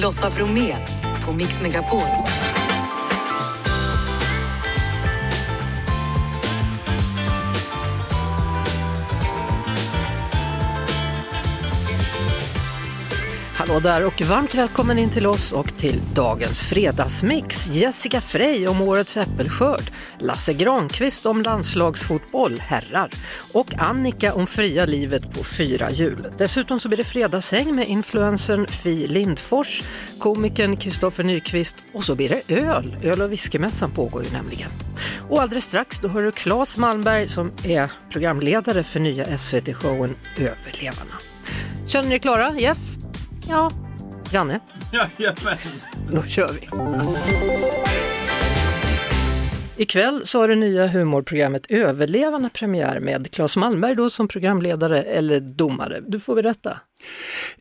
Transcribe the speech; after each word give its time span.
Lotta 0.00 0.30
Bromé 0.30 0.76
på 1.24 1.32
Mix 1.32 1.60
Megapol. 1.60 2.00
Hallå 13.54 13.80
där 13.80 14.06
och 14.06 14.22
varmt 14.22 14.54
välkommen 14.54 14.98
in 14.98 15.10
till 15.10 15.26
oss 15.26 15.52
och 15.52 15.76
till 15.76 16.00
dagens 16.14 16.62
fredagsmix. 16.62 17.68
Jessica 17.68 18.20
Frey 18.20 18.66
om 18.66 18.80
årets 18.80 19.16
äppelskörd, 19.16 19.90
Lasse 20.20 20.52
Granqvist 20.52 21.26
om 21.26 21.42
landslagsfotboll, 21.42 22.60
herrar 22.60 23.10
och 23.52 23.74
Annika 23.78 24.34
om 24.34 24.46
fria 24.46 24.86
livet 24.86 25.34
på 25.34 25.44
fyra 25.44 25.90
hjul. 25.90 26.26
Dessutom 26.38 26.80
så 26.80 26.88
blir 26.88 26.96
det 26.96 27.04
fredagshäng 27.04 27.74
med 27.74 27.88
influencern 27.88 28.66
Fi 28.66 29.06
Lindfors, 29.06 29.84
komikern 30.18 30.76
Kristoffer 30.76 31.24
Nyqvist 31.24 31.76
och 31.92 32.04
så 32.04 32.14
blir 32.14 32.28
det 32.28 32.54
öl. 32.54 32.96
Öl 33.02 33.22
och 33.22 33.32
whiskymässan 33.32 33.90
pågår 33.90 34.24
ju 34.24 34.30
nämligen. 34.30 34.70
Och 35.28 35.42
alldeles 35.42 35.64
strax 35.64 35.98
då 35.98 36.08
hör 36.08 36.22
du 36.22 36.32
Claes 36.32 36.76
Malmberg 36.76 37.28
som 37.28 37.52
är 37.64 37.92
programledare 38.10 38.82
för 38.82 39.00
nya 39.00 39.24
SVT-showen 39.38 40.14
Överlevarna. 40.36 41.14
Känner 41.86 42.08
ni 42.08 42.14
er 42.14 42.18
klara? 42.18 42.54
Jeff? 42.58 42.78
Ja. 43.48 43.72
Janne? 44.32 44.60
Jajamän. 44.92 45.58
Då 46.10 46.22
kör 46.22 46.52
vi. 46.52 46.68
Ikväll 49.78 50.26
så 50.26 50.40
har 50.40 50.48
det 50.48 50.54
nya 50.54 50.86
humorprogrammet 50.86 51.66
Överlevarna 51.70 52.48
premiär 52.48 53.00
med 53.00 53.30
Claes 53.30 53.56
Malmberg 53.56 53.94
då 53.94 54.10
som 54.10 54.28
programledare 54.28 55.02
eller 55.02 55.40
domare. 55.40 56.00
Du 56.06 56.20
får 56.20 56.34
berätta. 56.34 56.80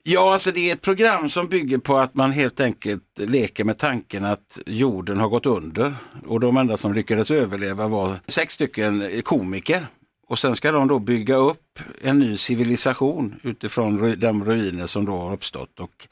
Ja, 0.03 0.33
alltså 0.33 0.51
det 0.51 0.69
är 0.69 0.73
ett 0.73 0.81
program 0.81 1.29
som 1.29 1.47
bygger 1.47 1.77
på 1.77 1.97
att 1.97 2.15
man 2.15 2.31
helt 2.31 2.59
enkelt 2.59 3.03
leker 3.17 3.63
med 3.63 3.77
tanken 3.77 4.25
att 4.25 4.59
jorden 4.65 5.17
har 5.17 5.29
gått 5.29 5.45
under 5.45 5.95
och 6.27 6.39
de 6.39 6.57
enda 6.57 6.77
som 6.77 6.93
lyckades 6.93 7.31
överleva 7.31 7.87
var 7.87 8.15
sex 8.27 8.53
stycken 8.53 9.21
komiker. 9.23 9.85
Och 10.27 10.39
sen 10.39 10.55
ska 10.55 10.71
de 10.71 10.87
då 10.87 10.99
bygga 10.99 11.35
upp 11.35 11.66
en 12.01 12.19
ny 12.19 12.37
civilisation 12.37 13.39
utifrån 13.43 14.19
de 14.19 14.45
ruiner 14.45 14.87
som 14.87 15.05
då 15.05 15.17
har 15.17 15.33
uppstått. 15.33 15.79
Och 15.79 16.07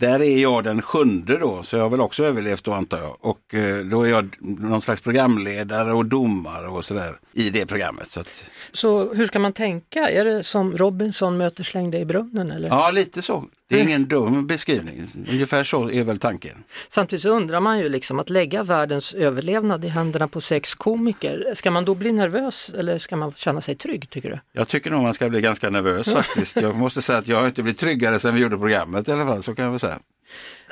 där 0.00 0.22
är 0.22 0.38
jag 0.38 0.64
den 0.64 0.82
sjunde 0.82 1.38
då, 1.38 1.62
så 1.62 1.76
jag 1.76 1.82
har 1.82 1.90
väl 1.90 2.00
också 2.00 2.24
överlevt 2.24 2.64
då 2.64 2.72
antar 2.72 2.98
jag. 2.98 3.16
Och 3.20 3.54
eh, 3.54 3.84
då 3.84 4.02
är 4.02 4.10
jag 4.10 4.36
någon 4.40 4.80
slags 4.80 5.00
programledare 5.00 5.92
och 5.92 6.06
domare 6.06 6.68
och 6.68 6.84
sådär 6.84 7.18
i 7.32 7.50
det 7.50 7.66
programmet. 7.66 8.10
Så, 8.10 8.20
att... 8.20 8.44
så 8.72 9.14
hur 9.14 9.26
ska 9.26 9.38
man 9.38 9.52
tänka? 9.52 10.10
Är 10.10 10.24
det 10.24 10.42
som 10.42 10.76
Robinson 10.76 11.36
möter 11.36 11.64
slängde 11.64 11.98
i 11.98 12.04
brunnen? 12.04 12.50
Eller? 12.50 12.68
Ja, 12.68 12.90
lite 12.90 13.22
så. 13.22 13.44
Det 13.70 13.80
är 13.80 13.82
ingen 13.82 14.06
dum 14.06 14.46
beskrivning. 14.46 15.08
Ungefär 15.30 15.64
så 15.64 15.90
är 15.90 16.04
väl 16.04 16.18
tanken. 16.18 16.64
Samtidigt 16.88 17.22
så 17.22 17.28
undrar 17.28 17.60
man 17.60 17.78
ju 17.78 17.88
liksom 17.88 18.18
att 18.18 18.30
lägga 18.30 18.62
världens 18.62 19.14
överlevnad 19.14 19.84
i 19.84 19.88
händerna 19.88 20.28
på 20.28 20.40
sex 20.40 20.74
komiker. 20.74 21.52
Ska 21.54 21.70
man 21.70 21.84
då 21.84 21.94
bli 21.94 22.12
nervös 22.12 22.70
eller 22.78 22.98
ska 22.98 23.16
man 23.16 23.32
känna 23.32 23.60
sig 23.60 23.74
trygg 23.74 24.10
tycker 24.10 24.30
du? 24.30 24.40
Jag 24.52 24.68
tycker 24.68 24.90
nog 24.90 24.99
man 25.02 25.14
ska 25.14 25.28
bli 25.28 25.40
ganska 25.40 25.70
nervös 25.70 26.12
faktiskt. 26.12 26.56
Jag 26.56 26.76
måste 26.76 27.02
säga 27.02 27.18
att 27.18 27.28
jag 27.28 27.40
har 27.40 27.46
inte 27.46 27.62
blivit 27.62 27.80
tryggare 27.80 28.18
sedan 28.18 28.34
vi 28.34 28.40
gjorde 28.40 28.58
programmet 28.58 29.08
i 29.08 29.12
alla 29.12 29.26
fall, 29.26 29.42
så 29.42 29.54
kan 29.54 29.64
jag 29.64 29.70
väl 29.72 29.80
säga. 29.80 29.98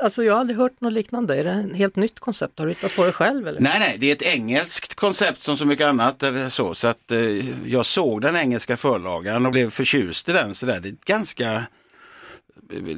Alltså 0.02 0.24
jag 0.24 0.32
har 0.34 0.40
aldrig 0.40 0.58
hört 0.58 0.80
något 0.80 0.92
liknande. 0.92 1.36
Är 1.36 1.44
det 1.44 1.50
ett 1.50 1.76
helt 1.76 1.96
nytt 1.96 2.20
koncept? 2.20 2.58
Har 2.58 2.66
du 2.66 2.72
hittat 2.72 2.96
på 2.96 3.04
det 3.04 3.12
själv? 3.12 3.48
Eller? 3.48 3.60
Nej, 3.60 3.78
nej, 3.78 3.96
det 3.98 4.10
är 4.10 4.12
ett 4.12 4.22
engelskt 4.22 4.94
koncept 4.94 5.42
som 5.42 5.56
så 5.56 5.64
mycket 5.64 5.86
annat. 5.86 6.22
Eller 6.22 6.50
så 6.50 6.74
så 6.74 6.88
att, 6.88 7.10
eh, 7.10 7.68
jag 7.68 7.86
såg 7.86 8.20
den 8.20 8.36
engelska 8.36 8.76
förlagan 8.76 9.46
och 9.46 9.52
blev 9.52 9.70
förtjust 9.70 10.28
i 10.28 10.32
den. 10.32 10.54
Så 10.54 10.66
där. 10.66 10.80
Det 10.80 10.88
är 10.88 10.92
ett 10.92 11.04
ganska 11.04 11.64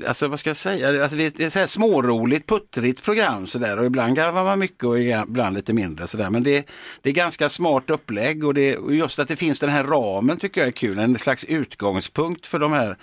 alltså 0.06 0.28
vad 0.28 0.40
ska 0.40 0.50
jag 0.50 0.56
säga, 0.56 1.02
alltså 1.02 1.16
det 1.16 1.40
är 1.40 1.46
ett 1.46 1.52
så 1.52 1.58
här 1.58 1.66
småroligt, 1.66 2.48
puttrigt 2.48 3.02
program 3.02 3.46
sådär 3.46 3.78
och 3.78 3.84
ibland 3.84 4.16
garvar 4.16 4.44
man 4.44 4.58
mycket 4.58 4.84
och 4.84 5.00
ibland 5.00 5.56
lite 5.56 5.72
mindre 5.72 6.06
sådär. 6.06 6.30
Men 6.30 6.42
det, 6.42 6.66
det 7.02 7.10
är 7.10 7.14
ganska 7.14 7.48
smart 7.48 7.90
upplägg 7.90 8.44
och, 8.44 8.54
det, 8.54 8.76
och 8.76 8.94
just 8.94 9.18
att 9.18 9.28
det 9.28 9.36
finns 9.36 9.60
den 9.60 9.70
här 9.70 9.84
ramen 9.84 10.36
tycker 10.38 10.60
jag 10.60 10.68
är 10.68 10.72
kul, 10.72 10.98
en 10.98 11.18
slags 11.18 11.44
utgångspunkt 11.44 12.46
för 12.46 12.58
de 12.58 12.72
här. 12.72 12.86
Mm. 12.86 12.96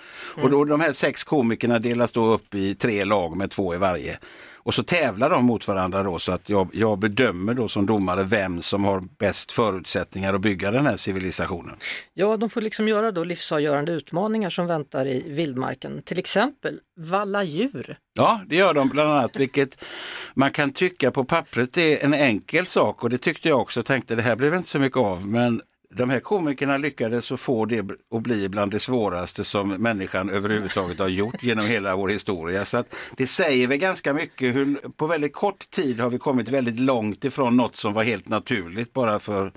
Och 0.44 0.50
då, 0.50 0.64
de 0.64 0.80
här 0.80 0.92
sex 0.92 1.24
komikerna 1.24 1.78
delas 1.78 2.12
då 2.12 2.26
upp 2.26 2.54
i 2.54 2.74
tre 2.74 3.04
lag 3.04 3.36
med 3.36 3.50
två 3.50 3.74
i 3.74 3.78
varje. 3.78 4.18
Och 4.68 4.74
så 4.74 4.82
tävlar 4.82 5.30
de 5.30 5.44
mot 5.44 5.68
varandra 5.68 6.02
då 6.02 6.18
så 6.18 6.32
att 6.32 6.48
jag, 6.48 6.68
jag 6.72 6.98
bedömer 6.98 7.54
då 7.54 7.68
som 7.68 7.86
domare 7.86 8.22
vem 8.22 8.62
som 8.62 8.84
har 8.84 9.00
bäst 9.18 9.52
förutsättningar 9.52 10.34
att 10.34 10.40
bygga 10.40 10.70
den 10.70 10.86
här 10.86 10.96
civilisationen. 10.96 11.76
Ja, 12.14 12.36
de 12.36 12.50
får 12.50 12.60
liksom 12.60 12.88
göra 12.88 13.12
då 13.12 13.24
livsavgörande 13.24 13.92
utmaningar 13.92 14.50
som 14.50 14.66
väntar 14.66 15.06
i 15.06 15.24
vildmarken. 15.26 16.02
Till 16.02 16.18
exempel 16.18 16.80
valla 16.96 17.44
djur. 17.44 17.98
Ja, 18.14 18.40
det 18.46 18.56
gör 18.56 18.74
de 18.74 18.88
bland 18.88 19.10
annat, 19.10 19.36
vilket 19.36 19.84
man 20.34 20.50
kan 20.50 20.72
tycka 20.72 21.10
på 21.10 21.24
pappret 21.24 21.76
är 21.76 22.04
en 22.04 22.14
enkel 22.14 22.66
sak 22.66 23.04
och 23.04 23.10
det 23.10 23.18
tyckte 23.18 23.48
jag 23.48 23.60
också. 23.60 23.82
Tänkte 23.82 24.14
det 24.14 24.22
här 24.22 24.36
blev 24.36 24.54
inte 24.54 24.68
så 24.68 24.78
mycket 24.78 24.98
av, 24.98 25.28
men 25.28 25.62
de 25.94 26.10
här 26.10 26.20
komikerna 26.20 26.76
lyckades 26.76 27.32
att 27.32 27.40
få 27.40 27.64
det 27.64 27.90
att 28.14 28.22
bli 28.22 28.48
bland 28.48 28.70
det 28.70 28.78
svåraste 28.78 29.44
som 29.44 29.68
människan 29.68 30.30
överhuvudtaget 30.30 30.98
har 30.98 31.08
gjort 31.08 31.42
genom 31.42 31.66
hela 31.66 31.96
vår 31.96 32.08
historia. 32.08 32.64
Så 32.64 32.78
att 32.78 32.94
det 33.16 33.26
säger 33.26 33.68
väl 33.68 33.78
ganska 33.78 34.12
mycket 34.12 34.54
hur 34.54 34.74
på 34.74 35.06
väldigt 35.06 35.32
kort 35.32 35.70
tid 35.70 36.00
har 36.00 36.10
vi 36.10 36.18
kommit 36.18 36.48
väldigt 36.48 36.80
långt 36.80 37.24
ifrån 37.24 37.56
något 37.56 37.76
som 37.76 37.92
var 37.92 38.02
helt 38.02 38.28
naturligt 38.28 38.92
bara 38.92 39.18
för 39.18 39.52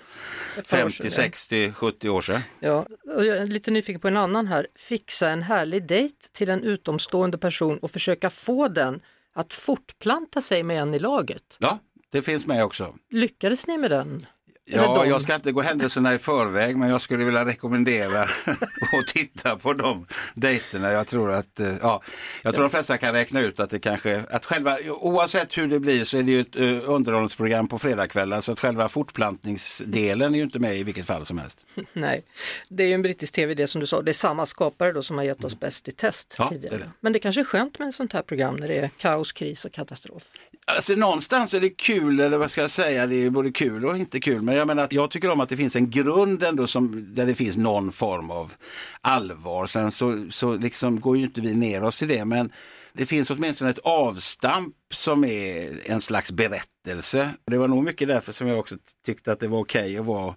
50, 0.66 1.10
60, 1.10 1.72
70 1.72 2.10
år 2.10 2.22
sedan. 2.22 2.42
Ja, 2.60 2.86
jag 3.06 3.28
är 3.28 3.48
lite 3.48 3.72
nyfiken 3.72 4.02
på 4.02 4.08
en 4.08 4.18
annan 4.18 4.48
här. 4.48 4.68
Fixa 4.76 5.30
en 5.30 5.44
härlig 5.44 5.88
dejt 5.88 6.28
till 6.32 6.50
en 6.50 6.64
utomstående 6.64 7.38
person 7.38 7.78
och 7.78 7.92
försöka 7.92 8.30
få 8.30 8.68
den 8.68 9.02
att 9.34 9.54
fortplanta 9.54 10.42
sig 10.42 10.64
med 10.64 10.82
en 10.82 10.94
i 10.94 11.00
laget. 11.00 11.58
Ja, 11.60 11.80
det 12.12 12.22
finns 12.22 12.46
med 12.46 12.64
också. 12.64 12.96
Lyckades 13.10 13.68
ni 13.68 13.78
med 13.78 13.92
den? 13.92 14.26
Ja, 14.74 15.06
jag 15.06 15.22
ska 15.22 15.36
inte 15.36 15.52
gå 15.52 15.62
händelserna 15.62 16.14
i 16.14 16.18
förväg 16.18 16.78
men 16.78 16.90
jag 16.90 17.02
skulle 17.02 17.26
vilja 17.26 17.46
rekommendera 17.46 18.22
att 19.00 19.08
titta 19.08 19.56
på 19.56 19.74
de 19.74 20.06
dejterna. 20.34 20.92
Jag 20.92 21.08
tror 21.08 21.32
att, 21.32 21.60
eh, 21.60 21.74
ja, 21.82 22.02
jag 22.44 22.54
tror 22.54 22.64
de 22.64 22.70
flesta 22.70 22.98
kan 22.98 23.14
räkna 23.14 23.40
ut 23.40 23.60
att 23.60 23.70
det 23.70 23.80
kanske, 23.80 24.24
att 24.30 24.46
själva, 24.46 24.78
oavsett 24.90 25.58
hur 25.58 25.68
det 25.68 25.80
blir 25.80 26.04
så 26.04 26.18
är 26.18 26.24
det 26.24 26.32
ju 26.32 26.42
ett 26.42 26.56
uh, 26.56 26.90
underhållningsprogram 26.90 27.68
på 27.68 27.80
fredagskvällar 27.80 28.42
så 28.42 28.52
att 28.52 28.60
själva 28.60 28.90
fortplantningsdelen 28.90 30.34
är 30.34 30.38
ju 30.38 30.44
inte 30.44 30.60
med 30.60 30.78
i 30.78 30.84
vilket 30.84 31.06
fall 31.06 31.26
som 31.26 31.38
helst. 31.38 31.66
Nej, 31.94 32.24
det 32.70 32.84
är 32.84 32.88
ju 32.88 32.94
en 32.94 33.02
brittisk 33.02 33.34
tv-idé 33.34 33.68
som 33.68 33.82
du 33.82 33.88
sa, 33.88 34.02
det 34.02 34.12
är 34.12 34.14
samma 34.14 34.46
skapare 34.46 34.92
då 34.92 35.04
som 35.04 35.18
har 35.18 35.26
gett 35.26 35.44
oss 35.44 35.60
Bäst 35.60 35.88
i 35.88 35.92
test 35.92 36.36
ja, 36.38 36.50
tidigare. 36.50 36.78
Det 36.78 36.84
det. 36.84 36.92
Men 37.00 37.14
det 37.14 37.20
kanske 37.20 37.42
är 37.42 37.46
skönt 37.46 37.80
med 37.80 37.88
ett 37.90 37.96
sånt 37.96 38.14
här 38.14 38.22
program 38.22 38.56
när 38.56 38.68
det 38.68 38.78
är 38.78 38.90
kaos, 38.98 39.32
kris 39.32 39.66
och 39.66 39.72
katastrof. 39.72 40.24
Alltså 40.66 40.94
någonstans 40.94 41.54
är 41.54 41.62
det 41.62 41.70
kul, 41.70 42.20
eller 42.20 42.38
vad 42.38 42.52
ska 42.52 42.62
jag 42.62 42.70
säga, 42.70 43.08
det 43.08 43.16
är 43.16 43.30
både 43.30 43.52
kul 43.52 43.86
och 43.86 43.98
inte 43.98 44.20
kul. 44.20 44.42
Men 44.42 44.56
jag 44.62 44.68
menar 44.68 44.84
att 44.84 44.94
jag 44.94 45.12
tycker 45.12 45.30
om 45.30 45.40
att 45.40 45.50
det 45.50 45.58
finns 45.58 45.76
en 45.76 45.90
grund 45.90 46.44
ändå 46.44 46.68
som, 46.68 47.14
där 47.14 47.26
det 47.26 47.36
finns 47.36 47.58
någon 47.58 47.92
form 47.92 48.32
av 48.32 48.54
allvar. 49.02 49.66
Sen 49.66 49.92
så, 49.92 50.26
så 50.30 50.58
liksom 50.58 51.00
går 51.00 51.18
ju 51.18 51.24
inte 51.24 51.42
vi 51.42 51.54
ner 51.54 51.84
oss 51.84 52.04
i 52.04 52.06
det. 52.06 52.26
Men 52.26 52.52
det 52.94 53.06
finns 53.06 53.32
åtminstone 53.32 53.70
ett 53.70 53.80
avstamp 53.80 54.76
som 54.94 55.24
är 55.26 55.70
en 55.86 56.02
slags 56.02 56.32
berättelse. 56.32 57.30
Det 57.46 57.58
var 57.58 57.68
nog 57.68 57.84
mycket 57.84 58.08
därför 58.08 58.34
som 58.34 58.48
jag 58.48 58.60
också 58.60 58.76
tyckte 59.06 59.32
att 59.32 59.40
det 59.40 59.48
var 59.48 59.60
okej 59.60 59.82
okay 59.82 59.98
att 59.98 60.06
vara 60.06 60.36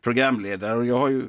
programledare. 0.00 0.76
Och 0.76 0.86
jag 0.86 0.98
har 0.98 1.08
ju 1.08 1.22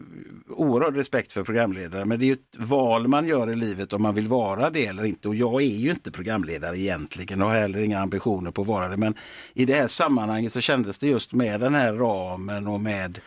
oerhörd 0.49 0.95
respekt 0.95 1.33
för 1.33 1.43
programledare, 1.43 2.05
men 2.05 2.19
det 2.19 2.25
är 2.25 2.27
ju 2.27 2.33
ett 2.33 2.57
val 2.57 3.07
man 3.07 3.27
gör 3.27 3.51
i 3.51 3.55
livet 3.55 3.93
om 3.93 4.01
man 4.01 4.15
vill 4.15 4.27
vara 4.27 4.69
det 4.69 4.85
eller 4.85 5.05
inte. 5.05 5.27
Och 5.27 5.35
jag 5.35 5.61
är 5.61 5.75
ju 5.75 5.91
inte 5.91 6.11
programledare 6.11 6.79
egentligen 6.79 7.41
och 7.41 7.47
har 7.47 7.55
heller 7.55 7.79
inga 7.79 7.99
ambitioner 7.99 8.51
på 8.51 8.61
att 8.61 8.67
vara 8.67 8.87
det. 8.87 8.97
Men 8.97 9.15
i 9.53 9.65
det 9.65 9.73
här 9.73 9.87
sammanhanget 9.87 10.53
så 10.53 10.61
kändes 10.61 10.97
det 10.99 11.07
just 11.07 11.33
med 11.33 11.59
den 11.59 11.75
här 11.75 11.93
ramen 11.93 12.67
och 12.67 12.81
med 12.81 13.19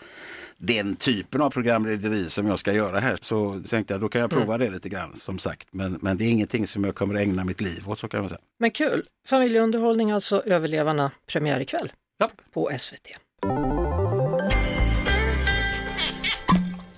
den 0.58 0.96
typen 0.96 1.40
av 1.40 1.50
programlederi 1.50 2.30
som 2.30 2.46
jag 2.46 2.58
ska 2.58 2.72
göra 2.72 3.00
här 3.00 3.18
så 3.22 3.62
tänkte 3.68 3.94
jag 3.94 4.00
då 4.00 4.08
kan 4.08 4.20
jag 4.20 4.30
prova 4.30 4.54
mm. 4.54 4.66
det 4.66 4.72
lite 4.72 4.88
grann 4.88 5.16
som 5.16 5.38
sagt. 5.38 5.68
Men, 5.70 5.98
men 6.02 6.18
det 6.18 6.24
är 6.24 6.30
ingenting 6.30 6.66
som 6.66 6.84
jag 6.84 6.94
kommer 6.94 7.14
ägna 7.14 7.44
mitt 7.44 7.60
liv 7.60 7.88
åt 7.88 7.98
så 7.98 8.08
kan 8.08 8.20
man 8.20 8.28
säga. 8.28 8.40
Men 8.58 8.70
kul! 8.70 9.06
Familjeunderhållning 9.28 10.10
alltså, 10.10 10.42
Överlevarna 10.46 11.10
premiär 11.26 11.60
ikväll 11.60 11.92
ja. 12.18 12.30
på 12.52 12.70
SVT. 12.78 13.08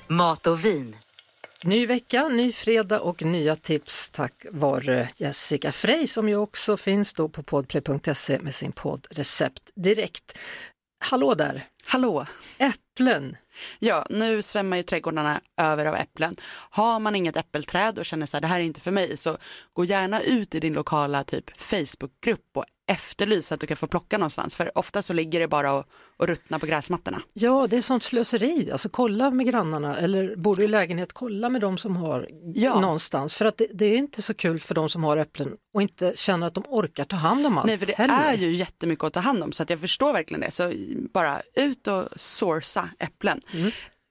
Mat 0.09 0.47
och 0.47 0.65
vin. 0.65 0.97
Ny 1.65 1.87
vecka, 1.87 2.29
ny 2.29 2.53
fredag 2.53 3.01
och 3.01 3.23
nya 3.23 3.57
tips 3.57 4.11
tack 4.11 4.47
vare 4.51 5.09
Jessica 5.17 5.73
Frey 5.73 6.07
som 6.07 6.29
ju 6.29 6.37
också 6.37 6.77
finns 6.77 7.13
då 7.13 7.29
på 7.29 7.43
podplay.se 7.43 8.39
med 8.39 8.55
sin 8.55 8.73
podd 8.73 9.07
Recept 9.11 9.71
Direkt. 9.75 10.39
Hallå 11.03 11.35
där! 11.35 11.65
Hallå! 11.85 12.27
Äpplen! 12.59 13.37
Ja, 13.79 14.07
nu 14.11 14.43
svämmar 14.43 14.77
ju 14.77 14.83
trädgårdarna 14.83 15.41
över 15.57 15.87
av 15.87 15.95
äpplen. 15.95 16.37
Har 16.71 17.01
man 17.01 17.17
inget 17.17 17.37
äppelträd 17.37 17.99
och 17.99 18.07
känner 18.07 18.27
så 18.27 18.37
här, 18.37 18.41
det 18.41 18.47
här 18.47 18.61
är 18.61 18.65
inte 18.65 18.81
för 18.81 18.91
mig, 18.91 19.17
så 19.17 19.37
gå 19.73 19.85
gärna 19.85 20.21
ut 20.21 20.55
i 20.55 20.61
din 20.61 20.73
lokala 20.73 21.25
typ 21.25 21.57
Facebookgrupp 21.57 22.57
och 22.57 22.65
efterlysa 22.91 23.55
att 23.55 23.61
du 23.61 23.67
kan 23.67 23.77
få 23.77 23.87
plocka 23.87 24.19
någonstans. 24.19 24.57
För 24.57 24.79
ofta 24.79 25.03
så 25.03 25.13
ligger 25.13 25.41
det 25.41 25.49
bara 25.49 25.73
och, 25.73 25.85
och 26.17 26.27
ruttna 26.29 26.59
på 26.59 26.67
gräsmattorna. 26.67 27.23
Ja, 27.33 27.67
det 27.71 27.77
är 27.77 27.83
sånt 27.83 28.03
slöseri. 28.03 28.69
Alltså 28.73 28.89
kolla 28.89 29.31
med 29.31 29.47
grannarna 29.47 29.97
eller 29.99 30.37
bor 30.37 30.57
du 30.57 30.65
i 30.65 30.69
lägenhet, 30.69 31.13
kolla 31.13 31.49
med 31.49 31.61
de 31.61 31.79
som 31.79 31.97
har 31.97 32.29
Ja. 32.55 32.81
någonstans. 32.81 33.37
För 33.37 33.45
att 33.45 33.59
det, 33.59 33.67
det 33.75 33.85
är 33.87 33.97
inte 33.97 34.23
så 34.23 34.35
kul 34.35 34.59
för 34.59 34.75
de 34.75 34.89
som 34.89 35.05
har 35.05 35.17
äpplen 35.17 35.53
och 35.75 35.83
inte 35.83 36.13
känner 36.17 36.47
att 36.47 36.55
de 36.55 36.65
orkar 36.69 37.05
ta 37.05 37.17
hand 37.17 37.47
om 37.47 37.59
allt 37.59 37.67
Nej, 37.67 37.79
för 37.79 37.87
det 37.87 37.97
heller. 37.97 38.15
är 38.33 38.37
ju 38.37 38.51
jättemycket 38.53 39.05
att 39.05 39.13
ta 39.13 39.21
hand 39.21 39.43
om 39.43 39.53
så 39.53 39.63
att 39.63 39.71
jag 39.71 39.81
förstår 39.81 40.13
verkligen 40.13 40.41
det. 40.41 40.51
Så 40.51 40.73
bara 41.15 41.41
ut 41.57 41.87
och 41.87 42.05
sourca 42.17 42.89
äpplen. 42.99 43.41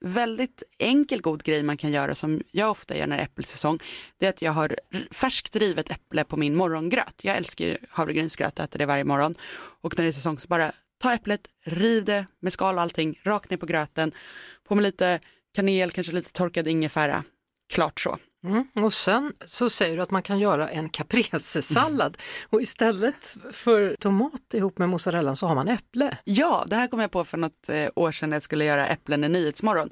Väldigt 0.04 0.62
enkel 0.78 1.20
god 1.20 1.42
grej 1.42 1.62
man 1.62 1.76
kan 1.76 1.92
göra 1.92 2.14
som 2.14 2.42
jag 2.50 2.70
ofta 2.70 2.96
gör 2.96 3.06
när 3.06 3.16
det 3.16 3.22
är 3.22 3.26
äppelsäsong. 3.26 3.78
Det 4.18 4.26
är 4.26 4.30
att 4.30 4.42
jag 4.42 4.52
har 4.52 4.76
färskt 5.10 5.56
rivet 5.56 5.90
äpple 5.90 6.24
på 6.24 6.36
min 6.36 6.56
morgongröt. 6.56 7.20
Jag 7.22 7.36
älskar 7.36 7.64
ju 7.64 7.76
havregrynsgröt 7.90 8.58
och 8.58 8.64
äter 8.64 8.78
det 8.78 8.86
varje 8.86 9.04
morgon. 9.04 9.34
Och 9.80 9.98
när 9.98 10.04
det 10.04 10.10
är 10.10 10.12
säsong 10.12 10.38
så 10.38 10.48
bara 10.48 10.72
ta 11.02 11.12
äpplet, 11.14 11.40
riv 11.64 12.04
det 12.04 12.26
med 12.40 12.52
skal 12.52 12.74
och 12.74 12.80
allting, 12.80 13.20
rakt 13.22 13.50
ner 13.50 13.56
på 13.56 13.66
gröten. 13.66 14.12
På 14.68 14.74
med 14.74 14.82
lite 14.82 15.20
kanel, 15.54 15.90
kanske 15.90 16.12
lite 16.12 16.32
torkad 16.32 16.68
ingefära. 16.68 17.24
Klart 17.72 18.00
så. 18.00 18.18
Mm. 18.44 18.64
Och 18.84 18.94
sen 18.94 19.32
så 19.46 19.70
säger 19.70 19.96
du 19.96 20.02
att 20.02 20.10
man 20.10 20.22
kan 20.22 20.38
göra 20.38 20.68
en 20.68 20.88
caprese-sallad 20.88 22.16
och 22.50 22.62
istället 22.62 23.36
för 23.52 23.96
tomat 24.00 24.54
ihop 24.54 24.78
med 24.78 24.88
mozzarella 24.88 25.34
så 25.34 25.46
har 25.46 25.54
man 25.54 25.68
äpple. 25.68 26.18
Ja, 26.24 26.64
det 26.66 26.76
här 26.76 26.86
kom 26.86 27.00
jag 27.00 27.10
på 27.10 27.24
för 27.24 27.38
något 27.38 27.68
eh, 27.68 27.88
år 27.94 28.12
sedan 28.12 28.30
när 28.30 28.36
jag 28.36 28.42
skulle 28.42 28.64
göra 28.64 28.86
äpplen 28.86 29.24
i 29.24 29.28
Nyhetsmorgon 29.28 29.90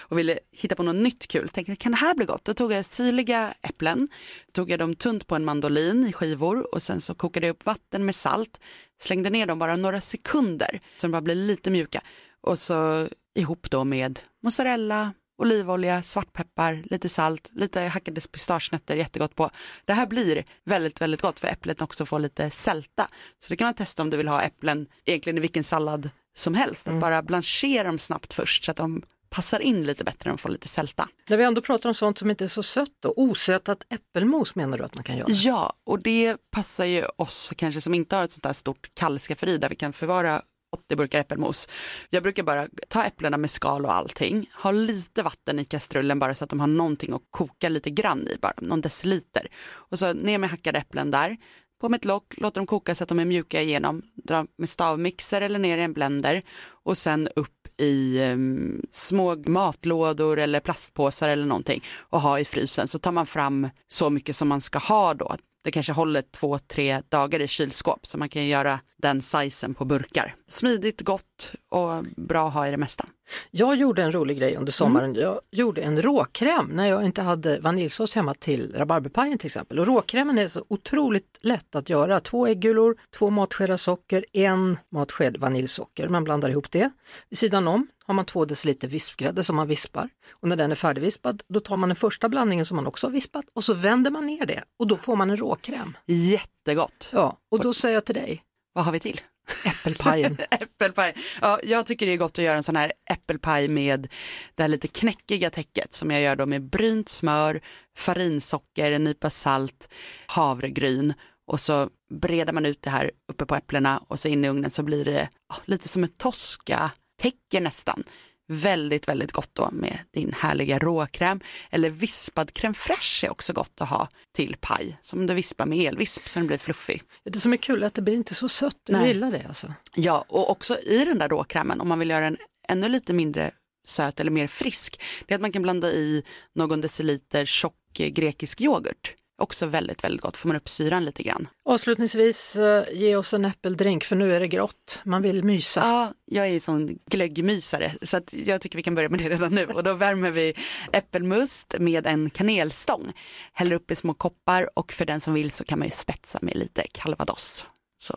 och 0.00 0.18
ville 0.18 0.38
hitta 0.52 0.74
på 0.74 0.82
något 0.82 0.96
nytt 0.96 1.28
kul. 1.28 1.48
Tänkte, 1.48 1.76
kan 1.76 1.92
det 1.92 1.98
här 1.98 2.14
bli 2.14 2.26
gott? 2.26 2.44
Då 2.44 2.54
tog 2.54 2.72
jag 2.72 2.84
syrliga 2.84 3.54
äpplen, 3.62 4.08
tog 4.52 4.70
jag 4.70 4.78
dem 4.78 4.94
tunt 4.94 5.26
på 5.26 5.36
en 5.36 5.44
mandolin 5.44 6.06
i 6.06 6.12
skivor 6.12 6.74
och 6.74 6.82
sen 6.82 7.00
så 7.00 7.14
kokade 7.14 7.46
jag 7.46 7.54
upp 7.54 7.66
vatten 7.66 8.04
med 8.04 8.14
salt, 8.14 8.60
slängde 9.02 9.30
ner 9.30 9.46
dem 9.46 9.58
bara 9.58 9.76
några 9.76 10.00
sekunder 10.00 10.80
så 10.96 11.06
de 11.06 11.12
bara 11.12 11.22
blev 11.22 11.36
lite 11.36 11.70
mjuka 11.70 12.00
och 12.40 12.58
så 12.58 13.08
ihop 13.34 13.70
då 13.70 13.84
med 13.84 14.20
mozzarella, 14.42 15.12
olivolja, 15.40 16.02
svartpeppar, 16.02 16.82
lite 16.84 17.08
salt, 17.08 17.50
lite 17.52 17.80
hackade 17.80 18.20
pistagenötter, 18.20 18.96
jättegott 18.96 19.34
på. 19.34 19.50
Det 19.84 19.92
här 19.92 20.06
blir 20.06 20.44
väldigt, 20.64 21.00
väldigt 21.00 21.20
gott 21.20 21.40
för 21.40 21.48
äpplet 21.48 21.82
också 21.82 22.06
får 22.06 22.18
lite 22.18 22.50
sälta. 22.50 23.08
Så 23.42 23.46
det 23.48 23.56
kan 23.56 23.66
man 23.66 23.74
testa 23.74 24.02
om 24.02 24.10
du 24.10 24.16
vill 24.16 24.28
ha 24.28 24.42
äpplen 24.42 24.86
egentligen 25.04 25.38
i 25.38 25.40
vilken 25.40 25.64
sallad 25.64 26.10
som 26.34 26.54
helst. 26.54 26.88
Att 26.88 27.00
bara 27.00 27.22
blanchera 27.22 27.84
dem 27.84 27.98
snabbt 27.98 28.32
först 28.32 28.64
så 28.64 28.70
att 28.70 28.76
de 28.76 29.02
passar 29.30 29.60
in 29.60 29.84
lite 29.84 30.04
bättre 30.04 30.32
och 30.32 30.40
får 30.40 30.48
lite 30.48 30.68
sälta. 30.68 31.08
När 31.28 31.36
vi 31.36 31.44
ändå 31.44 31.60
pratar 31.60 31.88
om 31.88 31.94
sånt 31.94 32.18
som 32.18 32.30
inte 32.30 32.44
är 32.44 32.48
så 32.48 32.62
sött 32.62 32.92
då, 33.00 33.14
osötat 33.16 33.82
äppelmos 33.88 34.54
menar 34.54 34.78
du 34.78 34.84
att 34.84 34.94
man 34.94 35.04
kan 35.04 35.16
göra? 35.16 35.28
Ja, 35.30 35.72
och 35.86 36.02
det 36.02 36.36
passar 36.50 36.84
ju 36.84 37.04
oss 37.16 37.52
kanske 37.56 37.80
som 37.80 37.94
inte 37.94 38.16
har 38.16 38.24
ett 38.24 38.32
sånt 38.32 38.42
där 38.42 38.52
stort 38.52 38.94
kallskafferi 38.94 39.58
där 39.58 39.68
vi 39.68 39.76
kan 39.76 39.92
förvara 39.92 40.42
80 40.90 40.96
burkar 40.96 41.20
äppelmos. 41.20 41.68
Jag 42.10 42.22
brukar 42.22 42.42
bara 42.42 42.68
ta 42.88 43.04
äpplena 43.04 43.36
med 43.36 43.50
skal 43.50 43.84
och 43.84 43.94
allting, 43.94 44.50
ha 44.62 44.70
lite 44.70 45.22
vatten 45.22 45.58
i 45.58 45.64
kastrullen 45.64 46.18
bara 46.18 46.34
så 46.34 46.44
att 46.44 46.50
de 46.50 46.60
har 46.60 46.66
någonting 46.66 47.12
att 47.12 47.22
koka 47.30 47.68
lite 47.68 47.90
grann 47.90 48.28
i, 48.28 48.36
bara 48.40 48.54
någon 48.56 48.80
deciliter. 48.80 49.46
Och 49.90 49.98
så 49.98 50.12
ner 50.12 50.38
med 50.38 50.50
hackade 50.50 50.78
äpplen 50.78 51.10
där, 51.10 51.36
på 51.80 51.88
med 51.88 51.98
ett 51.98 52.04
lock, 52.04 52.34
låter 52.36 52.60
dem 52.60 52.66
koka 52.66 52.94
så 52.94 53.04
att 53.04 53.08
de 53.08 53.18
är 53.18 53.24
mjuka 53.24 53.62
igenom, 53.62 54.02
dra 54.14 54.46
med 54.58 54.68
stavmixer 54.68 55.40
eller 55.40 55.58
ner 55.58 55.78
i 55.78 55.82
en 55.82 55.92
blender 55.92 56.42
och 56.84 56.98
sen 56.98 57.28
upp 57.36 57.56
i 57.80 58.20
um, 58.20 58.82
små 58.90 59.36
matlådor 59.46 60.38
eller 60.38 60.60
plastpåsar 60.60 61.28
eller 61.28 61.46
någonting 61.46 61.84
och 61.98 62.20
ha 62.20 62.38
i 62.38 62.44
frysen 62.44 62.88
så 62.88 62.98
tar 62.98 63.12
man 63.12 63.26
fram 63.26 63.68
så 63.88 64.10
mycket 64.10 64.36
som 64.36 64.48
man 64.48 64.60
ska 64.60 64.78
ha 64.78 65.14
då. 65.14 65.36
Det 65.62 65.70
kanske 65.70 65.92
håller 65.92 66.22
två, 66.22 66.58
tre 66.58 67.00
dagar 67.08 67.40
i 67.40 67.48
kylskåp 67.48 68.06
så 68.06 68.18
man 68.18 68.28
kan 68.28 68.46
göra 68.46 68.80
den 68.96 69.22
sizen 69.22 69.74
på 69.74 69.84
burkar. 69.84 70.34
Smidigt, 70.48 71.00
gott 71.00 71.54
och 71.68 72.04
bra 72.16 72.48
att 72.48 72.54
ha 72.54 72.68
i 72.68 72.70
det 72.70 72.76
mesta. 72.76 73.06
Jag 73.50 73.76
gjorde 73.76 74.02
en 74.02 74.12
rolig 74.12 74.38
grej 74.38 74.56
under 74.56 74.72
sommaren. 74.72 75.14
Jag 75.14 75.40
gjorde 75.50 75.82
en 75.82 76.02
råkräm 76.02 76.66
när 76.66 76.86
jag 76.86 77.04
inte 77.04 77.22
hade 77.22 77.60
vaniljsås 77.60 78.14
hemma 78.14 78.34
till 78.34 78.74
rabarberpajen 78.76 79.38
till 79.38 79.46
exempel. 79.46 79.78
Och 79.78 79.86
råkrämen 79.86 80.38
är 80.38 80.48
så 80.48 80.64
otroligt 80.68 81.38
lätt 81.40 81.74
att 81.74 81.88
göra. 81.88 82.20
Två 82.20 82.46
äggulor, 82.46 82.96
två 83.18 83.30
matskedar 83.30 83.76
socker, 83.76 84.24
en 84.32 84.78
matsked 84.90 85.36
vaniljsocker. 85.36 86.08
Man 86.08 86.24
blandar 86.24 86.48
ihop 86.48 86.70
det. 86.70 86.90
Vid 87.28 87.38
sidan 87.38 87.68
om 87.68 87.86
har 88.06 88.14
man 88.14 88.24
två 88.24 88.44
deciliter 88.44 88.88
vispgrädde 88.88 89.42
som 89.42 89.56
man 89.56 89.68
vispar. 89.68 90.08
Och 90.30 90.48
när 90.48 90.56
den 90.56 90.70
är 90.70 90.74
färdigvispad 90.74 91.42
då 91.48 91.60
tar 91.60 91.76
man 91.76 91.88
den 91.88 91.96
första 91.96 92.28
blandningen 92.28 92.64
som 92.64 92.76
man 92.76 92.86
också 92.86 93.06
har 93.06 93.12
vispat 93.12 93.44
och 93.52 93.64
så 93.64 93.74
vänder 93.74 94.10
man 94.10 94.26
ner 94.26 94.46
det 94.46 94.62
och 94.78 94.86
då 94.86 94.96
får 94.96 95.16
man 95.16 95.30
en 95.30 95.36
råkräm. 95.36 95.96
Jättegott. 96.06 97.10
Ja, 97.12 97.36
och 97.50 97.60
då 97.60 97.72
säger 97.72 97.94
jag 97.94 98.04
till 98.04 98.14
dig, 98.14 98.42
Vad 98.72 98.84
har 98.84 98.92
vi 98.92 99.00
till? 99.00 99.20
äppelpajen. 99.64 100.38
Äppelpaj. 100.50 101.14
Ja, 101.40 101.60
jag 101.62 101.86
tycker 101.86 102.06
det 102.06 102.12
är 102.12 102.16
gott 102.16 102.38
att 102.38 102.44
göra 102.44 102.56
en 102.56 102.62
sån 102.62 102.76
här 102.76 102.92
äppelpaj 103.10 103.68
med 103.68 104.08
det 104.54 104.62
här 104.62 104.68
lite 104.68 104.88
knäckiga 104.88 105.50
täcket 105.50 105.94
som 105.94 106.10
jag 106.10 106.22
gör 106.22 106.36
då 106.36 106.46
med 106.46 106.62
brynt 106.62 107.08
smör, 107.08 107.60
farinsocker, 107.96 108.92
en 108.92 109.04
nypa 109.04 109.30
salt, 109.30 109.88
havregryn 110.26 111.14
och 111.46 111.60
så 111.60 111.88
breder 112.14 112.52
man 112.52 112.66
ut 112.66 112.82
det 112.82 112.90
här 112.90 113.10
uppe 113.32 113.46
på 113.46 113.54
äpplena 113.54 113.98
och 114.08 114.20
så 114.20 114.28
in 114.28 114.44
i 114.44 114.48
ugnen 114.48 114.70
så 114.70 114.82
blir 114.82 115.04
det 115.04 115.28
ja, 115.48 115.56
lite 115.64 115.88
som 115.88 116.04
ett 116.04 116.18
toska-täcke 116.18 117.60
nästan. 117.60 118.04
Väldigt, 118.52 119.08
väldigt 119.08 119.32
gott 119.32 119.50
då 119.52 119.70
med 119.72 119.98
din 120.14 120.32
härliga 120.32 120.78
råkräm. 120.78 121.40
Eller 121.70 121.90
vispad 121.90 122.50
crème 122.50 122.74
fraîche 122.74 123.26
är 123.26 123.30
också 123.30 123.52
gott 123.52 123.80
att 123.80 123.88
ha 123.88 124.08
till 124.34 124.56
paj. 124.60 124.98
Som 125.00 125.26
du 125.26 125.34
vispar 125.34 125.66
med 125.66 125.78
elvisp 125.78 126.28
så 126.28 126.38
den 126.38 126.46
blir 126.46 126.58
fluffig. 126.58 127.02
Det 127.24 127.38
som 127.38 127.52
är 127.52 127.56
kul 127.56 127.82
är 127.82 127.86
att 127.86 127.94
det 127.94 128.02
blir 128.02 128.14
inte 128.14 128.34
så 128.34 128.48
sött, 128.48 128.76
du 128.86 128.92
Nej. 128.92 129.08
gillar 129.08 129.30
det 129.30 129.44
alltså. 129.48 129.74
Ja, 129.94 130.24
och 130.28 130.50
också 130.50 130.78
i 130.78 131.04
den 131.04 131.18
där 131.18 131.28
råkrämen, 131.28 131.80
om 131.80 131.88
man 131.88 131.98
vill 131.98 132.10
göra 132.10 132.24
den 132.24 132.36
ännu 132.68 132.88
lite 132.88 133.12
mindre 133.12 133.50
söt 133.86 134.20
eller 134.20 134.30
mer 134.30 134.46
frisk, 134.46 135.02
det 135.26 135.34
är 135.34 135.36
att 135.36 135.42
man 135.42 135.52
kan 135.52 135.62
blanda 135.62 135.88
i 135.90 136.24
någon 136.54 136.80
deciliter 136.80 137.44
tjock 137.44 138.00
eh, 138.00 138.08
grekisk 138.08 138.60
yoghurt. 138.60 139.14
Också 139.40 139.66
väldigt, 139.66 140.04
väldigt 140.04 140.20
gott, 140.20 140.36
får 140.36 140.48
man 140.48 140.56
upp 140.56 140.68
syran 140.68 141.04
lite 141.04 141.22
grann. 141.22 141.48
Avslutningsvis, 141.64 142.56
eh, 142.56 142.84
ge 142.92 143.16
oss 143.16 143.34
en 143.34 143.44
äppeldrink 143.44 144.04
för 144.04 144.16
nu 144.16 144.34
är 144.34 144.40
det 144.40 144.48
grått. 144.48 145.00
Man 145.04 145.22
vill 145.22 145.44
mysa. 145.44 145.80
Ja, 145.80 146.12
jag 146.24 146.46
är 146.46 146.50
ju 146.50 146.60
sån 146.60 146.98
glöggmysare 147.10 147.92
så 148.02 148.20
jag 148.30 148.60
tycker 148.60 148.76
vi 148.76 148.82
kan 148.82 148.94
börja 148.94 149.08
med 149.08 149.18
det 149.18 149.28
redan 149.28 149.54
nu 149.54 149.66
och 149.66 149.84
då 149.84 149.94
värmer 149.94 150.30
vi 150.30 150.54
äppelmust 150.92 151.74
med 151.78 152.06
en 152.06 152.30
kanelstång. 152.30 153.12
Häller 153.52 153.76
upp 153.76 153.90
i 153.90 153.96
små 153.96 154.14
koppar 154.14 154.78
och 154.78 154.92
för 154.92 155.04
den 155.04 155.20
som 155.20 155.34
vill 155.34 155.50
så 155.50 155.64
kan 155.64 155.78
man 155.78 155.88
ju 155.88 155.92
spetsa 155.92 156.38
med 156.42 156.56
lite 156.56 156.82
calvados. 156.92 157.66
Så 157.98 158.16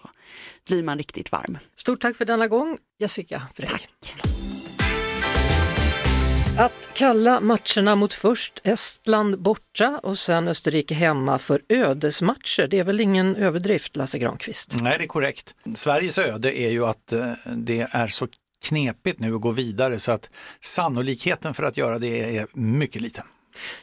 blir 0.68 0.84
man 0.84 0.98
riktigt 0.98 1.32
varm. 1.32 1.58
Stort 1.76 2.02
tack 2.02 2.16
för 2.16 2.26
denna 2.26 2.48
gång, 2.48 2.78
Jessica 3.00 3.42
Frey. 3.54 3.70
Tack. 3.70 4.43
Att 6.58 6.90
kalla 6.94 7.40
matcherna 7.40 7.96
mot 7.96 8.14
först 8.14 8.62
Estland 8.64 9.42
borta 9.42 10.00
och 10.04 10.20
sen 10.20 10.48
Österrike 10.48 10.94
hemma 10.94 11.38
för 11.38 11.62
ödesmatcher, 11.70 12.68
det 12.68 12.80
är 12.80 12.84
väl 12.84 13.00
ingen 13.02 13.36
överdrift, 13.36 13.96
Lasse 13.96 14.20
Granqvist? 14.20 14.76
Nej, 14.82 14.98
det 14.98 15.04
är 15.04 15.08
korrekt. 15.08 15.56
Sveriges 15.76 16.18
öde 16.18 16.60
är 16.60 16.70
ju 16.70 16.86
att 16.86 17.14
eh, 17.14 17.32
det 17.46 17.88
är 17.92 18.08
så 18.08 18.28
knepigt 18.66 19.20
nu 19.20 19.36
att 19.36 19.42
gå 19.42 19.52
vidare 19.52 20.00
så 20.00 20.12
att 20.12 20.30
sannolikheten 20.62 21.54
för 21.54 21.64
att 21.64 21.78
göra 21.78 22.00
det 22.00 22.38
är 22.38 22.48
mycket 22.54 23.02
liten. 23.02 23.26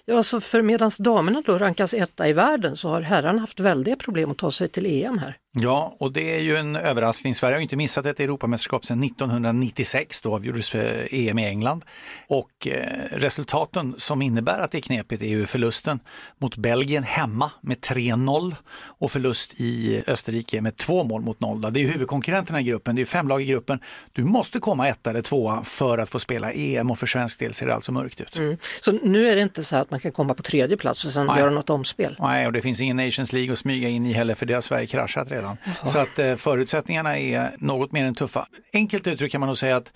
Ja, 0.04 0.22
så 0.22 0.40
för 0.40 0.62
medans 0.62 0.96
damerna 0.96 1.42
då 1.46 1.58
rankas 1.58 1.94
etta 1.94 2.28
i 2.28 2.32
världen 2.32 2.76
så 2.76 2.88
har 2.88 3.02
herrarna 3.02 3.40
haft 3.40 3.60
väldiga 3.60 3.96
problem 3.96 4.30
att 4.30 4.38
ta 4.38 4.50
sig 4.50 4.68
till 4.68 4.86
EM 4.86 5.18
här. 5.18 5.36
Ja, 5.52 5.96
och 5.98 6.12
det 6.12 6.36
är 6.36 6.40
ju 6.40 6.56
en 6.56 6.76
överraskning. 6.76 7.34
Sverige 7.34 7.56
har 7.56 7.60
inte 7.60 7.76
missat 7.76 8.06
ett 8.06 8.20
Europamästerskap 8.20 8.84
sedan 8.84 9.02
1996, 9.02 10.20
då 10.20 10.34
avgjordes 10.34 10.74
eh, 10.74 11.06
EM 11.10 11.38
i 11.38 11.46
England. 11.46 11.84
Och 12.26 12.66
eh, 12.66 13.04
resultaten 13.12 13.94
som 13.98 14.22
innebär 14.22 14.58
att 14.58 14.70
det 14.70 14.78
är 14.78 14.82
knepigt 14.82 15.22
är 15.22 15.26
ju 15.26 15.46
förlusten 15.46 16.00
mot 16.38 16.56
Belgien 16.56 17.02
hemma 17.02 17.50
med 17.60 17.76
3-0 17.76 18.54
och 18.82 19.10
förlust 19.10 19.54
i 19.56 20.02
Österrike 20.06 20.60
med 20.60 20.76
två 20.76 21.04
mål 21.04 21.22
mot 21.22 21.40
noll. 21.40 21.60
Det 21.60 21.80
är 21.80 21.82
ju 21.82 21.88
huvudkonkurrenterna 21.88 22.60
i 22.60 22.62
gruppen, 22.62 22.96
det 22.96 23.02
är 23.02 23.06
fem 23.06 23.28
lag 23.28 23.42
i 23.42 23.44
gruppen. 23.44 23.78
Du 24.12 24.24
måste 24.24 24.58
komma 24.58 24.88
etta 24.88 25.10
eller 25.10 25.22
tvåa 25.22 25.64
för 25.64 25.98
att 25.98 26.08
få 26.08 26.18
spela 26.18 26.52
EM 26.52 26.90
och 26.90 26.98
för 26.98 27.06
svensk 27.06 27.38
del 27.38 27.54
ser 27.54 27.66
det 27.66 27.74
alltså 27.74 27.92
mörkt 27.92 28.20
ut. 28.20 28.40
Så 28.80 28.92
nu 28.92 29.30
är 29.30 29.36
det 29.36 29.42
inte 29.42 29.64
så 29.64 29.76
att 29.76 29.90
man 29.90 30.00
kan 30.00 30.12
komma 30.12 30.34
på 30.34 30.42
tredje 30.42 30.76
plats 30.76 31.04
och 31.04 31.12
sen 31.12 31.26
Nej. 31.26 31.38
göra 31.38 31.50
något 31.50 31.70
omspel. 31.70 32.16
Nej, 32.18 32.46
och 32.46 32.52
det 32.52 32.62
finns 32.62 32.80
ingen 32.80 32.96
Nations 32.96 33.32
League 33.32 33.52
att 33.52 33.58
smyga 33.58 33.88
in 33.88 34.06
i 34.06 34.12
heller 34.12 34.34
för 34.34 34.46
det 34.46 34.54
har 34.54 34.60
Sverige 34.60 34.86
kraschat 34.86 35.30
redan. 35.30 35.39
Så 35.84 35.98
att 35.98 36.18
eh, 36.18 36.36
förutsättningarna 36.36 37.18
är 37.18 37.54
något 37.58 37.92
mer 37.92 38.04
än 38.04 38.14
tuffa. 38.14 38.46
Enkelt 38.72 39.06
uttryckt 39.06 39.32
kan 39.32 39.40
man 39.40 39.46
nog 39.46 39.58
säga 39.58 39.76
att 39.76 39.92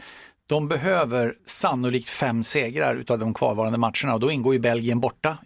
de 0.47 0.69
behöver 0.69 1.35
sannolikt 1.45 2.09
fem 2.09 2.43
segrar 2.43 2.97
utav 2.97 3.19
de 3.19 3.35
kvarvarande 3.35 3.79
matcherna 3.79 4.15
och 4.15 4.21
då 4.21 4.31
ingår 4.31 4.55
ju 4.55 4.61
Belgien 4.61 5.01
borta. 5.01 5.39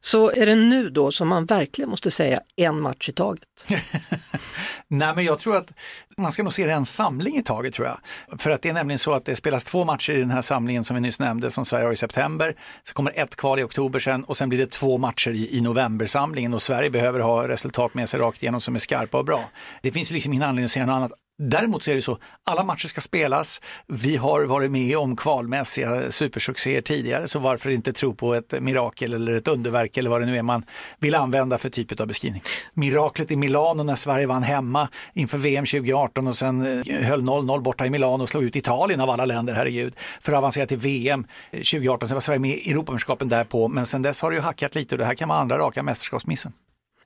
Så 0.00 0.30
är 0.30 0.46
det 0.46 0.54
nu 0.54 0.88
då 0.90 1.10
som 1.10 1.28
man 1.28 1.44
verkligen 1.44 1.90
måste 1.90 2.10
säga 2.10 2.40
en 2.56 2.80
match 2.80 3.08
i 3.08 3.12
taget? 3.12 3.42
Nej, 4.88 5.14
men 5.14 5.24
jag 5.24 5.38
tror 5.38 5.56
att 5.56 5.72
man 6.16 6.32
ska 6.32 6.42
nog 6.42 6.52
se 6.52 6.66
det 6.66 6.72
en 6.72 6.84
samling 6.84 7.36
i 7.36 7.42
taget 7.42 7.74
tror 7.74 7.88
jag. 7.88 7.98
För 8.40 8.50
att 8.50 8.62
det 8.62 8.68
är 8.68 8.72
nämligen 8.72 8.98
så 8.98 9.12
att 9.12 9.24
det 9.24 9.36
spelas 9.36 9.64
två 9.64 9.84
matcher 9.84 10.12
i 10.12 10.20
den 10.20 10.30
här 10.30 10.42
samlingen 10.42 10.84
som 10.84 10.94
vi 10.94 11.00
nyss 11.00 11.20
nämnde 11.20 11.50
som 11.50 11.64
Sverige 11.64 11.84
har 11.84 11.92
i 11.92 11.96
september. 11.96 12.56
Så 12.82 12.94
kommer 12.94 13.12
ett 13.14 13.36
kval 13.36 13.58
i 13.58 13.62
oktober 13.62 13.98
sen 13.98 14.24
och 14.24 14.36
sen 14.36 14.48
blir 14.48 14.58
det 14.58 14.70
två 14.70 14.98
matcher 14.98 15.30
i, 15.30 15.56
i 15.56 15.60
novembersamlingen 15.60 16.54
och 16.54 16.62
Sverige 16.62 16.90
behöver 16.90 17.20
ha 17.20 17.48
resultat 17.48 17.94
med 17.94 18.08
sig 18.08 18.20
rakt 18.20 18.42
igenom 18.42 18.60
som 18.60 18.74
är 18.74 18.78
skarpa 18.78 19.18
och 19.18 19.24
bra. 19.24 19.50
Det 19.82 19.92
finns 19.92 20.10
liksom 20.10 20.32
ingen 20.32 20.42
anledning 20.42 20.64
att 20.64 20.70
säga 20.70 20.86
något 20.86 20.94
annat. 20.94 21.12
Däremot 21.38 21.82
så 21.82 21.90
är 21.90 21.94
det 21.94 22.02
så, 22.02 22.18
alla 22.44 22.64
matcher 22.64 22.86
ska 22.86 23.00
spelas. 23.00 23.60
Vi 23.86 24.16
har 24.16 24.44
varit 24.44 24.70
med 24.70 24.98
om 24.98 25.16
kvalmässiga 25.16 26.10
supersuccéer 26.10 26.80
tidigare, 26.80 27.28
så 27.28 27.38
varför 27.38 27.70
inte 27.70 27.92
tro 27.92 28.14
på 28.14 28.34
ett 28.34 28.60
mirakel 28.60 29.12
eller 29.12 29.32
ett 29.32 29.48
underverk 29.48 29.96
eller 29.96 30.10
vad 30.10 30.20
det 30.20 30.26
nu 30.26 30.36
är 30.38 30.42
man 30.42 30.64
vill 30.98 31.14
använda 31.14 31.58
för 31.58 31.70
typ 31.70 32.00
av 32.00 32.06
beskrivning. 32.06 32.42
Miraklet 32.74 33.30
i 33.30 33.36
Milano 33.36 33.82
när 33.82 33.94
Sverige 33.94 34.26
vann 34.26 34.42
hemma 34.42 34.88
inför 35.14 35.38
VM 35.38 35.64
2018 35.64 36.26
och 36.26 36.36
sen 36.36 36.82
eh, 36.86 37.02
höll 37.02 37.22
0-0 37.22 37.60
borta 37.60 37.86
i 37.86 37.90
Milano 37.90 38.22
och 38.22 38.28
slog 38.28 38.44
ut 38.44 38.56
Italien 38.56 39.00
av 39.00 39.10
alla 39.10 39.24
länder, 39.24 39.54
herregud, 39.54 39.94
för 40.20 40.32
att 40.32 40.38
avancera 40.38 40.66
till 40.66 40.78
VM 40.78 41.26
2018. 41.52 42.08
Sen 42.08 42.14
var 42.14 42.20
Sverige 42.20 42.38
med 42.38 42.50
i 42.50 42.70
Europamästerskapen 42.70 43.28
därpå, 43.28 43.68
men 43.68 43.86
sen 43.86 44.02
dess 44.02 44.22
har 44.22 44.30
det 44.30 44.36
ju 44.36 44.42
hackat 44.42 44.74
lite 44.74 44.94
och 44.94 44.98
det 44.98 45.04
här 45.04 45.14
kan 45.14 45.28
vara 45.28 45.38
andra 45.38 45.58
raka 45.58 45.82
mästerskapsmissen. 45.82 46.52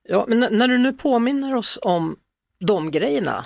Ja, 0.08 0.24
men 0.28 0.38
när 0.50 0.68
du 0.68 0.78
nu 0.78 0.92
påminner 0.92 1.54
oss 1.54 1.78
om 1.82 2.16
de 2.60 2.90
grejerna, 2.90 3.44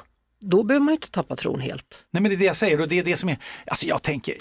då 0.50 0.62
behöver 0.62 0.84
man 0.84 0.92
ju 0.92 0.96
inte 0.96 1.10
tappa 1.10 1.36
tron 1.36 1.60
helt. 1.60 2.06
Nej 2.10 2.22
men 2.22 2.30
det 2.30 2.34
är 2.34 2.38
det 2.38 2.44
jag 2.44 2.56
säger 2.56 2.80
och 2.80 2.88
det 2.88 2.98
är 2.98 3.04
det 3.04 3.16
som 3.16 3.28
är, 3.28 3.36
alltså 3.66 3.86
jag 3.86 4.02
tänker, 4.02 4.34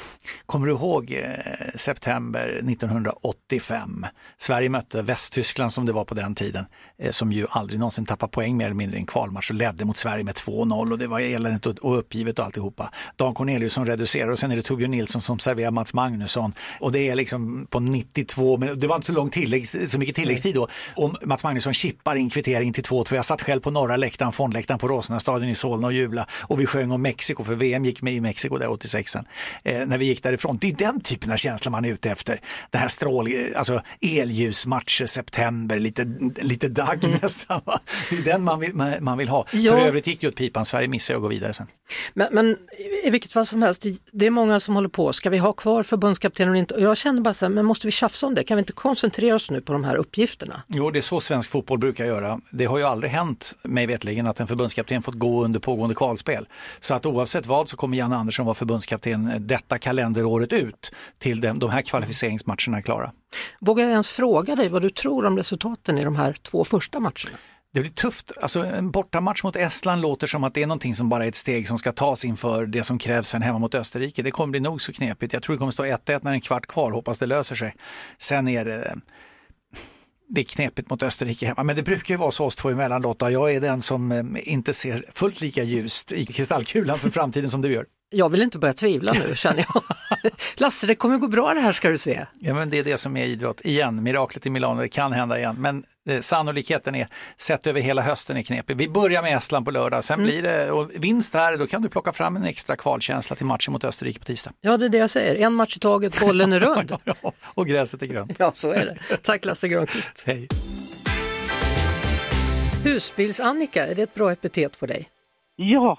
kommer 0.46 0.68
du 0.68 0.74
ihåg 0.74 1.12
eh, 1.12 1.30
september 1.76 2.62
1985? 2.70 4.06
Sverige 4.38 4.70
mötte 4.70 5.02
Västtyskland 5.02 5.74
som 5.74 5.86
det 5.86 5.92
var 5.92 6.06
på 6.06 6.14
den 6.14 6.36
tiden, 6.36 6.66
eh, 6.98 7.12
som 7.12 7.32
ju 7.32 7.48
aldrig 7.50 7.80
någonsin 7.80 8.06
tappar 8.06 8.28
poäng 8.28 8.58
mer 8.58 8.66
eller 8.66 8.76
mindre 8.76 8.98
i 8.98 9.00
en 9.00 9.06
kvalmatch 9.06 9.50
och 9.50 9.56
ledde 9.56 9.86
mot 9.86 9.98
Sverige 9.98 10.24
med 10.24 10.36
2-0 10.36 10.92
och 10.92 11.00
det 11.00 11.08
var 11.08 11.20
eländigt 11.20 11.66
och, 11.66 11.92
och 11.92 11.98
uppgivet 11.98 12.40
och 12.40 12.46
alltihopa. 12.46 12.90
Dan 13.16 13.34
Corneliusson 13.34 13.86
reducerar 13.86 14.28
och 14.28 14.40
sen 14.40 14.52
är 14.52 14.56
det 14.56 14.62
Torbjörn 14.62 14.92
Nilsson 14.92 15.22
som 15.22 15.40
serverar 15.40 15.72
Mats 15.72 15.94
Magnusson 15.94 16.54
och 16.80 16.92
det 16.92 17.10
är 17.10 17.16
liksom 17.16 17.68
på 17.70 17.80
92 17.80 18.58
men 18.58 18.80
det 18.80 18.88
var 18.88 18.96
inte 18.96 19.08
så 19.08 19.14
lång 19.14 19.30
tillägg, 19.30 19.68
så 19.68 20.00
mycket 20.00 20.16
tilläggstid 20.16 20.56
då, 20.56 20.68
och 20.96 21.28
Mats 21.28 21.44
Magnusson 21.44 21.74
chippar 21.74 22.16
in 22.16 22.30
kvittering 22.30 22.74
till 22.74 22.84
2-2. 22.84 23.16
Jag 23.16 23.26
satt 23.26 23.42
själv 23.42 23.60
på 23.60 23.72
norra 23.72 23.98
läktaren, 23.98 24.32
fondläktaren 24.32 24.80
på 24.80 24.88
Råsunda 24.88 25.48
i 25.48 25.56
Solna 25.56 25.93
och 25.94 25.98
jubla 25.98 26.28
och 26.42 26.60
vi 26.60 26.66
sjöng 26.66 26.92
om 26.92 27.02
Mexiko 27.02 27.44
för 27.44 27.56
VM 27.56 27.86
gick 27.86 28.02
med 28.02 28.14
i 28.14 28.22
Mexiko 28.22 28.58
där 28.58 28.70
86 28.70 29.16
eh, 29.16 29.22
när 29.64 29.98
vi 29.98 30.06
gick 30.06 30.24
därifrån. 30.24 30.58
Det 30.62 30.68
är 30.68 30.76
den 30.76 31.02
typen 31.02 31.32
av 31.32 31.38
känsla 31.38 31.72
man 31.72 31.86
är 31.86 31.90
ute 31.90 32.10
efter. 32.10 32.40
Det 32.70 32.78
här 32.78 32.88
strål, 32.88 33.30
alltså 33.56 33.82
elljusmatcher, 34.02 35.06
september, 35.06 35.80
lite, 35.80 36.06
lite 36.42 36.68
dagg 36.68 37.04
mm. 37.04 37.18
nästan. 37.22 37.62
Va? 37.66 37.80
Det 38.10 38.18
är 38.18 38.24
den 38.24 38.44
man 38.44 38.60
vill, 38.60 38.74
man, 38.74 38.94
man 39.02 39.18
vill 39.18 39.30
ha. 39.30 39.46
Ja. 39.52 39.72
För 39.72 39.80
övrigt 39.80 40.08
gick 40.08 40.22
det 40.22 40.28
åt 40.28 40.36
pipan, 40.36 40.66
Sverige 40.66 40.88
missade 40.88 41.18
att 41.18 41.22
gå 41.22 41.28
vidare 41.28 41.54
sen. 41.54 41.68
Men, 42.14 42.28
men, 42.32 42.58
i 43.04 43.10
vilket 43.10 43.34
fall 43.34 43.46
som 43.46 43.62
helst, 43.62 43.86
det 44.12 44.26
är 44.26 44.30
många 44.30 44.60
som 44.60 44.76
håller 44.76 44.90
på, 44.90 45.14
ska 45.14 45.30
vi 45.30 45.38
ha 45.38 45.54
kvar 45.54 45.84
förbundskaptenen 45.84 46.50
eller 46.50 46.60
inte? 46.60 46.74
Och 46.74 46.82
jag 46.82 46.98
känner 46.98 47.22
bara 47.22 47.34
så 47.34 47.46
här, 47.46 47.50
men 47.50 47.66
måste 47.66 47.88
vi 47.88 47.92
tjafsa 47.92 48.28
om 48.28 48.36
det? 48.36 48.44
Kan 48.44 48.58
vi 48.58 48.60
inte 48.60 48.74
koncentrera 48.74 49.36
oss 49.36 49.52
nu 49.52 49.62
på 49.62 49.74
de 49.74 49.84
här 49.84 49.96
uppgifterna? 49.96 50.64
Jo, 50.68 50.92
det 50.92 51.00
är 51.00 51.02
så 51.02 51.22
svensk 51.22 51.50
fotboll 51.50 51.80
brukar 51.80 52.06
göra. 52.06 52.40
Det 52.50 52.66
har 52.66 52.78
ju 52.78 52.84
aldrig 52.84 53.12
hänt, 53.12 53.56
mig 53.64 53.86
vetligen, 53.86 54.28
att 54.28 54.40
en 54.40 54.48
förbundskapten 54.48 55.02
fått 55.02 55.16
gå 55.16 55.44
under 55.44 55.60
pågående 55.60 55.83
kvalspel. 55.94 56.48
Så 56.80 56.94
att 56.94 57.06
oavsett 57.06 57.46
vad 57.46 57.70
så 57.70 57.78
kommer 57.78 57.98
Janne 57.98 58.16
Andersson 58.16 58.46
vara 58.46 58.56
förbundskapten 58.56 59.34
detta 59.40 59.78
kalenderåret 59.78 60.54
ut 60.54 60.92
till 61.20 61.42
de, 61.42 61.60
de 61.60 61.70
här 61.70 61.82
kvalificeringsmatcherna 61.82 62.78
är 62.78 62.82
klara. 62.82 63.12
Vågar 63.60 63.84
jag 63.84 63.92
ens 63.92 64.12
fråga 64.12 64.56
dig 64.56 64.70
vad 64.70 64.82
du 64.82 64.90
tror 64.90 65.26
om 65.26 65.38
resultaten 65.38 65.98
i 65.98 66.04
de 66.04 66.16
här 66.16 66.34
två 66.44 66.64
första 66.64 67.00
matcherna? 67.00 67.38
Det 67.74 67.80
blir 67.80 67.92
tufft. 67.92 68.32
Alltså, 68.42 68.66
en 68.66 68.92
bortamatch 68.92 69.44
mot 69.44 69.56
Estland 69.56 70.02
låter 70.02 70.28
som 70.28 70.44
att 70.44 70.54
det 70.54 70.64
är 70.64 70.68
någonting 70.68 70.96
som 70.96 71.10
bara 71.10 71.24
är 71.26 71.28
ett 71.28 71.36
steg 71.36 71.68
som 71.68 71.78
ska 71.78 71.92
tas 71.92 72.26
inför 72.26 72.66
det 72.66 72.84
som 72.84 72.98
krävs 72.98 73.28
sen 73.28 73.42
hemma 73.42 73.60
mot 73.60 73.76
Österrike. 73.76 74.22
Det 74.22 74.32
kommer 74.32 74.52
bli 74.52 74.60
nog 74.60 74.82
så 74.82 74.94
knepigt. 74.94 75.34
Jag 75.34 75.44
tror 75.44 75.56
det 75.56 75.58
kommer 75.58 75.72
stå 75.72 75.84
1-1 75.84 76.20
när 76.24 76.32
en 76.34 76.42
kvart 76.42 76.66
kvar, 76.66 76.92
hoppas 76.92 77.18
det 77.18 77.26
löser 77.26 77.56
sig. 77.56 77.76
Sen 78.18 78.48
är 78.48 78.66
det 78.66 78.96
det 80.34 80.42
är 80.42 80.46
knepigt 80.46 80.90
mot 80.90 81.04
Österrike 81.04 81.46
hemma, 81.46 81.64
men 81.64 81.76
det 81.76 81.84
brukar 81.84 82.14
ju 82.14 82.18
vara 82.18 82.32
så 82.32 82.46
oss 82.46 82.56
två 82.56 82.70
emellan 82.70 83.02
Lotta. 83.02 83.32
Jag 83.32 83.54
är 83.54 83.62
den 83.62 83.82
som 83.82 84.12
eh, 84.12 84.24
inte 84.44 84.74
ser 84.74 85.06
fullt 85.14 85.42
lika 85.42 85.64
ljust 85.64 86.12
i 86.12 86.26
kristallkulan 86.26 87.00
för 87.00 87.10
framtiden 87.10 87.50
som 87.50 87.62
du 87.62 87.74
gör. 87.74 87.86
Jag 88.10 88.30
vill 88.30 88.42
inte 88.42 88.60
börja 88.60 88.74
tvivla 88.74 89.14
nu 89.14 89.36
känner 89.36 89.66
jag. 89.74 89.84
Lasse, 90.56 90.88
det 90.88 90.96
kommer 90.96 91.18
gå 91.18 91.28
bra 91.28 91.54
det 91.54 91.60
här 91.60 91.74
ska 91.74 91.90
du 91.90 91.98
se. 91.98 92.26
Ja, 92.40 92.54
men 92.54 92.70
det 92.70 92.80
är 92.80 92.84
det 92.84 92.98
som 92.98 93.18
är 93.18 93.26
idrott. 93.26 93.62
Igen, 93.64 94.04
miraklet 94.04 94.46
i 94.46 94.50
Milano, 94.50 94.82
det 94.82 94.88
kan 94.88 95.14
hända 95.14 95.38
igen. 95.38 95.56
Men 95.60 95.84
eh, 96.10 96.20
sannolikheten 96.20 96.96
är, 96.96 97.08
sett 97.38 97.68
över 97.68 97.82
hela 97.82 98.02
hösten, 98.02 98.38
är 98.38 98.42
knepig. 98.42 98.78
Vi 98.78 98.90
börjar 98.90 99.22
med 99.22 99.38
Estland 99.38 99.66
på 99.66 99.72
lördag, 99.72 100.04
sen 100.04 100.20
mm. 100.20 100.26
blir 100.26 100.42
det, 100.42 100.72
och 100.72 100.92
vinst 100.96 101.34
där, 101.34 101.58
då 101.58 101.68
kan 101.68 101.82
du 101.82 101.90
plocka 101.90 102.14
fram 102.14 102.36
en 102.36 102.44
extra 102.44 102.76
kvalkänsla 102.76 103.36
till 103.36 103.46
matchen 103.46 103.74
mot 103.74 103.84
Österrike 103.84 104.20
på 104.20 104.26
tisdag. 104.26 104.52
Ja, 104.62 104.78
det 104.78 104.86
är 104.86 104.90
det 104.90 104.98
jag 104.98 105.10
säger. 105.10 105.36
En 105.36 105.54
match 105.54 105.78
i 105.78 105.80
taget, 105.80 106.22
bollen 106.22 106.54
är 106.54 106.60
rund. 106.76 106.98
och 107.44 107.68
gräset 107.68 108.02
är 108.02 108.06
grönt. 108.06 108.36
Ja, 108.40 108.52
så 108.56 108.72
är 108.72 108.86
det. 108.86 109.18
Tack 109.18 109.46
Lasse 109.46 109.68
Granqvist. 109.68 110.24
Hej. 110.26 110.48
Husbils-Annika, 112.84 113.88
är 113.88 113.96
det 113.96 114.02
ett 114.02 114.14
bra 114.14 114.32
epitet 114.32 114.76
för 114.76 114.88
dig? 114.88 115.10
Ja, 115.56 115.98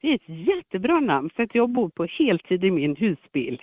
det 0.00 0.08
är 0.08 0.14
ett 0.14 0.48
jättebra 0.48 1.00
namn 1.00 1.30
för 1.36 1.42
att 1.42 1.54
jag 1.54 1.70
bor 1.70 1.88
på 1.88 2.04
heltid 2.04 2.64
i 2.64 2.70
min 2.70 2.96
husbil. 2.96 3.62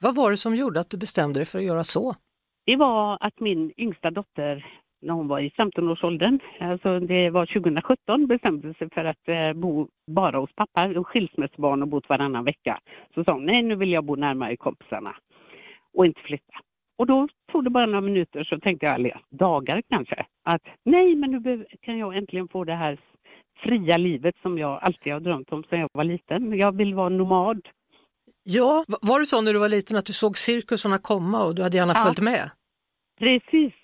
Vad 0.00 0.14
var 0.16 0.30
det 0.30 0.36
som 0.36 0.56
gjorde 0.56 0.80
att 0.80 0.90
du 0.90 0.96
bestämde 0.96 1.38
dig 1.38 1.46
för 1.46 1.58
att 1.58 1.64
göra 1.64 1.84
så? 1.84 2.14
Det 2.66 2.76
var 2.76 3.18
att 3.20 3.40
min 3.40 3.72
yngsta 3.76 4.10
dotter, 4.10 4.66
när 5.02 5.14
hon 5.14 5.28
var 5.28 5.40
i 5.40 5.48
15-årsåldern, 5.48 6.38
alltså 6.60 7.00
det 7.00 7.30
var 7.30 7.46
2017, 7.46 8.26
bestämde 8.26 8.74
sig 8.74 8.90
för 8.90 9.04
att 9.04 9.28
eh, 9.28 9.52
bo 9.52 9.88
bara 10.06 10.38
hos 10.38 10.50
pappa, 10.54 11.04
skilsmässobarn 11.04 11.82
och 11.82 11.88
bott 11.88 12.08
varannan 12.08 12.44
vecka. 12.44 12.80
Så 13.14 13.24
sa 13.24 13.32
hon, 13.32 13.46
nej 13.46 13.62
nu 13.62 13.74
vill 13.74 13.92
jag 13.92 14.04
bo 14.04 14.16
närmare 14.16 14.56
kompisarna 14.56 15.16
och 15.94 16.06
inte 16.06 16.20
flytta. 16.20 16.54
Och 16.98 17.06
då 17.06 17.28
tog 17.52 17.64
det 17.64 17.70
bara 17.70 17.86
några 17.86 18.00
minuter 18.00 18.44
så 18.44 18.60
tänkte 18.60 18.86
jag, 18.86 18.94
eller 18.94 19.20
dagar 19.30 19.82
kanske, 19.88 20.26
att 20.44 20.62
nej 20.84 21.14
men 21.14 21.30
nu 21.30 21.66
kan 21.80 21.98
jag 21.98 22.16
äntligen 22.16 22.48
få 22.48 22.64
det 22.64 22.74
här 22.74 22.98
fria 23.56 23.96
livet 23.96 24.34
som 24.42 24.58
jag 24.58 24.78
alltid 24.82 25.12
har 25.12 25.20
drömt 25.20 25.52
om 25.52 25.64
sedan 25.64 25.80
jag 25.80 25.88
var 25.92 26.04
liten. 26.04 26.58
Jag 26.58 26.76
vill 26.76 26.94
vara 26.94 27.08
nomad. 27.08 27.68
Ja, 28.42 28.84
var 28.86 29.20
det 29.20 29.26
så 29.26 29.42
när 29.42 29.52
du 29.52 29.58
var 29.58 29.68
liten 29.68 29.96
att 29.96 30.06
du 30.06 30.12
såg 30.12 30.38
cirkusarna 30.38 30.98
komma 30.98 31.44
och 31.44 31.54
du 31.54 31.62
hade 31.62 31.76
gärna 31.76 31.92
ja. 31.96 32.04
följt 32.04 32.20
med? 32.20 32.50
Precis. 33.18 33.74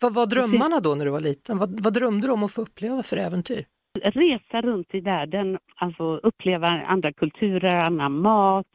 Vad 0.00 0.14
var 0.14 0.26
drömmarna 0.26 0.80
då 0.80 0.94
när 0.94 1.04
du 1.04 1.10
var 1.10 1.20
liten? 1.20 1.58
Vad, 1.58 1.80
vad 1.82 1.94
drömde 1.94 2.26
du 2.26 2.32
om 2.32 2.42
att 2.42 2.52
få 2.52 2.60
uppleva 2.60 3.02
för 3.02 3.16
äventyr? 3.16 3.64
Resa 4.02 4.60
runt 4.60 4.94
i 4.94 5.00
världen, 5.00 5.58
alltså 5.76 6.16
uppleva 6.16 6.68
andra 6.68 7.12
kulturer, 7.12 7.76
annan 7.76 8.20
mat, 8.20 8.66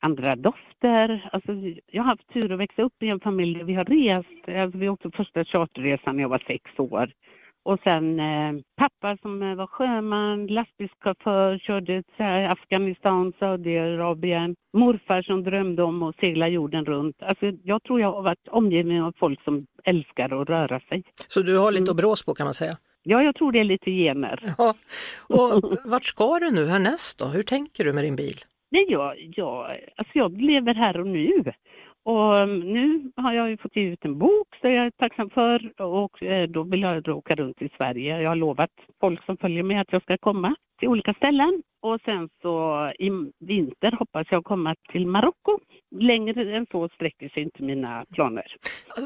andra 0.00 0.36
dofter. 0.36 1.28
Alltså, 1.32 1.52
jag 1.86 2.02
har 2.02 2.10
haft 2.10 2.32
tur 2.32 2.52
att 2.52 2.58
växa 2.58 2.82
upp 2.82 3.02
i 3.02 3.08
en 3.08 3.20
familj 3.20 3.58
där 3.58 3.64
vi 3.64 3.74
har 3.74 3.84
rest. 3.84 4.48
Alltså, 4.48 4.78
vi 4.78 4.88
åkte 4.88 5.10
första 5.10 5.44
charterresan 5.44 6.16
när 6.16 6.22
jag 6.22 6.28
var 6.28 6.44
sex 6.46 6.70
år. 6.78 7.12
Och 7.68 7.80
sen 7.84 8.20
eh, 8.20 8.52
pappa 8.76 9.16
som 9.22 9.42
eh, 9.42 9.54
var 9.54 9.66
sjöman, 9.66 10.46
lastbilschaufför, 10.46 11.58
körde 11.58 12.02
till 12.02 12.24
Afghanistan, 12.26 13.32
Saudiarabien. 13.38 14.54
Morfar 14.72 15.22
som 15.22 15.44
drömde 15.44 15.82
om 15.82 16.02
att 16.02 16.16
segla 16.16 16.48
jorden 16.48 16.84
runt. 16.84 17.16
Alltså, 17.22 17.46
jag 17.64 17.82
tror 17.82 18.00
jag 18.00 18.12
har 18.12 18.22
varit 18.22 18.48
omgiven 18.48 19.02
av 19.02 19.12
folk 19.18 19.42
som 19.44 19.66
älskar 19.84 20.42
att 20.42 20.48
röra 20.48 20.80
sig. 20.80 21.02
Så 21.28 21.40
du 21.40 21.58
har 21.58 21.72
lite 21.72 21.82
mm. 21.82 21.90
att 21.90 21.96
brås 21.96 22.24
på 22.24 22.34
kan 22.34 22.44
man 22.44 22.54
säga? 22.54 22.76
Ja, 23.02 23.22
jag 23.22 23.34
tror 23.34 23.52
det 23.52 23.58
är 23.58 23.64
lite 23.64 23.90
gener. 23.90 24.54
Ja. 24.58 24.74
Och 25.28 25.78
vart 25.84 26.04
ska 26.04 26.38
du 26.38 26.50
nu 26.50 26.66
härnäst 26.66 27.18
då? 27.18 27.26
Hur 27.26 27.42
tänker 27.42 27.84
du 27.84 27.92
med 27.92 28.04
din 28.04 28.16
bil? 28.16 28.36
Nej, 28.70 28.86
jag, 28.88 29.14
jag, 29.36 29.78
alltså 29.96 30.18
jag 30.18 30.40
lever 30.40 30.74
här 30.74 31.00
och 31.00 31.06
nu. 31.06 31.52
Och 32.04 32.34
um, 32.34 32.60
nu 32.60 33.12
har 33.16 33.32
jag 33.32 33.50
ju 33.50 33.56
fått 33.56 33.76
ge 33.76 33.82
ut 33.82 34.04
en 34.04 34.18
bok 34.18 34.48
som 34.60 34.72
jag 34.72 34.86
är 34.86 34.90
tacksam 34.90 35.30
för 35.30 35.80
och 35.82 36.22
eh, 36.22 36.48
då 36.48 36.62
vill 36.62 36.82
jag 36.82 37.08
åka 37.08 37.34
runt 37.34 37.62
i 37.62 37.68
Sverige. 37.76 38.20
Jag 38.20 38.30
har 38.30 38.36
lovat 38.36 38.70
folk 39.00 39.24
som 39.24 39.36
följer 39.36 39.62
mig 39.62 39.78
att 39.78 39.92
jag 39.92 40.02
ska 40.02 40.18
komma 40.18 40.54
till 40.78 40.88
olika 40.88 41.14
ställen 41.14 41.62
och 41.80 42.00
sen 42.04 42.28
så 42.42 42.86
i 42.98 43.10
vinter 43.38 43.92
hoppas 43.98 44.26
jag 44.30 44.44
komma 44.44 44.74
till 44.92 45.06
Marocko. 45.06 45.58
Längre 46.00 46.56
än 46.56 46.66
så 46.70 46.88
sträcker 46.88 47.28
sig 47.28 47.42
inte 47.42 47.62
mina 47.62 48.04
planer. 48.12 48.56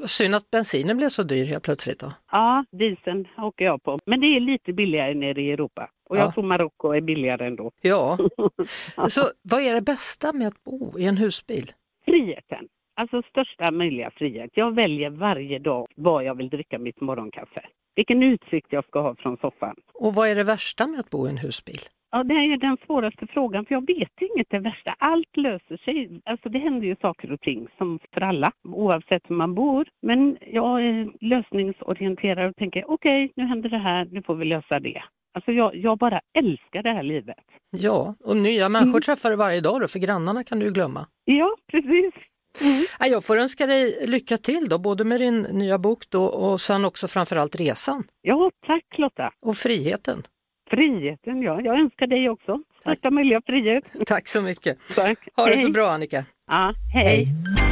Synd 0.07 0.35
att 0.35 0.51
bensinen 0.51 0.97
blev 0.97 1.09
så 1.09 1.23
dyr 1.23 1.45
helt 1.45 1.65
plötsligt 1.65 2.01
då. 2.01 2.13
Ja, 2.31 2.65
dieseln 2.73 3.29
åker 3.39 3.65
jag 3.65 3.83
på. 3.83 3.99
Men 4.07 4.21
det 4.21 4.27
är 4.27 4.41
lite 4.41 4.73
billigare 4.73 5.15
nere 5.15 5.43
i 5.43 5.53
Europa. 5.53 5.91
Och 6.09 6.19
jag 6.19 6.35
tror 6.35 6.45
Marocko 6.45 6.93
är 6.93 7.01
billigare 7.01 7.47
ändå. 7.47 7.71
Ja. 7.81 8.19
Så 9.09 9.23
vad 9.43 9.63
är 9.63 9.75
det 9.75 9.83
bästa 9.83 10.33
med 10.33 10.49
att 10.49 10.65
bo 10.65 10.99
i 10.99 11.05
en 11.05 11.17
husbil? 11.17 11.73
Friheten. 12.05 12.69
Alltså 12.95 13.23
största 13.23 13.71
möjliga 13.71 14.11
frihet. 14.11 14.51
Jag 14.55 14.75
väljer 14.75 15.11
varje 15.11 15.59
dag 15.59 15.87
var 15.97 16.23
jag 16.23 16.35
vill 16.35 16.49
dricka 16.49 16.79
mitt 16.79 17.01
morgonkaffe. 17.01 17.67
Vilken 17.95 18.23
utsikt 18.23 18.67
jag 18.71 18.85
ska 18.85 19.01
ha 19.01 19.15
från 19.15 19.37
soffan. 19.37 19.77
Och 19.95 20.15
vad 20.15 20.29
är 20.29 20.35
det 20.35 20.45
värsta 20.45 20.87
med 20.87 21.01
att 21.01 21.11
bo 21.11 21.27
i 21.27 21.31
en 21.31 21.37
husbil? 21.37 21.81
Ja, 22.11 22.25
det 22.25 22.35
är 22.35 22.57
den 22.57 22.77
svåraste 22.87 23.27
frågan, 23.27 23.65
för 23.67 23.75
jag 23.75 23.87
vet 23.87 24.13
inget 24.21 24.47
det 24.51 24.59
värsta. 24.59 24.95
Allt 24.99 25.37
löser 25.37 25.77
sig. 25.77 26.21
Alltså 26.25 26.49
det 26.49 26.59
händer 26.59 26.87
ju 26.87 26.97
saker 26.97 27.33
och 27.33 27.41
ting 27.41 27.69
som 27.79 27.99
för 28.15 28.21
alla, 28.21 28.53
oavsett 28.65 29.23
hur 29.29 29.37
man 29.37 29.55
bor. 29.55 29.89
Men 30.03 30.39
jag 30.41 30.83
är 30.83 31.13
lösningsorienterad 31.21 32.51
och 32.51 32.57
tänker 32.57 32.91
okej, 32.91 33.25
okay, 33.25 33.33
nu 33.37 33.49
händer 33.49 33.69
det 33.69 33.79
här, 33.79 34.09
nu 34.11 34.23
får 34.23 34.35
vi 34.35 34.45
lösa 34.45 34.81
det. 34.81 35.03
Alltså 35.35 35.53
jag, 35.53 35.77
jag 35.77 35.99
bara 35.99 36.21
älskar 36.39 36.83
det 36.83 36.93
här 36.93 37.03
livet. 37.03 37.45
Ja, 37.71 38.15
och 38.25 38.37
nya 38.37 38.69
människor 38.69 38.91
mm. 38.91 39.01
träffar 39.01 39.31
du 39.31 39.37
varje 39.37 39.61
dag 39.61 39.81
då, 39.81 39.89
för 39.89 39.99
grannarna 39.99 40.45
kan 40.45 40.59
du 40.59 40.65
ju 40.65 40.73
glömma. 40.73 41.07
Ja, 41.25 41.57
precis. 41.67 42.15
Mm. 42.61 42.85
Jag 42.99 43.25
får 43.25 43.37
önska 43.37 43.67
dig 43.67 44.07
lycka 44.07 44.37
till 44.37 44.69
då, 44.69 44.79
både 44.79 45.05
med 45.05 45.21
din 45.21 45.43
nya 45.43 45.79
bok 45.79 46.05
då 46.09 46.25
och 46.25 46.61
sen 46.61 46.85
också 46.85 47.09
framförallt 47.09 47.57
resan. 47.57 48.05
Ja, 48.23 48.51
tack 48.67 48.85
Lotta. 48.99 49.31
Och 49.43 49.57
friheten. 49.57 50.23
Friheten, 50.71 51.43
ja. 51.43 51.61
Jag 51.61 51.81
önskar 51.81 52.07
dig 52.07 52.29
också 52.29 52.59
största 52.81 53.11
möjliga 53.11 53.41
frihet. 53.47 53.85
Tack 54.07 54.29
så 54.29 54.43
mycket. 54.43 54.79
Tack. 54.95 55.19
Ha 55.37 55.47
det 55.47 55.57
så 55.57 55.71
bra 55.71 55.91
Annika. 55.91 56.25
Ja, 56.47 56.75
hej. 56.95 57.05
hej. 57.05 57.72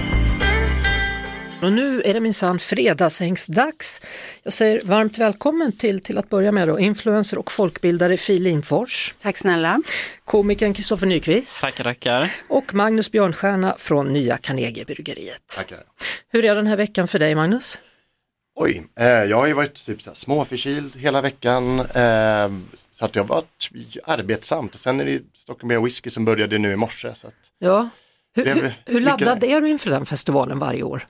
Och 1.62 1.72
nu 1.72 2.02
är 2.02 2.14
det 2.14 2.20
minsann 2.20 2.58
fredagshängsdags. 2.58 4.00
Jag 4.42 4.52
säger 4.52 4.80
varmt 4.84 5.18
välkommen 5.18 5.72
till, 5.72 6.00
till 6.00 6.18
att 6.18 6.28
börja 6.28 6.52
med 6.52 6.68
då, 6.68 6.80
influencer 6.80 7.38
och 7.38 7.52
folkbildare 7.52 8.16
Fi 8.16 8.38
Lindfors. 8.38 9.14
Tack 9.22 9.36
snälla. 9.36 9.82
Komikern 10.24 10.74
Kristoffer 10.74 11.06
Nyqvist. 11.06 11.60
Tackar, 11.60 11.84
tackar. 11.84 12.30
Och 12.48 12.74
Magnus 12.74 13.10
Björnstjärna 13.10 13.74
från 13.78 14.12
Nya 14.12 14.38
Carnegiebryggeriet. 14.38 15.42
Tackar. 15.56 15.78
Hur 16.28 16.44
är 16.44 16.54
den 16.54 16.66
här 16.66 16.76
veckan 16.76 17.08
för 17.08 17.18
dig 17.18 17.34
Magnus? 17.34 17.78
Oj, 18.54 18.86
eh, 19.00 19.06
jag 19.06 19.36
har 19.36 19.46
ju 19.46 19.52
varit 19.52 19.86
typ 19.86 20.02
så 20.02 20.14
småförkyld 20.14 20.96
hela 20.96 21.22
veckan. 21.22 21.80
Eh, 21.80 22.50
så 22.92 23.04
att 23.04 23.12
det 23.12 23.20
har 23.20 23.26
varit 23.26 23.70
arbetsamt. 24.04 24.74
Och 24.74 24.80
sen 24.80 25.00
är 25.00 25.04
det 25.04 25.20
Stockholm 25.34 25.68
Beer 25.68 25.80
Whisky 25.80 26.10
som 26.10 26.24
började 26.24 26.58
nu 26.58 26.72
i 26.72 26.76
morse. 26.76 27.14
Så 27.14 27.26
att 27.26 27.34
ja. 27.58 27.88
Hur, 28.34 28.44
hur, 28.44 28.72
hur 28.86 29.00
laddad 29.00 29.44
är 29.44 29.60
du 29.60 29.68
inför 29.68 29.90
den 29.90 30.06
festivalen 30.06 30.58
varje 30.58 30.82
år? 30.82 31.06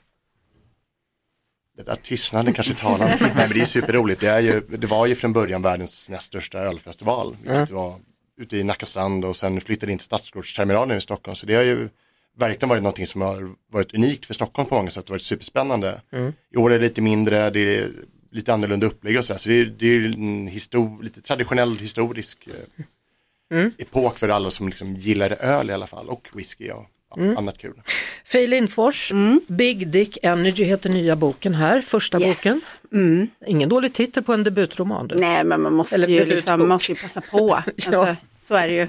Det 1.85 1.91
där 1.91 1.97
tystnaden 2.03 2.53
kanske 2.53 2.75
talar. 2.75 3.07
Nej 3.21 3.33
men 3.35 3.51
det 3.51 3.61
är 3.61 3.65
superroligt. 3.65 4.21
Det, 4.21 4.27
är 4.27 4.41
ju, 4.41 4.61
det 4.61 4.87
var 4.87 5.07
ju 5.07 5.15
från 5.15 5.33
början 5.33 5.63
världens 5.63 6.09
näst 6.09 6.27
största 6.27 6.59
ölfestival. 6.59 7.37
Mm. 7.47 7.65
Det 7.67 7.73
var 7.75 7.95
ute 8.41 8.57
i 8.57 8.65
Nacka 8.65 8.87
strand 8.87 9.25
och 9.25 9.37
sen 9.37 9.61
flyttade 9.61 9.93
in 9.93 9.99
till 9.99 10.05
Stadsgårdsterminalen 10.05 10.97
i 10.97 11.01
Stockholm. 11.01 11.37
Så 11.37 11.47
det 11.47 11.55
har 11.55 11.63
ju 11.63 11.89
verkligen 12.37 12.69
varit 12.69 12.83
någonting 12.83 13.07
som 13.07 13.21
har 13.21 13.55
varit 13.73 13.95
unikt 13.95 14.27
för 14.27 14.35
Stockholm 14.35 14.69
på 14.69 14.75
många 14.75 14.91
sätt. 14.91 15.07
Det 15.07 15.11
har 15.11 15.15
varit 15.15 15.23
superspännande. 15.23 16.01
Mm. 16.13 16.33
I 16.55 16.57
år 16.57 16.73
är 16.73 16.79
det 16.79 16.85
lite 16.85 17.01
mindre, 17.01 17.51
det 17.51 17.61
är 17.61 17.93
lite 18.31 18.55
annorlunda 18.55 18.87
upplägg 18.87 19.19
och 19.19 19.25
sådär. 19.25 19.39
Så 19.39 19.49
det 19.49 19.55
är, 19.55 19.65
det 19.65 19.87
är 19.87 20.15
en 20.15 20.47
histor 20.47 21.03
lite 21.03 21.21
traditionell 21.21 21.79
historisk 21.79 22.49
eh, 22.49 23.59
mm. 23.59 23.73
epok 23.79 24.19
för 24.19 24.29
alla 24.29 24.51
som 24.51 24.69
liksom 24.69 24.97
gillar 24.97 25.33
öl 25.33 25.71
i 25.71 25.73
alla 25.73 25.87
fall 25.87 26.09
och 26.09 26.29
whisky 26.33 26.71
och 26.71 26.87
mm. 27.17 27.37
annat 27.37 27.59
kul. 27.59 27.83
Fej 28.25 28.47
Lindfors, 28.47 29.13
mm. 29.13 29.41
Big 29.47 29.89
Dick 29.89 30.19
Energy 30.23 30.65
heter 30.65 30.91
nya 30.91 31.17
boken 31.17 31.55
här, 31.55 31.81
första 31.81 32.21
yes. 32.21 32.37
boken. 32.37 32.61
Mm. 32.93 33.29
Ingen 33.47 33.69
dålig 33.69 33.93
titel 33.93 34.23
på 34.23 34.33
en 34.33 34.45
debutroman. 34.45 35.09
Du. 35.09 35.15
Nej 35.15 35.45
men 35.45 35.61
man 35.61 35.75
måste, 35.75 35.97
ju, 35.97 36.25
liksom, 36.25 36.69
måste 36.69 36.93
ju 36.93 36.99
passa 36.99 37.21
på. 37.21 37.63
ja. 37.77 37.99
Alltså, 37.99 38.17
så 38.43 38.55
är 38.55 38.69
det 38.69 38.75
ju. 38.75 38.89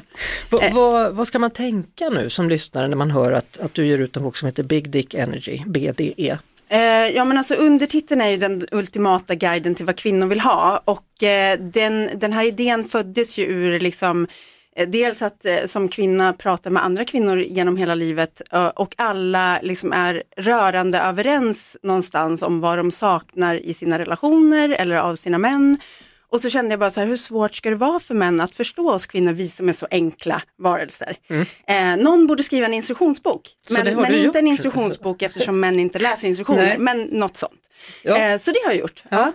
Va, 0.49 0.59
eh. 0.61 0.73
vad, 0.73 1.15
vad 1.15 1.27
ska 1.27 1.39
man 1.39 1.51
tänka 1.51 2.09
nu 2.09 2.29
som 2.29 2.49
lyssnare 2.49 2.87
när 2.87 2.97
man 2.97 3.11
hör 3.11 3.31
att, 3.31 3.57
att 3.57 3.73
du 3.73 3.85
ger 3.85 3.97
ut 3.97 4.17
en 4.17 4.23
bok 4.23 4.37
som 4.37 4.45
heter 4.45 4.63
Big 4.63 4.89
Dick 4.89 5.13
Energy, 5.13 5.61
BDE? 5.65 6.37
Eh, 6.69 6.79
ja 7.15 7.25
men 7.25 7.37
alltså 7.37 7.53
undertiteln 7.53 8.21
är 8.21 8.29
ju 8.29 8.37
den 8.37 8.67
ultimata 8.71 9.35
guiden 9.35 9.75
till 9.75 9.85
vad 9.85 9.95
kvinnor 9.95 10.27
vill 10.27 10.39
ha 10.39 10.81
och 10.85 11.23
eh, 11.23 11.59
den, 11.59 12.09
den 12.15 12.33
här 12.33 12.45
idén 12.45 12.85
föddes 12.85 13.37
ju 13.37 13.45
ur 13.45 13.79
liksom 13.79 14.27
Eh, 14.27 14.27
dels 14.87 15.21
att 15.21 15.45
eh, 15.45 15.65
som 15.65 15.89
kvinna 15.89 16.33
prata 16.33 16.69
med 16.69 16.85
andra 16.85 17.05
kvinnor 17.05 17.39
genom 17.39 17.77
hela 17.77 17.95
livet 17.95 18.41
eh, 18.51 18.67
och 18.67 18.95
alla 18.97 19.59
liksom 19.61 19.93
är 19.93 20.23
rörande 20.37 20.99
överens 20.99 21.77
någonstans 21.83 22.41
om 22.41 22.61
vad 22.61 22.77
de 22.77 22.91
saknar 22.91 23.55
i 23.55 23.73
sina 23.73 23.99
relationer 23.99 24.69
eller 24.69 24.95
av 24.95 25.15
sina 25.15 25.37
män. 25.37 25.77
Och 26.31 26.41
så 26.41 26.49
kände 26.49 26.71
jag 26.71 26.79
bara 26.79 26.89
så 26.89 26.99
här, 26.99 27.07
hur 27.07 27.15
svårt 27.17 27.55
ska 27.55 27.69
det 27.69 27.75
vara 27.75 27.99
för 27.99 28.15
män 28.15 28.41
att 28.41 28.55
förstå 28.55 28.91
oss 28.91 29.05
kvinnor, 29.05 29.33
vi 29.33 29.49
som 29.49 29.69
är 29.69 29.73
så 29.73 29.87
enkla 29.91 30.41
varelser. 30.57 31.17
Mm. 31.29 31.45
Eh, 31.67 32.03
någon 32.03 32.27
borde 32.27 32.43
skriva 32.43 32.65
en 32.65 32.73
instruktionsbok, 32.73 33.49
men, 33.69 33.95
men 33.95 34.13
inte 34.13 34.39
en 34.39 34.47
instruktionsbok 34.47 35.21
eftersom 35.21 35.59
män 35.59 35.79
inte 35.79 35.99
läser 35.99 36.27
instruktioner, 36.27 36.65
Nej. 36.65 36.77
men 36.77 37.01
något 37.01 37.37
sånt. 37.37 37.60
Ja. 38.03 38.17
Eh, 38.17 38.39
så 38.39 38.51
det 38.51 38.59
har 38.65 38.71
jag 38.71 38.79
gjort. 38.79 39.03
Ja. 39.09 39.33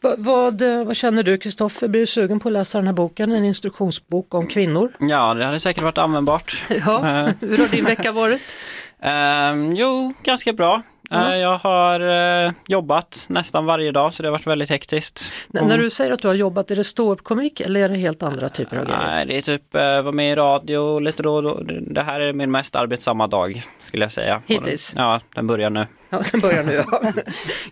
Va, 0.00 0.14
vad, 0.18 0.62
eh, 0.62 0.84
vad 0.84 0.96
känner 0.96 1.22
du 1.22 1.38
Kristoffer, 1.38 1.88
blir 1.88 2.00
du 2.00 2.06
sugen 2.06 2.40
på 2.40 2.48
att 2.48 2.52
läsa 2.52 2.78
den 2.78 2.86
här 2.86 2.94
boken, 2.94 3.32
en 3.32 3.44
instruktionsbok 3.44 4.34
om 4.34 4.46
kvinnor? 4.46 4.92
Ja, 5.00 5.34
det 5.34 5.44
hade 5.44 5.60
säkert 5.60 5.82
varit 5.82 5.98
användbart. 5.98 6.64
Ja. 6.86 6.98
Eh. 6.98 7.30
Hur 7.40 7.58
har 7.58 7.68
din 7.68 7.84
vecka 7.84 8.12
varit? 8.12 8.56
Um, 9.02 9.74
jo, 9.76 10.12
ganska 10.22 10.52
bra. 10.52 10.82
Ja. 11.08 11.36
Jag 11.36 11.58
har 11.58 12.00
uh, 12.46 12.52
jobbat 12.68 13.26
nästan 13.28 13.66
varje 13.66 13.92
dag 13.92 14.14
så 14.14 14.22
det 14.22 14.28
har 14.28 14.32
varit 14.32 14.46
väldigt 14.46 14.70
hektiskt. 14.70 15.32
N 15.54 15.68
När 15.68 15.78
du 15.78 15.90
säger 15.90 16.12
att 16.12 16.22
du 16.22 16.28
har 16.28 16.34
jobbat, 16.34 16.70
är 16.70 16.76
det 16.76 16.84
ståuppkomik 16.84 17.60
eller 17.60 17.80
är 17.80 17.88
det 17.88 17.96
helt 17.96 18.22
andra 18.22 18.48
typer 18.48 18.76
av 18.76 18.84
grejer? 18.84 19.06
Nej, 19.06 19.26
det 19.26 19.38
är 19.38 19.42
typ 19.42 19.74
uh, 19.74 19.80
vara 19.80 20.12
med 20.12 20.32
i 20.32 20.34
radio 20.34 20.98
lite 20.98 21.22
då 21.22 21.34
och 21.34 21.42
då. 21.42 21.60
Det 21.80 22.02
här 22.02 22.20
är 22.20 22.32
min 22.32 22.50
mest 22.50 22.76
arbetsamma 22.76 23.26
dag 23.26 23.62
skulle 23.82 24.04
jag 24.04 24.12
säga. 24.12 24.42
Hittills? 24.46 24.94
Ja, 24.96 25.20
den 25.34 25.46
börjar 25.46 25.70
nu. 25.70 25.86
Ja, 26.10 26.22
den 26.32 26.40
börjar 26.40 26.62
nu. 26.62 26.82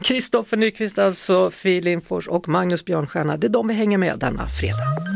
Kristoffer 0.03 0.57
ja. 0.57 0.61
Nyqvist 0.61 0.99
alltså, 0.99 1.51
Fi 1.51 1.81
Lindfors 1.81 2.29
och 2.29 2.49
Magnus 2.49 2.85
Björnstjärna, 2.85 3.37
det 3.37 3.47
är 3.47 3.49
de 3.49 3.69
vi 3.69 3.75
hänger 3.75 3.99
med 3.99 4.19
denna 4.19 4.49
fredag. 4.49 5.16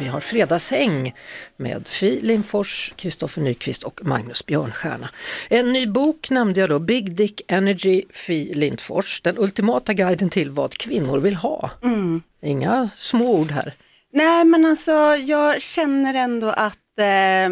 Vi 0.00 0.06
har 0.06 0.20
fredagshäng 0.20 1.14
med 1.56 1.88
Fi 1.88 2.20
Lindfors, 2.20 2.94
Kristoffer 2.96 3.40
Nyqvist 3.40 3.82
och 3.82 4.00
Magnus 4.04 4.46
Björnstjärna. 4.46 5.10
En 5.48 5.72
ny 5.72 5.86
bok 5.86 6.30
nämnde 6.30 6.60
jag 6.60 6.68
då, 6.68 6.78
Big 6.78 7.12
Dick 7.12 7.42
Energy, 7.48 8.02
Fi 8.10 8.54
Lindfors. 8.54 9.20
Den 9.20 9.38
ultimata 9.38 9.92
guiden 9.92 10.30
till 10.30 10.50
vad 10.50 10.74
kvinnor 10.74 11.18
vill 11.18 11.34
ha. 11.34 11.70
Mm. 11.82 12.22
Inga 12.42 12.90
små 12.96 13.34
ord 13.34 13.50
här. 13.50 13.74
Nej 14.12 14.44
men 14.44 14.66
alltså 14.66 14.92
jag 15.26 15.62
känner 15.62 16.14
ändå 16.14 16.48
att 16.48 16.98
eh, 16.98 17.50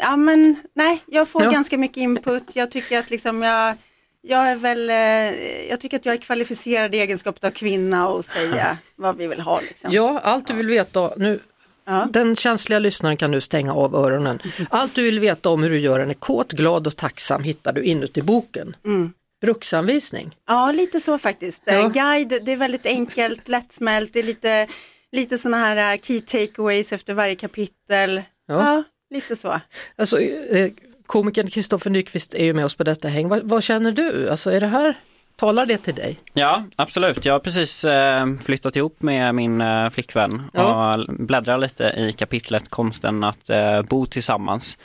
ja 0.00 0.16
men 0.16 0.56
nej, 0.74 1.02
jag 1.06 1.28
får 1.28 1.42
ja. 1.42 1.50
ganska 1.50 1.78
mycket 1.78 1.96
input. 1.96 2.42
Jag 2.52 2.70
tycker 2.70 2.98
att 2.98 3.10
liksom 3.10 3.42
jag 3.42 3.76
jag 4.26 4.50
är 4.50 4.56
väl, 4.56 4.90
eh, 4.90 5.66
jag 5.70 5.80
tycker 5.80 5.96
att 5.96 6.06
jag 6.06 6.14
är 6.14 6.18
kvalificerad 6.18 6.94
i 6.94 6.98
egenskap 6.98 7.44
av 7.44 7.50
kvinna 7.50 8.08
och 8.08 8.24
säga 8.24 8.78
vad 8.96 9.16
vi 9.16 9.26
vill 9.26 9.40
ha. 9.40 9.60
Liksom. 9.60 9.90
Ja, 9.92 10.20
allt 10.22 10.46
du 10.46 10.54
vill 10.54 10.66
veta 10.66 11.12
nu, 11.16 11.40
ja. 11.84 12.08
den 12.10 12.36
känsliga 12.36 12.78
lyssnaren 12.78 13.16
kan 13.16 13.30
nu 13.30 13.40
stänga 13.40 13.74
av 13.74 13.94
öronen. 13.94 14.38
Allt 14.70 14.94
du 14.94 15.02
vill 15.02 15.20
veta 15.20 15.48
om 15.48 15.62
hur 15.62 15.70
du 15.70 15.78
gör 15.78 16.00
en 16.00 16.14
kåt, 16.14 16.52
glad 16.52 16.86
och 16.86 16.96
tacksam 16.96 17.42
hittar 17.42 17.72
du 17.72 17.82
inuti 17.82 18.22
boken. 18.22 18.76
Mm. 18.84 19.12
Bruksanvisning? 19.40 20.36
Ja, 20.46 20.72
lite 20.72 21.00
så 21.00 21.18
faktiskt. 21.18 21.62
Ja. 21.66 21.88
Guide, 21.88 22.40
det 22.42 22.52
är 22.52 22.56
väldigt 22.56 22.86
enkelt, 22.86 23.48
lättsmält, 23.48 24.12
det 24.12 24.18
är 24.18 24.22
lite, 24.22 24.66
lite 25.12 25.38
sådana 25.38 25.56
här 25.56 25.92
eh, 25.92 25.98
key 25.98 26.20
takeaways 26.20 26.92
efter 26.92 27.14
varje 27.14 27.34
kapitel. 27.34 28.22
Ja, 28.46 28.74
ja 28.74 28.84
lite 29.14 29.36
så. 29.36 29.60
Alltså, 29.96 30.20
eh, 30.20 30.70
komikern 31.06 31.50
Kristoffer 31.50 31.90
Nyqvist 31.90 32.34
är 32.34 32.44
ju 32.44 32.54
med 32.54 32.64
oss 32.64 32.74
på 32.74 32.84
detta 32.84 33.08
häng. 33.08 33.28
Vad, 33.28 33.42
vad, 33.42 33.62
känner 33.62 33.92
du? 33.92 34.30
Alltså 34.30 34.50
är 34.50 34.60
det 34.60 34.66
här, 34.66 34.94
talar 35.36 35.66
det 35.66 35.78
till 35.78 35.94
dig? 35.94 36.16
Ja, 36.32 36.64
absolut. 36.76 37.24
Jag 37.24 37.34
har 37.34 37.38
precis 37.38 37.84
eh, 37.84 38.26
flyttat 38.36 38.76
ihop 38.76 39.02
med 39.02 39.34
min 39.34 39.60
eh, 39.60 39.90
flickvän 39.90 40.42
ja. 40.52 40.94
och 40.94 41.06
bläddrar 41.14 41.58
lite 41.58 41.84
i 41.84 42.12
kapitlet 42.12 42.70
Konsten 42.70 43.24
att 43.24 43.50
eh, 43.50 43.82
bo 43.82 44.06
tillsammans. 44.06 44.78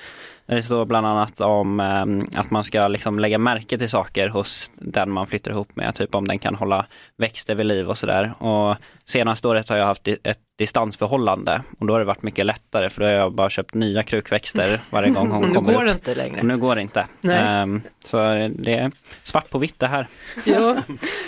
Det 0.46 0.64
står 0.64 0.86
bland 0.86 1.08
annat 1.08 1.42
om 1.42 1.80
eh, 1.80 2.40
att 2.40 2.52
man 2.52 2.64
ska 2.64 2.88
liksom 2.88 3.20
lägga 3.20 3.38
märke 3.38 3.78
till 3.78 3.90
saker 3.90 4.28
hos 4.28 4.72
den 4.76 5.12
man 5.12 5.28
flyttar 5.28 5.52
ihop 5.52 5.76
med, 5.76 5.96
typ 5.96 6.16
om 6.16 6.28
den 6.28 6.40
kan 6.40 6.56
hålla 6.56 6.86
växter 7.18 7.56
vid 7.56 7.66
liv 7.66 7.90
och 7.90 7.98
sådär. 7.98 8.44
Och 8.44 8.76
senaste 9.06 9.48
året 9.48 9.70
har 9.70 9.78
jag 9.78 9.86
haft 9.86 10.08
ett 10.08 10.40
distansförhållande 10.60 11.62
och 11.80 11.88
då 11.88 11.94
har 11.94 12.00
det 12.00 12.06
varit 12.06 12.24
mycket 12.24 12.46
lättare 12.46 12.90
för 12.90 13.02
då 13.02 13.08
har 13.08 13.14
jag 13.14 13.34
bara 13.34 13.50
köpt 13.50 13.74
nya 13.74 14.04
krukväxter 14.04 14.82
varje 14.90 15.10
gång 15.10 15.32
hon 15.32 15.54
kommer 15.54 15.72
Nu 15.72 15.78
går 15.78 15.86
det 15.86 15.92
inte 15.92 16.16
längre. 16.16 16.40
Och 16.40 16.46
nu 16.46 16.58
går 16.58 16.76
det 16.76 16.82
inte. 16.82 17.06
Um, 17.22 17.82
så 18.06 18.18
det 18.56 18.74
är 18.74 18.92
svart 19.24 19.50
på 19.50 19.58
vitt 19.58 19.80
det 19.80 19.88
här. 19.88 20.08
Ja, 20.46 20.78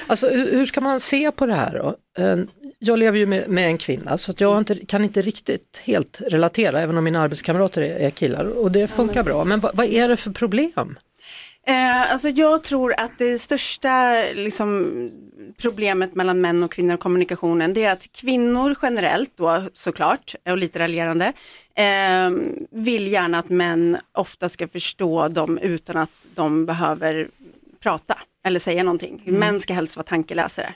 alltså 0.08 0.30
hur 0.30 0.66
ska 0.66 0.82
man 0.82 1.00
se 1.00 1.32
på 1.32 1.46
det 1.46 1.56
här 1.56 1.74
då? 1.74 1.96
Ehm, 2.24 2.48
jag 2.80 3.00
lever 3.00 3.18
ju 3.18 3.26
med, 3.26 3.50
med 3.50 3.68
en 3.68 3.78
kvinna 3.78 4.18
så 4.18 4.34
jag 4.38 4.58
inte, 4.58 4.86
kan 4.86 5.04
inte 5.04 5.22
riktigt 5.22 5.82
helt 5.84 6.22
relatera 6.28 6.82
även 6.82 6.98
om 6.98 7.04
mina 7.04 7.22
arbetskamrater 7.22 7.82
är, 7.82 7.96
är 7.96 8.10
killar 8.10 8.58
och 8.58 8.72
det 8.72 8.88
funkar 8.88 9.24
bra. 9.24 9.44
Men 9.44 9.60
vad, 9.60 9.76
vad 9.76 9.86
är 9.86 10.10
det 10.10 10.18
för 10.18 10.32
problem? 10.32 10.98
Eh, 11.68 12.12
alltså 12.12 12.30
jag 12.30 12.64
tror 12.64 12.94
att 12.98 13.18
det 13.18 13.40
största 13.40 14.24
liksom, 14.34 15.12
problemet 15.58 16.16
mellan 16.16 16.42
män 16.42 16.64
och 16.64 16.72
kvinnor 16.72 16.94
och 16.94 17.00
kommunikationen 17.00 17.74
det 17.74 17.84
är 17.84 17.92
att 17.92 18.12
kvinnor 18.12 18.76
generellt 18.82 19.32
då 19.38 19.64
såklart, 19.74 20.36
och 20.50 20.58
lite 20.58 20.80
raljerande, 20.80 21.34
eh, 21.76 22.30
vill 22.72 23.08
gärna 23.08 23.40
att 23.40 23.50
män 23.50 23.98
ofta 24.14 24.50
ska 24.50 24.68
förstå 24.68 25.28
dem 25.28 25.58
utan 25.58 25.98
att 25.98 26.12
de 26.36 26.66
behöver 26.66 27.30
prata 27.80 28.18
eller 28.46 28.60
säga 28.60 28.84
någonting. 28.84 29.24
Mm. 29.26 29.40
Män 29.40 29.60
ska 29.60 29.74
helst 29.74 29.96
vara 29.96 30.06
tankeläsare. 30.06 30.76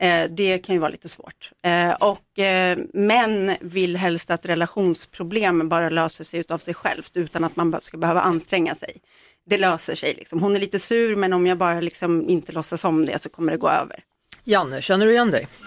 Eh, 0.00 0.30
det 0.30 0.58
kan 0.58 0.74
ju 0.74 0.78
vara 0.78 0.90
lite 0.90 1.08
svårt. 1.08 1.50
Eh, 1.62 1.92
och 1.92 2.38
eh, 2.38 2.78
män 2.92 3.52
vill 3.60 3.96
helst 3.96 4.30
att 4.30 4.46
relationsproblem 4.46 5.68
bara 5.68 5.90
löser 5.90 6.24
sig 6.24 6.44
av 6.48 6.58
sig 6.58 6.74
självt 6.74 7.10
utan 7.14 7.44
att 7.44 7.56
man 7.56 7.76
ska 7.80 7.96
behöva 7.96 8.20
anstränga 8.20 8.74
sig. 8.74 9.00
Det 9.46 9.58
löser 9.58 9.94
sig 9.94 10.14
liksom. 10.14 10.42
Hon 10.42 10.56
är 10.56 10.60
lite 10.60 10.78
sur 10.78 11.16
men 11.16 11.32
om 11.32 11.46
jag 11.46 11.58
bara 11.58 11.80
liksom 11.80 12.28
inte 12.28 12.52
låtsas 12.52 12.84
om 12.84 13.06
det 13.06 13.22
så 13.22 13.28
kommer 13.28 13.52
det 13.52 13.58
gå 13.58 13.68
över. 13.68 14.00
Janne, 14.44 14.82
känner 14.82 15.06
du 15.06 15.12
igen 15.12 15.30
dig? 15.30 15.48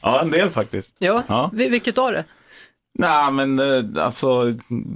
ja, 0.00 0.20
en 0.22 0.30
del 0.30 0.50
faktiskt. 0.50 0.94
Ja, 0.98 1.22
Ja. 1.28 1.50
Vil- 1.54 1.70
vilket 1.70 1.98
av 1.98 2.12
det? 2.12 2.24
Nej, 2.98 3.32
men 3.32 3.58
eh, 3.58 4.04
alltså 4.04 4.44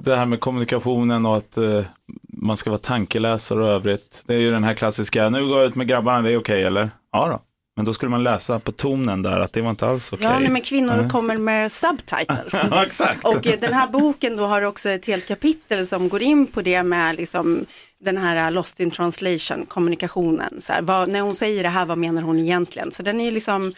det 0.02 0.16
här 0.16 0.26
med 0.26 0.40
kommunikationen 0.40 1.26
och 1.26 1.36
att 1.36 1.56
eh, 1.56 1.84
man 2.28 2.56
ska 2.56 2.70
vara 2.70 2.78
tankeläsare 2.80 3.62
och 3.64 3.68
övrigt. 3.68 4.22
Det 4.26 4.34
är 4.34 4.38
ju 4.38 4.50
den 4.50 4.64
här 4.64 4.74
klassiska, 4.74 5.28
nu 5.28 5.46
går 5.48 5.58
jag 5.58 5.68
ut 5.68 5.74
med 5.74 5.88
grabbarna, 5.88 6.22
det 6.22 6.32
är 6.32 6.36
okej 6.38 6.62
eller? 6.62 6.90
Ja 7.12 7.28
då. 7.28 7.40
Men 7.80 7.84
då 7.84 7.94
skulle 7.94 8.10
man 8.10 8.22
läsa 8.22 8.58
på 8.58 8.72
tonen 8.72 9.22
där 9.22 9.40
att 9.40 9.52
det 9.52 9.60
var 9.62 9.70
inte 9.70 9.86
alls 9.86 10.12
okej. 10.12 10.26
Ja, 10.26 10.38
nej, 10.38 10.48
men 10.48 10.62
kvinnor 10.62 10.96
Nej. 10.96 11.10
kommer 11.10 11.36
med 11.38 11.72
subtitles. 11.72 12.54
Ja, 12.70 12.84
exakt. 12.84 13.24
Och 13.24 13.46
eh, 13.46 13.60
den 13.60 13.72
här 13.74 13.86
boken 13.88 14.36
då 14.36 14.46
har 14.46 14.62
också 14.62 14.88
ett 14.88 15.06
helt 15.06 15.26
kapitel 15.28 15.86
som 15.86 16.08
går 16.08 16.22
in 16.22 16.46
på 16.46 16.62
det 16.62 16.82
med 16.82 17.16
liksom 17.16 17.64
den 18.04 18.16
här 18.16 18.46
uh, 18.48 18.52
lost 18.54 18.80
in 18.80 18.90
translation, 18.90 19.66
kommunikationen. 19.66 20.60
Så 20.60 20.72
här, 20.72 20.82
vad, 20.82 21.08
när 21.08 21.20
hon 21.20 21.34
säger 21.34 21.62
det 21.62 21.68
här, 21.68 21.86
vad 21.86 21.98
menar 21.98 22.22
hon 22.22 22.38
egentligen? 22.38 22.92
Så 22.92 23.02
den 23.02 23.20
är 23.20 23.30
liksom, 23.30 23.72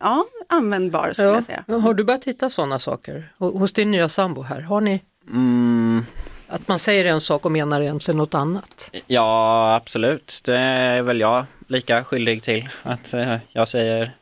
ja, 0.00 0.24
användbar 0.48 1.12
skulle 1.12 1.28
jag 1.28 1.44
säga. 1.44 1.64
Ja. 1.66 1.76
Har 1.78 1.94
du 1.94 2.04
börjat 2.04 2.24
hitta 2.24 2.50
sådana 2.50 2.78
saker 2.78 3.32
Ho- 3.38 3.58
hos 3.58 3.72
din 3.72 3.90
nya 3.90 4.08
sambo 4.08 4.42
här? 4.42 4.60
Har 4.60 4.80
ni 4.80 5.00
Mm, 5.30 6.04
att 6.52 6.68
man 6.68 6.78
säger 6.78 7.04
en 7.04 7.20
sak 7.20 7.44
och 7.44 7.52
menar 7.52 7.80
egentligen 7.80 8.18
något 8.18 8.34
annat? 8.34 8.90
ja, 9.06 9.74
absolut. 9.74 10.40
Det 10.44 10.58
är 10.58 11.02
väl 11.02 11.20
jag 11.20 11.46
lika 11.66 12.04
skyldig 12.04 12.42
till. 12.42 12.68
Att 12.82 13.14
eh, 13.14 13.36
jag 13.48 13.68
säger 13.68 14.12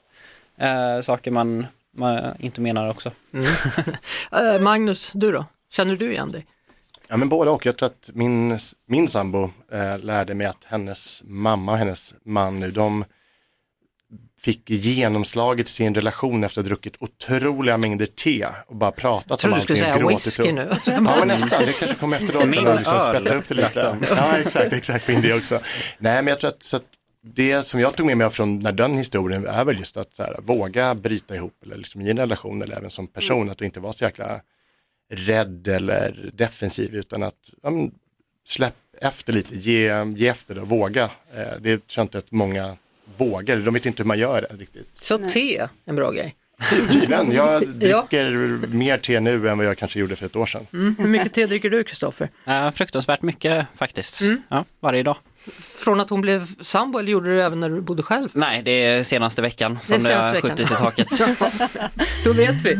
eh, 0.59 1.01
saker 1.03 1.31
man, 1.31 1.67
man 1.97 2.35
inte 2.39 2.61
menar 2.61 2.91
också. 2.91 3.11
Eh, 4.33 4.61
Magnus, 4.61 5.11
du 5.15 5.33
då? 5.33 5.45
Känner 5.71 5.97
du 5.97 6.13
igen 6.13 6.33
dig? 6.33 6.47
Ja 7.09 7.17
men 7.17 7.29
både 7.29 7.51
och. 7.51 7.67
Jag 7.67 7.77
tror 7.77 7.87
att 7.87 8.11
min, 8.13 8.59
min 8.87 9.09
sambo 9.09 9.51
eh, 9.73 9.99
lärde 9.99 10.35
mig 10.35 10.47
att 10.47 10.65
hennes 10.65 11.23
mamma 11.25 11.73
och 11.73 11.79
hennes 11.79 12.15
man 12.25 12.61
nu, 12.61 12.71
de 12.71 13.05
fick 14.43 14.71
genomslaget 14.71 15.67
i 15.67 15.71
sin 15.71 15.95
relation 15.95 16.45
efter 16.45 16.61
att 16.61 16.67
ha 16.67 16.69
druckit 16.69 16.97
otroliga 16.99 17.77
mängder 17.77 18.07
te 18.07 18.47
och 18.67 18.77
bara 18.77 18.91
pratat 18.91 19.27
Jag 19.31 19.39
trodde 19.39 19.55
om 19.55 19.61
du 19.61 19.77
skulle 19.77 19.93
allting 19.93 20.15
och 20.15 20.21
säga 20.21 20.45
whisky 20.45 20.51
och- 20.51 20.55
nu. 20.55 20.77
Ja 20.87 21.01
men 21.19 21.29
nästan, 21.29 21.63
det 21.67 21.73
kanske 21.79 21.97
kommer 21.97 22.17
efteråt 22.17 22.41
sen 22.43 22.51
Min 22.51 22.67
och 22.67 22.77
liksom 22.77 22.97
öl. 22.99 23.17
spetsa 23.17 23.35
upp 23.35 23.49
det 23.49 23.55
lite. 23.55 23.97
Ja 24.11 24.39
exakt, 24.39 24.73
exakt, 24.73 25.09
in 25.09 25.23
det 25.23 25.35
också. 25.35 25.61
Nej 25.99 26.23
men 26.23 26.27
jag 26.27 26.41
tror 26.41 26.49
att, 26.51 26.63
så 26.63 26.77
att 26.77 26.83
det 27.23 27.67
som 27.67 27.81
jag 27.81 27.97
tog 27.97 28.07
med 28.07 28.17
mig 28.19 28.31
från 28.31 28.59
när 28.59 28.73
den 28.73 28.95
historien 28.95 29.47
är 29.47 29.65
väl 29.65 29.79
just 29.79 29.97
att 29.97 30.15
så 30.15 30.23
här, 30.23 30.37
våga 30.43 30.95
bryta 30.95 31.35
ihop 31.37 31.55
eller 31.65 31.77
liksom 31.77 32.01
i 32.01 32.11
en 32.11 32.17
relation 32.17 32.63
eller 32.63 32.77
även 32.77 32.91
som 32.91 33.07
person 33.07 33.51
att 33.51 33.59
du 33.59 33.65
inte 33.65 33.81
vara 33.81 33.93
så 33.93 34.05
jäkla 34.05 34.41
rädd 35.13 35.69
eller 35.69 36.31
defensiv 36.35 36.95
utan 36.95 37.23
att 37.23 37.51
ja, 37.63 37.71
men, 37.71 37.91
släpp 38.47 38.75
efter 39.01 39.33
lite, 39.33 39.57
ge, 39.57 40.05
ge 40.17 40.29
efter 40.29 40.59
och 40.59 40.69
våga. 40.69 41.05
Eh, 41.35 41.43
det 41.61 41.77
tror 41.77 41.83
jag 41.97 42.05
inte 42.05 42.19
att 42.19 42.31
många 42.33 42.77
vågar, 43.17 43.57
de 43.57 43.75
vet 43.75 43.87
inte 43.87 44.03
hur 44.03 44.09
man 44.09 44.19
gör 44.19 44.47
det 44.51 44.57
riktigt. 44.57 44.89
Så 45.03 45.19
te, 45.19 45.67
en 45.85 45.97
bra 45.97 46.11
grej. 46.11 46.35
Tydligen, 46.71 47.33
jag 47.33 47.69
dricker 47.75 48.31
mer 48.75 48.99
te 48.99 49.21
nu 49.21 49.49
än 49.49 49.59
vad 49.59 49.67
jag 49.67 49.79
kanske 49.79 50.01
gjorde 50.01 50.17
för 50.17 50.27
ett 50.27 50.37
år 50.37 50.47
sedan. 50.47 50.67
Mm. 50.73 50.97
Hur 50.99 51.09
mycket 51.09 51.33
te 51.33 51.47
dricker 51.47 51.71
du 51.71 51.85
Kristoffer? 51.85 52.29
Eh, 52.47 52.71
fruktansvärt 52.71 53.23
mycket 53.23 53.67
faktiskt. 53.77 54.21
Mm. 54.21 54.43
Ja, 54.49 54.65
varje 54.81 55.03
dag. 55.03 55.17
Från 55.61 56.01
att 56.01 56.11
hon 56.11 56.21
blev 56.21 56.47
sambo 56.61 56.99
eller 56.99 57.13
gjorde 57.13 57.31
du 57.31 57.37
det 57.37 57.45
även 57.45 57.61
när 57.61 57.69
du 57.71 57.81
bodde 57.81 58.03
själv? 58.03 58.29
Nej, 58.33 58.63
det 58.63 58.71
är 58.71 59.03
senaste 59.05 59.43
veckan 59.43 59.79
Det 59.81 59.87
som 59.87 59.99
det, 59.99 60.05
senaste 60.05 60.27
har 60.27 60.35
veckan. 60.35 60.51
skjutit 60.51 60.71
i 60.71 60.75
taket. 60.75 61.09
Då 62.25 62.33
vet 62.33 62.63
vi. 62.65 62.79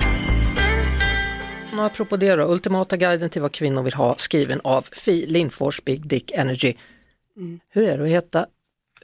Och 1.79 1.85
apropå 1.87 2.17
det 2.17 2.37
då, 2.37 2.45
Ultimata 2.53 2.97
guiden 2.97 3.31
till 3.31 3.43
vad 3.43 3.53
kvinnor 3.53 3.83
vill 3.83 3.95
ha 3.95 4.15
skriven 4.19 4.61
av 4.65 4.87
Fi 4.93 5.27
Lindfors 5.27 5.85
Big 5.85 6.07
Dick 6.07 6.31
Energy. 6.35 6.75
Hur 7.73 7.83
är 7.89 7.99
det 7.99 8.05
att 8.05 8.11
heta 8.11 8.47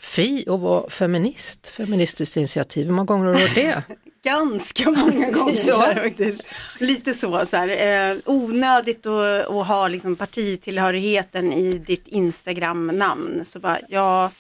Fi 0.01 0.45
och 0.49 0.61
vara 0.61 0.91
feminist? 0.91 1.69
Feministiskt 1.69 2.37
initiativ, 2.37 2.87
hur 2.87 2.93
många 2.93 3.07
gånger 3.07 3.25
har 3.27 3.33
du 3.35 3.39
hört 3.41 3.55
det? 3.55 3.83
Ganska 4.25 4.91
många 4.91 5.31
gånger 5.31 5.67
Ja. 5.67 5.95
faktiskt. 6.03 6.43
Lite 6.81 7.15
så, 7.15 7.47
så 7.47 7.57
här, 7.57 8.11
eh, 8.13 8.17
onödigt 8.25 9.07
att, 9.07 9.49
att 9.49 9.67
ha 9.67 9.89
liksom 9.89 10.17
partitillhörigheten 10.17 11.53
i 11.53 11.79
ditt 11.79 12.09
Instagram-namn. 12.09 13.45
Så 13.47 13.59
bara, 13.59 13.79
ja, 13.89 14.31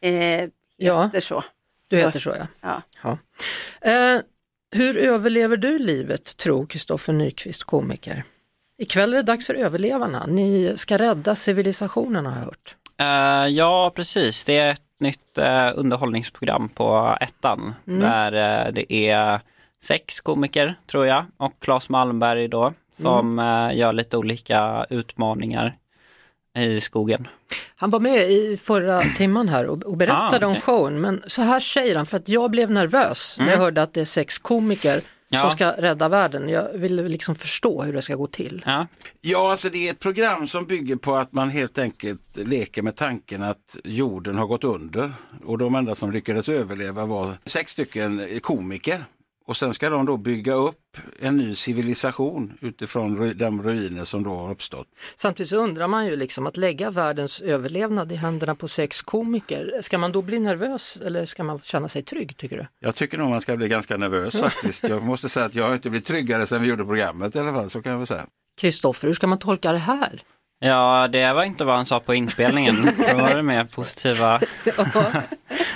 eh, 0.00 0.10
heter 0.12 0.50
Ja. 0.76 1.10
så. 1.20 1.44
Du 1.90 1.96
Så, 2.00 2.06
heter 2.06 2.18
så 2.20 2.30
ja. 2.38 2.46
Ja. 2.60 2.82
ja. 3.02 3.18
Eh, 3.90 4.20
hur 4.72 4.96
överlever 4.96 5.56
du 5.56 5.78
livet 5.78 6.36
tror 6.36 6.66
Kristoffer 6.66 7.12
Nyqvist, 7.12 7.64
komiker? 7.64 8.24
Ikväll 8.78 9.12
är 9.12 9.16
det 9.16 9.22
dags 9.22 9.46
för 9.46 9.54
överlevarna. 9.54 10.26
Ni 10.26 10.72
ska 10.76 10.98
rädda 10.98 11.34
civilisationen 11.34 12.26
har 12.26 12.36
jag 12.38 12.44
hört. 12.44 12.76
Eh, 13.00 13.46
ja, 13.48 13.92
precis. 13.94 14.44
Det 14.44 14.58
är 14.58 14.70
ett 14.70 14.82
nytt 15.00 15.38
eh, 15.38 15.70
underhållningsprogram 15.74 16.68
på 16.68 17.16
ettan 17.20 17.74
Mm. 17.88 18.00
där 18.00 18.32
eh, 18.66 18.72
det 18.72 18.92
är 19.10 19.40
sex 19.82 20.20
komiker, 20.20 20.74
tror 20.90 21.06
jag, 21.06 21.24
och 21.36 21.52
Claes 21.60 21.88
Malmberg 21.88 22.48
då, 22.48 22.72
som 23.00 23.38
Mm. 23.38 23.76
gör 23.78 23.92
lite 23.92 24.16
olika 24.16 24.86
utmaningar 24.90 25.74
i 26.58 26.80
skogen. 26.80 27.28
Han 27.76 27.90
var 27.90 28.00
med 28.00 28.30
i 28.30 28.56
förra 28.56 29.00
timman 29.16 29.48
här 29.48 29.66
och, 29.66 29.82
och 29.82 29.96
berättade 29.96 30.46
Ah, 30.46 30.48
om 30.48 30.52
okej. 30.52 30.62
showen, 30.62 31.00
men 31.00 31.22
så 31.26 31.42
här 31.42 31.60
säger 31.60 31.96
han, 31.96 32.06
för 32.06 32.16
att 32.16 32.28
jag 32.28 32.50
blev 32.50 32.70
nervös 32.70 33.36
när 33.38 33.50
jag 33.50 33.58
hörde 33.58 33.82
att 33.82 33.94
det 33.94 34.00
är 34.00 34.04
sex 34.04 34.38
komiker 34.38 35.00
Ja. 35.32 35.40
som 35.40 35.50
ska 35.50 35.70
rädda 35.70 36.08
världen. 36.08 36.48
Jag 36.48 36.72
ville 36.72 37.02
liksom 37.02 37.34
förstå 37.34 37.82
hur 37.82 37.92
det 37.92 38.02
ska 38.02 38.14
gå 38.14 38.26
till. 38.26 38.62
Ja, 38.66 38.86
Ja, 39.20 39.50
alltså 39.50 39.70
det 39.70 39.88
är 39.88 39.90
ett 39.90 39.98
program 39.98 40.46
som 40.46 40.64
bygger 40.64 40.96
på 40.96 41.16
att 41.16 41.32
man 41.32 41.50
helt 41.50 41.78
enkelt 41.78 42.20
leker 42.36 42.82
med 42.82 42.96
tanken 42.96 43.42
att 43.42 43.76
jorden 43.84 44.36
har 44.36 44.46
gått 44.46 44.64
under. 44.64 45.12
Och 45.44 45.58
de 45.58 45.74
enda 45.74 45.94
som 45.94 46.12
lyckades 46.12 46.48
överleva 46.48 47.06
var 47.06 47.34
sex 47.44 47.72
stycken 47.72 48.40
komiker. 48.42 49.04
Och 49.50 49.56
sen 49.56 49.74
ska 49.74 49.90
de 49.90 50.06
då 50.06 50.16
bygga 50.16 50.54
upp 50.54 50.96
en 51.20 51.36
ny 51.36 51.54
civilisation 51.54 52.58
utifrån 52.60 53.38
de 53.38 53.62
ruiner 53.62 54.04
som 54.04 54.22
då 54.22 54.34
har 54.34 54.50
uppstått. 54.50 54.86
Samtidigt 55.16 55.50
så 55.50 55.56
undrar 55.56 55.88
man 55.88 56.06
ju 56.06 56.16
liksom 56.16 56.46
att 56.46 56.56
lägga 56.56 56.90
världens 56.90 57.40
överlevnad 57.40 58.12
i 58.12 58.14
händerna 58.14 58.54
på 58.54 58.68
sex 58.68 59.02
komiker. 59.02 59.80
Ska 59.82 59.98
man 59.98 60.12
då 60.12 60.22
bli 60.22 60.40
nervös 60.40 60.98
eller 61.04 61.26
ska 61.26 61.44
man 61.44 61.58
känna 61.58 61.88
sig 61.88 62.02
trygg 62.02 62.36
tycker 62.36 62.56
du? 62.56 62.66
Jag 62.80 62.94
tycker 62.94 63.18
nog 63.18 63.30
man 63.30 63.40
ska 63.40 63.56
bli 63.56 63.68
ganska 63.68 63.96
nervös 63.96 64.40
faktiskt. 64.40 64.88
Jag 64.88 65.02
måste 65.02 65.28
säga 65.28 65.46
att 65.46 65.54
jag 65.54 65.66
har 65.66 65.74
inte 65.74 65.90
blivit 65.90 66.06
tryggare 66.06 66.46
sen 66.46 66.62
vi 66.62 66.68
gjorde 66.68 66.84
programmet 66.84 67.36
i 67.36 67.38
alla 67.38 67.52
fall, 67.52 67.70
så 67.70 67.82
kan 67.82 67.92
jag 67.92 67.98
väl 67.98 68.06
säga. 68.06 68.26
Kristoffer, 68.60 69.08
hur 69.08 69.14
ska 69.14 69.26
man 69.26 69.38
tolka 69.38 69.72
det 69.72 69.78
här? 69.78 70.22
ja 70.60 71.08
det 71.08 71.32
var 71.32 71.44
inte 71.44 71.64
vad 71.64 71.76
han 71.76 71.86
sa 71.86 72.00
på 72.00 72.14
inspelningen. 72.14 72.76
Då 73.10 73.16
var 73.16 73.34
det 73.34 73.42
mer 73.42 73.64
positiva. 73.64 74.40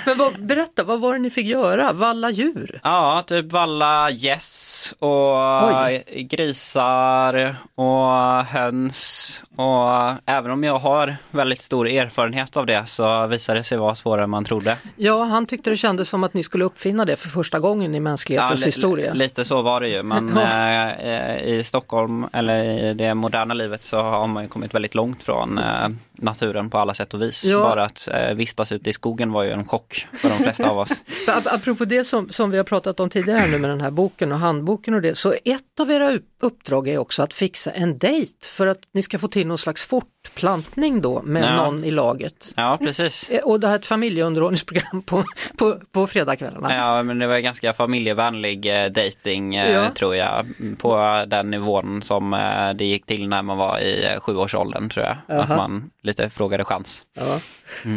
Men 0.05 0.17
vad, 0.17 0.45
berätta, 0.45 0.83
vad 0.83 0.99
var 1.01 1.13
det 1.13 1.19
ni 1.19 1.29
fick 1.29 1.45
göra? 1.45 1.93
Valla 1.93 2.29
djur? 2.31 2.79
Ja, 2.83 3.23
typ 3.27 3.51
valla 3.51 4.09
gäss 4.09 4.93
och 4.99 5.67
Oj. 5.85 6.27
grisar 6.29 7.55
och 7.75 8.45
höns. 8.45 9.43
Och 9.55 10.13
även 10.25 10.51
om 10.51 10.63
jag 10.63 10.79
har 10.79 11.15
väldigt 11.31 11.61
stor 11.61 11.87
erfarenhet 11.87 12.57
av 12.57 12.65
det 12.65 12.85
så 12.87 13.27
visade 13.27 13.59
det 13.59 13.63
sig 13.63 13.77
vara 13.77 13.95
svårare 13.95 14.23
än 14.23 14.29
man 14.29 14.45
trodde. 14.45 14.77
Ja, 14.95 15.23
han 15.23 15.45
tyckte 15.45 15.69
det 15.69 15.77
kändes 15.77 16.09
som 16.09 16.23
att 16.23 16.33
ni 16.33 16.43
skulle 16.43 16.65
uppfinna 16.65 17.03
det 17.05 17.15
för 17.15 17.29
första 17.29 17.59
gången 17.59 17.95
i 17.95 17.99
mänsklighetens 17.99 18.59
li- 18.59 18.65
historia. 18.65 19.13
li- 19.13 19.19
Lite 19.19 19.45
så 19.45 19.61
var 19.61 19.81
det 19.81 19.89
ju, 19.89 20.03
men 20.03 20.31
Ja. 20.35 20.89
eh, 20.91 21.43
i 21.43 21.63
Stockholm 21.63 22.27
eller 22.33 22.63
i 22.63 22.93
det 22.93 23.13
moderna 23.13 23.53
livet 23.53 23.83
så 23.83 24.01
har 24.01 24.27
man 24.27 24.43
ju 24.43 24.49
kommit 24.49 24.73
väldigt 24.73 24.95
långt 24.95 25.23
från 25.23 25.57
eh, 25.57 25.87
naturen 26.17 26.69
på 26.69 26.77
alla 26.77 26.93
sätt 26.93 27.13
och 27.13 27.21
vis. 27.21 27.45
Ja. 27.45 27.59
Bara 27.59 27.83
att 27.83 28.07
eh, 28.07 28.33
vistas 28.33 28.71
ute 28.71 28.89
i 28.89 28.93
skogen 28.93 29.31
var 29.31 29.43
ju 29.43 29.51
en 29.51 29.65
chock 29.65 30.07
för 30.13 30.29
de 30.29 30.37
flesta 30.37 30.69
av 30.69 30.77
oss. 30.77 31.03
Apropå 31.45 31.85
det 31.85 32.03
som, 32.03 32.29
som 32.29 32.51
vi 32.51 32.57
har 32.57 32.63
pratat 32.63 32.99
om 32.99 33.09
tidigare 33.09 33.47
nu 33.47 33.59
med 33.59 33.69
den 33.69 33.81
här 33.81 33.91
boken 33.91 34.31
och 34.31 34.39
handboken 34.39 34.93
och 34.93 35.01
det, 35.01 35.15
så 35.15 35.33
ett 35.45 35.79
av 35.79 35.91
era 35.91 36.19
uppdrag 36.45 36.87
är 36.87 36.97
också 36.97 37.23
att 37.23 37.33
fixa 37.33 37.71
en 37.71 37.97
dejt 37.97 38.33
för 38.47 38.67
att 38.67 38.79
ni 38.93 39.01
ska 39.01 39.19
få 39.19 39.27
till 39.27 39.47
någon 39.47 39.57
slags 39.57 39.83
fortplantning 39.85 41.01
då 41.01 41.21
med 41.21 41.43
Ja. 41.43 41.55
någon 41.65 41.83
i 41.83 41.91
laget. 41.91 42.53
Ja, 42.55 42.77
precis. 42.81 43.29
Eh, 43.29 43.39
Och 43.43 43.59
det 43.59 43.67
här 43.67 43.73
är 43.75 43.79
ett 43.79 43.85
familjeunderhållningsprogram 43.85 45.01
på, 45.05 45.23
på, 45.57 45.79
på 45.91 46.07
fredagskvällarna. 46.07 46.75
Ja, 46.75 47.03
men 47.03 47.19
det 47.19 47.27
var 47.27 47.39
ganska 47.39 47.73
familjevänlig 47.73 48.65
eh, 48.83 48.91
dating 48.91 49.55
eh, 49.55 49.71
Ja. 49.71 49.89
tror 49.95 50.15
jag. 50.15 50.45
På 50.77 51.23
den 51.27 51.51
nivån 51.51 52.01
som 52.01 52.31
det 52.75 52.85
gick 52.85 53.05
till 53.05 53.27
när 53.27 53.41
man 53.41 53.57
var 53.57 53.79
i 53.79 54.17
sjuårsåldern 54.19 54.89
tror 54.89 55.05
jag. 55.05 55.17
Att 55.39 55.49
Jaha. 55.49 55.57
man 55.57 55.89
lite 56.03 56.29
frågade 56.29 56.63
chans. 56.63 57.03
Ja. 57.13 57.39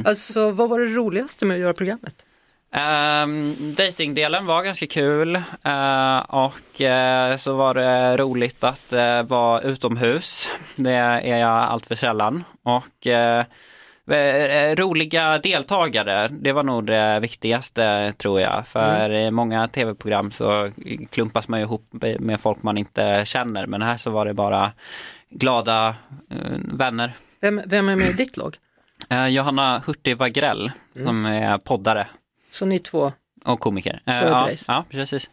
Alltså 0.05 0.51
vad 0.51 0.69
var 0.69 0.81
det 0.81 0.87
roligaste 0.87 1.45
med 1.45 1.55
att 1.55 1.61
göra 1.61 1.75
programmet? 1.75 2.15
Um, 2.71 3.75
datingdelen 3.75 4.47
var 4.47 4.63
ganska 4.63 4.87
kul 4.87 5.37
eh, 5.63 6.19
och 6.19 6.81
eh, 6.81 7.37
så 7.37 7.55
var 7.57 7.75
det 7.75 8.17
roligt 8.17 8.65
att 8.65 8.93
eh, 8.93 9.23
vara 9.23 9.61
utomhus. 9.61 10.51
Det 10.77 10.93
är 10.93 11.39
jag 11.39 11.51
allt 11.51 11.87
för 11.87 11.95
sällan. 11.95 12.45
Och 12.63 13.07
Roliga 14.75 15.39
deltagare, 15.39 16.29
det 16.29 16.53
var 16.53 16.63
nog 16.63 16.87
det 16.87 17.21
viktigaste 17.21 18.13
tror 18.17 18.41
jag. 18.41 18.67
För 18.67 19.11
i 19.11 19.31
många 19.31 19.69
tv-program 19.69 20.31
så 20.31 20.71
klumpas 21.11 21.49
man 21.49 21.61
ihop 21.61 21.85
med 22.19 22.41
folk 22.41 22.63
man 22.63 22.79
inte 22.79 23.23
känner. 23.25 23.67
Men 23.67 23.83
här 23.83 23.97
så 23.97 24.11
var 24.11 24.27
det 24.27 24.35
bara 24.35 24.73
glada 25.31 25.95
vänner. 26.73 27.13
Vem, 27.41 27.61
vem 27.67 27.89
är 27.89 27.97
med 27.97 28.11
i 28.11 28.13
ditt 28.13 28.37
lag? 28.37 28.57
Johanna 29.29 29.83
Hurtig 29.87 30.17
Wagrell 30.17 30.73
som 31.05 31.27
är 31.27 31.59
poddare 31.59 32.07
Så 32.51 32.67
ni 32.67 32.79
två 32.79 33.13
och 33.45 33.61
komiker. 33.61 34.01
Eh, 34.07 34.15
ja, 34.15 34.51
ja, 34.69 34.85
precis. 34.91 35.31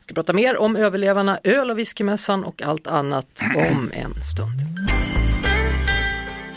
ska 0.00 0.14
prata 0.14 0.32
mer 0.32 0.56
om 0.56 0.76
överlevarna, 0.76 1.38
öl 1.44 1.70
och 1.70 1.78
whiskymässan 1.78 2.44
och 2.44 2.62
allt 2.62 2.86
annat 2.86 3.42
om 3.56 3.90
en 3.94 4.14
stund. 4.14 4.60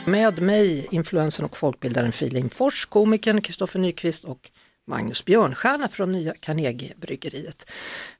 Med 0.06 0.42
mig, 0.42 0.88
influensen 0.92 1.46
och 1.46 1.58
folkbildaren 1.58 2.12
Filip 2.12 2.54
Fors, 2.54 2.86
komikern 2.86 3.42
Kristoffer 3.42 3.80
Nyqvist 3.80 4.24
och 4.24 4.52
Magnus 4.88 5.26
Björnstjärna 5.26 5.88
från 5.88 6.12
nya 6.12 6.34
Carnegie-bryggeriet. 6.34 7.66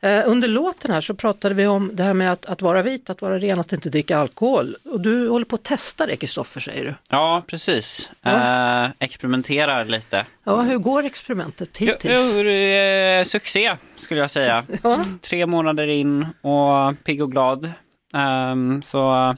Eh, 0.02 0.22
under 0.26 0.48
låten 0.48 0.92
här 0.92 1.02
så 1.02 1.14
pratade 1.14 1.56
vi 1.56 1.68
om 1.68 1.92
det 1.94 2.04
här 2.04 2.14
med 2.14 2.32
att, 2.32 2.46
att 2.46 2.62
vara 2.62 2.82
vit, 2.82 3.10
att 3.10 3.22
vara 3.22 3.40
ren, 3.40 3.60
att 3.60 3.74
inte 3.74 3.90
dricka 3.90 4.18
alkohol. 4.18 4.78
Och 4.84 5.02
du 5.02 5.30
håller 5.30 5.46
på 5.46 5.56
att 5.56 5.64
testa 5.64 6.06
det 6.06 6.16
Kristoffer 6.16 6.60
säger 6.60 6.86
du. 6.86 6.96
Ja, 7.10 7.44
precis. 7.48 8.12
Eh, 8.26 8.86
experimenterar 9.00 9.86
lite. 9.86 10.26
Ja, 10.44 10.62
hur 10.62 10.78
går 10.78 11.04
experimentet 11.04 11.78
hittills? 11.78 12.34
jo, 12.34 12.40
eh, 12.40 13.24
succé 13.24 13.78
skulle 13.98 14.20
jag 14.22 14.32
säga. 14.32 14.66
Ja. 14.84 15.06
Tre 15.22 15.46
månader 15.46 15.88
in 15.88 16.28
och 16.42 17.04
pigg 17.04 17.22
och 17.22 17.32
glad. 17.32 17.72
Ehm, 18.14 18.82
så 18.86 19.30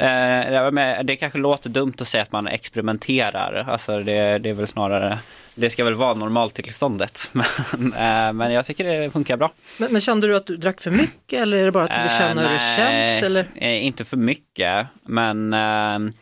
eh, 0.00 1.02
det 1.02 1.16
kanske 1.20 1.38
låter 1.38 1.70
dumt 1.70 1.94
att 2.00 2.08
säga 2.08 2.22
att 2.22 2.32
man 2.32 2.46
experimenterar. 2.48 3.66
Alltså 3.68 3.98
det, 3.98 4.38
det 4.38 4.50
är 4.50 4.54
väl 4.54 4.66
snarare, 4.68 5.18
det 5.54 5.70
ska 5.70 5.84
väl 5.84 5.94
vara 5.94 6.14
normaltillståndet. 6.14 7.30
Men, 7.32 7.92
eh, 7.92 8.32
men 8.32 8.52
jag 8.52 8.66
tycker 8.66 8.84
det 9.00 9.10
funkar 9.10 9.36
bra. 9.36 9.52
Men, 9.78 9.92
men 9.92 10.00
kände 10.00 10.26
du 10.26 10.36
att 10.36 10.46
du 10.46 10.56
drack 10.56 10.80
för 10.80 10.90
mycket 10.90 11.42
eller 11.42 11.56
är 11.56 11.64
det 11.64 11.72
bara 11.72 11.84
att 11.84 11.94
du 11.94 12.02
vill 12.02 12.18
känna 12.18 12.42
Eh, 12.42 12.48
hur 12.48 12.54
det 12.54 12.76
känns? 12.76 13.22
Eller? 13.22 13.46
eh, 13.54 13.86
inte 13.86 14.04
för 14.04 14.16
mycket, 14.16 14.86
men 15.02 15.52
eh, 15.52 16.12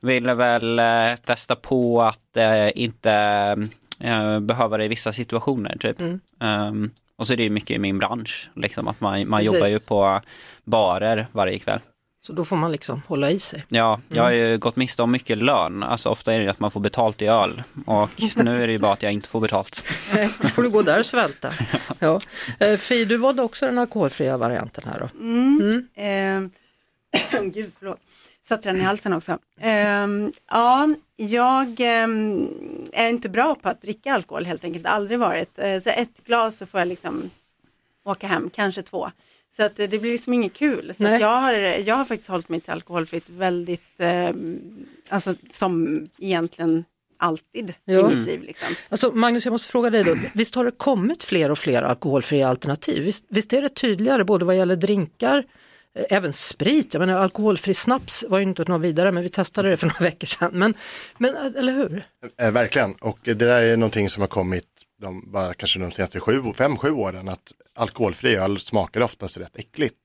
ville 0.00 0.34
väl 0.34 0.78
eh, 0.78 1.16
testa 1.24 1.56
på 1.56 2.02
att 2.02 2.36
eh, 2.36 2.68
inte 2.82 3.12
eh, 4.00 4.40
behöva 4.40 4.76
det 4.76 4.84
i 4.84 4.88
vissa 4.88 5.12
situationer. 5.12 5.76
Typ. 5.80 6.00
Mm. 6.00 6.20
Ehm, 6.40 6.90
och 7.16 7.26
så 7.26 7.32
är 7.32 7.36
det 7.36 7.42
ju 7.42 7.50
mycket 7.50 7.70
i 7.70 7.78
min 7.78 7.98
bransch, 7.98 8.50
liksom, 8.54 8.88
att 8.88 9.00
man, 9.00 9.28
man 9.28 9.40
Precis. 9.40 9.54
jobbar 9.54 9.68
ju 9.68 9.78
på 9.78 10.20
barer 10.64 11.26
varje 11.32 11.58
kväll. 11.58 11.80
Så 12.20 12.32
då 12.32 12.44
får 12.44 12.56
man 12.56 12.72
liksom 12.72 13.02
hålla 13.06 13.30
i 13.30 13.38
sig. 13.40 13.64
Ja, 13.68 14.00
jag 14.08 14.22
har 14.22 14.30
Mm. 14.32 14.50
ju 14.50 14.58
gått 14.58 14.76
miste 14.76 15.02
om 15.02 15.10
mycket 15.12 15.38
lön. 15.38 15.82
Alltså 15.82 16.08
ofta 16.08 16.34
är 16.34 16.40
det 16.40 16.48
att 16.50 16.60
man 16.60 16.70
får 16.70 16.80
betalt 16.80 17.22
i 17.22 17.26
öl. 17.26 17.62
Och 17.86 18.10
nu 18.36 18.62
är 18.62 18.66
det 18.66 18.72
ju 18.72 18.78
bara 18.78 18.92
att 18.92 19.02
jag 19.02 19.12
inte 19.12 19.28
får 19.28 19.40
betalt. 19.40 19.84
Då 20.42 20.48
får 20.48 20.62
du 20.62 20.70
gå 20.70 20.82
där 20.82 20.98
och 21.00 21.06
svälta. 21.06 21.52
Ja. 21.98 22.20
Eh, 22.60 22.76
Fi, 22.76 23.04
du 23.04 23.16
valde 23.16 23.42
också 23.42 23.66
den 23.66 23.78
alkoholfria 23.78 24.36
varianten 24.36 24.84
här 24.86 25.00
då. 25.00 25.18
Mm. 25.20 25.88
Eh, 25.94 27.42
gud, 27.52 27.72
förlåt. 27.78 27.98
Satte 28.42 28.68
den 28.68 28.76
i 28.80 28.84
halsen 28.84 29.12
också. 29.12 29.38
Ehm, 29.60 30.32
ja, 30.50 30.88
jag 31.16 31.80
ehm, 31.80 32.48
är 32.92 33.08
inte 33.08 33.28
bra 33.28 33.54
på 33.54 33.68
att 33.68 33.82
dricka 33.82 34.14
alkohol 34.14 34.46
helt 34.46 34.64
enkelt, 34.64 34.86
aldrig 34.86 35.18
varit. 35.18 35.58
Eh, 35.58 35.80
så 35.82 35.90
ett 35.90 36.24
glas 36.26 36.56
så 36.56 36.66
får 36.66 36.80
jag 36.80 36.88
liksom 36.88 37.30
åka 38.04 38.26
hem, 38.26 38.50
kanske 38.54 38.82
två. 38.82 39.10
Så 39.56 39.62
att 39.62 39.78
eh, 39.78 39.88
det 39.88 39.98
blir 39.98 40.12
liksom 40.12 40.32
inget 40.32 40.54
kul. 40.54 40.92
Så 40.96 41.02
jag, 41.02 41.40
har, 41.40 41.52
jag 41.86 41.94
har 41.94 42.04
faktiskt 42.04 42.28
hållit 42.30 42.48
mig 42.48 42.60
till 42.60 42.70
alkoholfritt 42.72 43.28
väldigt, 43.28 44.00
eh, 44.00 44.30
alltså 45.08 45.34
som 45.50 46.06
egentligen 46.18 46.84
alltid 47.20 47.74
Ja. 47.84 48.12
i 48.12 48.16
mitt 48.16 48.26
liv. 48.26 48.42
Liksom. 48.42 48.74
Alltså 48.88 49.12
Magnus, 49.12 49.44
jag 49.44 49.52
måste 49.52 49.68
fråga 49.70 49.90
dig 49.90 50.04
då, 50.04 50.16
visst 50.34 50.54
har 50.54 50.64
det 50.64 50.70
kommit 50.70 51.22
fler 51.22 51.50
och 51.50 51.58
fler 51.58 51.82
alkoholfria 51.82 52.48
alternativ? 52.48 53.02
Visst, 53.04 53.24
visst 53.28 53.52
är 53.52 53.62
det 53.62 53.68
tydligare 53.68 54.24
både 54.24 54.44
vad 54.44 54.56
gäller 54.56 54.76
drinkar, 54.76 55.44
eh, 55.98 56.04
även 56.10 56.32
sprit, 56.32 56.94
jag 56.94 57.00
menar 57.00 57.18
alkoholfri 57.20 57.74
snaps 57.74 58.24
var 58.28 58.38
ju 58.38 58.44
inte 58.44 58.64
något 58.64 58.82
vidare 58.82 59.12
men 59.12 59.22
vi 59.22 59.28
testade 59.28 59.70
det 59.70 59.76
för 59.76 59.86
några 59.86 60.00
veckor 60.04 60.26
sedan. 60.26 60.50
Men, 60.54 60.74
men 61.18 61.36
eh, 61.36 61.42
eller 61.56 61.72
hur? 61.72 62.04
Eh, 62.40 62.50
verkligen, 62.50 62.94
och 62.94 63.18
det 63.22 63.34
där 63.34 63.62
är 63.62 63.76
någonting 63.76 64.10
som 64.10 64.20
har 64.20 64.28
kommit 64.28 64.64
de, 64.98 65.32
bara 65.32 65.54
kanske 65.54 65.78
de 65.78 65.92
senaste 65.92 66.20
sju, 66.20 66.52
fem, 66.54 66.76
sju 66.76 66.90
åren, 66.90 67.28
att 67.28 67.52
alkoholfri 67.74 68.36
öl 68.36 68.58
smakar 68.58 69.00
oftast 69.00 69.36
rätt 69.36 69.56
äckligt. 69.56 69.98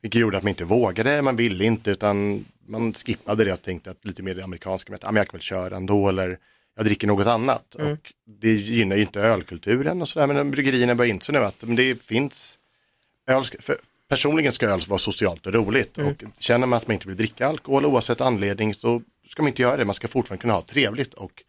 Vilket 0.00 0.20
gjorde 0.20 0.36
att 0.36 0.42
man 0.42 0.48
inte 0.48 0.64
vågade, 0.64 1.22
man 1.22 1.36
ville 1.36 1.64
inte, 1.64 1.90
utan 1.90 2.44
man 2.68 2.94
skippade 2.94 3.44
det 3.44 3.52
och 3.52 3.62
tänkte 3.62 3.90
att 3.90 4.04
lite 4.04 4.22
mer 4.22 4.44
amerikanska, 4.44 4.92
med 4.92 5.04
att 5.04 5.10
ah, 5.10 5.16
jag 5.16 5.28
kan 5.28 5.38
väl 5.38 5.42
köra 5.42 5.76
ändå, 5.76 6.08
eller 6.08 6.38
jag 6.76 6.84
dricker 6.84 7.06
något 7.06 7.26
annat. 7.26 7.74
Och 7.74 8.12
det 8.40 8.52
gynnar 8.52 8.96
ju 8.96 9.02
inte 9.02 9.20
ölkulturen 9.20 10.02
och 10.02 10.08
sådär, 10.08 10.26
men 10.26 10.50
bryggerierna 10.50 10.94
börjar 10.94 11.14
inse 11.14 11.32
nu 11.32 11.38
att 11.38 11.62
men 11.62 11.76
det 11.76 12.02
finns, 12.02 12.58
öl, 13.26 13.44
personligen 14.08 14.52
ska 14.52 14.66
öl 14.66 14.80
vara 14.88 14.98
socialt 14.98 15.46
och 15.46 15.54
roligt. 15.54 15.98
Och 15.98 16.24
känner 16.38 16.66
man 16.66 16.76
att 16.76 16.88
man 16.88 16.94
inte 16.94 17.08
vill 17.08 17.16
dricka 17.16 17.46
alkohol 17.46 17.84
oavsett 17.84 18.20
anledning 18.20 18.74
så 18.74 19.02
ska 19.28 19.42
man 19.42 19.48
inte 19.48 19.62
göra 19.62 19.76
det, 19.76 19.84
man 19.84 19.94
ska 19.94 20.08
fortfarande 20.08 20.40
kunna 20.40 20.54
ha 20.54 20.62
trevligt. 20.62 21.14
Och 21.14 21.42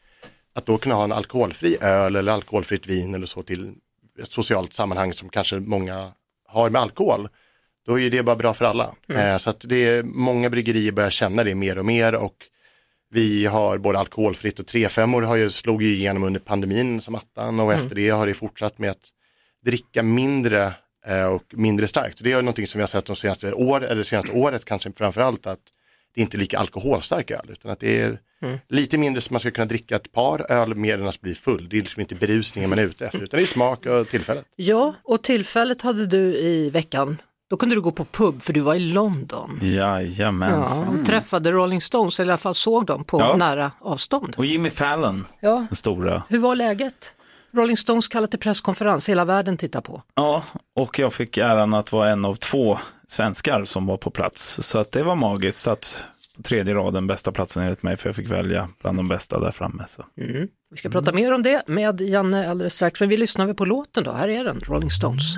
att 0.57 0.65
då 0.65 0.77
kunna 0.77 0.95
ha 0.95 1.03
en 1.03 1.11
alkoholfri 1.11 1.77
öl 1.81 2.15
eller 2.15 2.31
alkoholfritt 2.31 2.87
vin 2.87 3.15
eller 3.15 3.25
så 3.25 3.43
till 3.43 3.73
ett 4.21 4.31
socialt 4.31 4.73
sammanhang 4.73 5.13
som 5.13 5.29
kanske 5.29 5.59
många 5.59 6.11
har 6.47 6.69
med 6.69 6.81
alkohol, 6.81 7.29
då 7.85 7.99
är 7.99 8.03
ju 8.03 8.09
det 8.09 8.23
bara 8.23 8.35
bra 8.35 8.53
för 8.53 8.65
alla. 8.65 8.95
Eh, 9.07 9.37
så 9.37 9.49
att 9.49 9.65
det 9.67 9.87
är 9.87 10.03
många 10.03 10.49
bryggerier 10.49 10.91
börjar 10.91 11.09
känna 11.09 11.43
det 11.43 11.55
mer 11.55 11.77
och 11.77 11.85
mer 11.85 12.15
och 12.15 12.35
vi 13.09 13.45
har 13.45 13.77
både 13.77 13.99
alkoholfritt 13.99 14.59
och 14.59 14.65
3-5 14.65 15.25
har 15.25 15.35
ju 15.35 15.49
slog 15.49 15.83
ju 15.83 15.95
igenom 15.95 16.23
under 16.23 16.39
pandemin 16.39 17.01
som 17.01 17.15
attan 17.15 17.59
och 17.59 17.73
efter 17.73 17.95
det 17.95 18.09
har 18.09 18.27
det 18.27 18.33
fortsatt 18.33 18.79
med 18.79 18.91
att 18.91 19.09
dricka 19.65 20.03
mindre 20.03 20.73
eh, 21.05 21.25
och 21.25 21.43
mindre 21.49 21.87
starkt. 21.87 22.23
Det 22.23 22.31
är 22.31 22.41
någonting 22.41 22.67
som 22.67 22.79
vi 22.79 22.83
har 22.83 22.87
sett 22.87 23.05
de 23.05 23.15
senaste 23.15 23.53
år, 23.53 23.83
eller 23.83 24.03
senaste 24.03 24.31
året 24.31 24.65
kanske 24.65 24.91
framförallt 24.91 25.47
att 25.47 25.61
det 26.15 26.21
inte 26.21 26.37
är 26.37 26.39
lika 26.39 26.59
alkoholstark 26.59 27.31
öl 27.31 27.49
utan 27.49 27.71
att 27.71 27.79
det 27.79 28.01
är 28.01 28.19
lite 28.69 28.97
mindre 28.97 29.21
så 29.21 29.33
man 29.33 29.39
ska 29.39 29.51
kunna 29.51 29.65
dricka 29.65 29.95
ett 29.95 30.11
par 30.11 30.51
öl 30.51 30.75
mer 30.75 30.97
än 30.97 31.07
att 31.07 31.21
bli 31.21 31.35
full. 31.35 31.69
Det 31.69 31.77
är 31.77 31.81
liksom 31.81 32.01
inte 32.01 32.15
berusningen 32.15 32.69
man 32.69 32.79
är 32.79 32.83
ute 32.83 33.05
efter 33.05 33.19
utan 33.23 33.37
det 33.37 33.43
är 33.43 33.45
smak 33.47 33.85
och 33.85 34.07
tillfället. 34.09 34.45
Ja, 34.55 34.93
och 35.03 35.21
tillfället 35.23 35.81
hade 35.81 36.05
du 36.05 36.17
i 36.37 36.69
veckan. 36.69 37.17
Då 37.49 37.57
kunde 37.57 37.75
du 37.75 37.81
gå 37.81 37.91
på 37.91 38.05
pub 38.05 38.41
för 38.41 38.53
du 38.53 38.59
var 38.59 38.75
i 38.75 38.79
London. 38.79 39.59
Ja, 39.63 40.01
Jajamensan. 40.01 40.87
och 40.87 41.05
träffade 41.05 41.51
Rolling 41.51 41.81
Stones, 41.81 42.19
eller 42.19 42.29
i 42.29 42.33
alla 42.33 42.37
fall 42.37 42.55
såg 42.55 42.85
dem 42.85 43.03
på 43.03 43.19
Ja. 43.19 43.35
nära 43.35 43.71
avstånd. 43.79 44.33
Och 44.37 44.45
Jimmy 44.45 44.69
Fallon, 44.69 45.25
Ja, 45.39 45.65
den 45.69 45.75
stora. 45.75 46.23
hur 46.29 46.39
var 46.39 46.55
läget? 46.55 47.13
Rolling 47.51 47.77
Stones 47.77 48.07
kallade 48.07 48.31
till 48.31 48.39
presskonferens, 48.39 49.09
hela 49.09 49.25
världen 49.25 49.57
tittar 49.57 49.81
på. 49.81 50.01
Ja, 50.15 50.43
och 50.75 50.99
jag 50.99 51.13
fick 51.13 51.37
äran 51.37 51.73
att 51.73 51.91
vara 51.91 52.09
en 52.09 52.25
av 52.25 52.35
två 52.35 52.77
svenskar 53.07 53.63
som 53.63 53.85
var 53.85 53.97
på 53.97 54.09
plats. 54.09 54.59
Så 54.63 54.79
att 54.79 54.91
det 54.91 55.03
var 55.03 55.15
magiskt. 55.15 55.59
Satt 55.61 56.05
på 56.05 56.16
tredje 56.43 56.73
raden, 56.73 57.07
bästa 57.07 57.31
platsen 57.31 57.63
enligt 57.63 57.83
mig, 57.83 57.97
för 57.97 58.09
jag 58.09 58.15
fick 58.15 58.31
välja 58.31 58.69
bland 58.81 58.97
de 58.97 59.07
bästa 59.07 59.39
där 59.39 59.51
framme. 59.51 59.85
Så. 59.87 60.05
Vi 60.71 60.77
ska 60.77 60.89
prata 60.89 61.13
mer 61.13 61.33
om 61.33 61.43
det 61.43 61.63
med 61.67 62.01
Janne 62.01 62.49
alldeles 62.49 62.75
strax, 62.75 62.99
men 62.99 63.09
vi 63.09 63.17
lyssnar 63.17 63.45
väl 63.45 63.55
på 63.55 63.65
låten 63.65 64.03
då. 64.03 64.11
Här 64.11 64.27
är 64.27 64.43
den, 64.43 64.59
Rolling 64.59 64.91
Stones. 64.91 65.35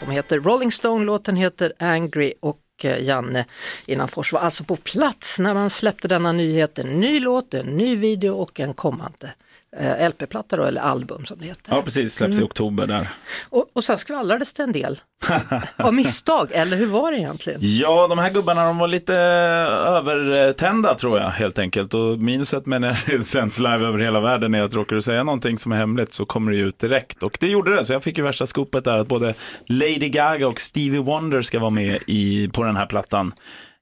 De 0.00 0.10
heter 0.10 0.40
Rolling 0.40 0.72
Stone, 0.72 1.04
låten 1.04 1.36
heter 1.36 1.72
Angry 1.78 2.32
och 2.40 2.60
eh, 2.82 3.04
Janne 3.04 3.44
Innanfors 3.86 4.32
var 4.32 4.40
alltså 4.40 4.64
på 4.64 4.76
plats 4.76 5.38
när 5.38 5.54
man 5.54 5.70
släppte 5.70 6.08
denna 6.08 6.32
nyhet. 6.32 6.78
En 6.78 7.00
ny 7.00 7.20
låt, 7.20 7.54
en 7.54 7.66
ny 7.66 7.96
video 7.96 8.34
och 8.34 8.60
en 8.60 8.74
kommande 8.74 9.34
eh, 9.76 10.08
LP-platta 10.08 10.56
då, 10.56 10.62
eller 10.62 10.80
album 10.80 11.24
som 11.24 11.38
det 11.38 11.44
heter. 11.44 11.74
Ja, 11.74 11.82
precis, 11.82 12.14
släpps 12.14 12.38
i 12.38 12.42
oktober 12.42 12.86
där. 12.86 13.08
Och, 13.48 13.66
och 13.72 13.84
sen 13.84 13.98
skvallrades 13.98 14.52
det 14.52 14.62
en 14.62 14.72
del 14.72 15.00
av 15.76 15.94
misstag, 15.94 16.50
eller 16.52 16.76
hur 16.76 16.86
var 16.86 17.12
det 17.12 17.18
egentligen? 17.18 17.60
Ja, 17.62 18.06
de 18.08 18.18
här 18.18 18.30
gubbarna 18.30 18.64
de 18.64 18.78
var 18.78 18.88
lite 18.88 19.14
övertända 19.14 20.94
tror 20.94 21.18
jag 21.18 21.30
helt 21.30 21.58
enkelt. 21.58 21.94
Och 21.94 22.18
minuset 22.18 22.66
med 22.66 22.80
när 22.80 23.04
det 23.06 23.24
sänds 23.24 23.58
live 23.58 23.86
över 23.86 23.98
hela 23.98 24.20
världen 24.20 24.54
är 24.54 24.62
att 24.62 24.74
råkar 24.74 24.96
du 24.96 25.02
säga 25.02 25.24
någonting 25.24 25.58
som 25.58 25.72
är 25.72 25.76
hemligt 25.76 26.12
så 26.12 26.26
kommer 26.26 26.50
det 26.50 26.56
ju 26.56 26.68
ut 26.68 26.78
direkt. 26.78 27.22
Och 27.22 27.36
det 27.40 27.48
gjorde 27.48 27.76
det, 27.76 27.84
så 27.84 27.92
jag 27.92 28.02
fick 28.02 28.18
ju 28.18 28.24
värsta 28.24 28.46
skopet 28.46 28.84
där 28.84 28.98
att 28.98 29.08
både 29.08 29.34
Lady 29.66 30.08
Gaga 30.08 30.48
och 30.48 30.60
Stevie 30.60 31.00
Wonder 31.00 31.42
ska 31.42 31.58
vara 31.58 31.70
med 31.70 31.98
i, 32.06 32.48
på 32.48 32.62
den 32.62 32.76
här 32.76 32.86
plattan. 32.86 33.32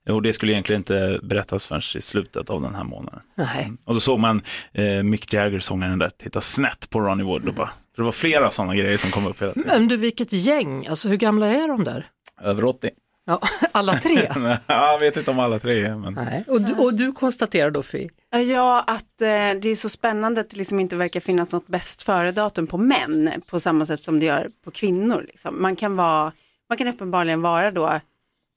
Och 0.09 0.21
det 0.21 0.33
skulle 0.33 0.51
egentligen 0.51 0.79
inte 0.79 1.19
berättas 1.23 1.65
förrän 1.65 1.81
i 1.95 2.01
slutet 2.01 2.49
av 2.49 2.61
den 2.61 2.75
här 2.75 2.83
månaden. 2.83 3.19
Nej. 3.35 3.71
Och 3.85 3.93
då 3.93 3.99
såg 3.99 4.19
man 4.19 4.41
eh, 4.73 5.03
Mick 5.03 5.33
Jagger, 5.33 5.59
sångaren 5.59 5.99
där, 5.99 6.09
titta 6.17 6.41
snett 6.41 6.89
på 6.89 6.99
Ronnie 6.99 7.23
Wood 7.23 7.47
och 7.47 7.53
bara, 7.53 7.69
för 7.95 8.01
det 8.01 8.03
var 8.03 8.11
flera 8.11 8.51
sådana 8.51 8.75
grejer 8.75 8.97
som 8.97 9.11
kom 9.11 9.27
upp 9.27 9.41
hela 9.41 9.53
tiden. 9.53 9.67
Men 9.67 9.87
du, 9.87 9.97
vilket 9.97 10.33
gäng, 10.33 10.87
alltså 10.87 11.09
hur 11.09 11.17
gamla 11.17 11.47
är 11.47 11.67
de 11.67 11.83
där? 11.83 12.05
Över 12.41 12.65
80. 12.65 12.89
Ja, 13.25 13.41
alla 13.71 13.93
tre? 13.93 14.31
Ja, 14.67 14.91
jag 14.91 14.99
vet 14.99 15.17
inte 15.17 15.31
om 15.31 15.39
alla 15.39 15.59
tre 15.59 15.85
är, 15.85 15.95
men 15.95 16.13
Nej. 16.13 16.43
Och, 16.47 16.61
du, 16.61 16.73
och 16.73 16.93
du 16.93 17.11
konstaterar 17.11 17.71
då, 17.71 17.83
Fi? 17.83 18.09
Ja, 18.31 18.83
att 18.87 19.21
eh, 19.21 19.27
det 19.61 19.69
är 19.69 19.75
så 19.75 19.89
spännande 19.89 20.41
att 20.41 20.49
det 20.49 20.57
liksom 20.57 20.79
inte 20.79 20.95
verkar 20.95 21.19
finnas 21.19 21.51
något 21.51 21.67
bäst 21.67 22.03
före-datum 22.03 22.67
på 22.67 22.77
män 22.77 23.41
på 23.47 23.59
samma 23.59 23.85
sätt 23.85 24.03
som 24.03 24.19
det 24.19 24.25
gör 24.25 24.49
på 24.63 24.71
kvinnor. 24.71 25.25
Liksom. 25.27 25.61
Man, 25.61 25.75
kan 25.75 25.95
vara, 25.95 26.31
man 26.69 26.77
kan 26.77 26.87
uppenbarligen 26.87 27.41
vara 27.41 27.71
då 27.71 27.99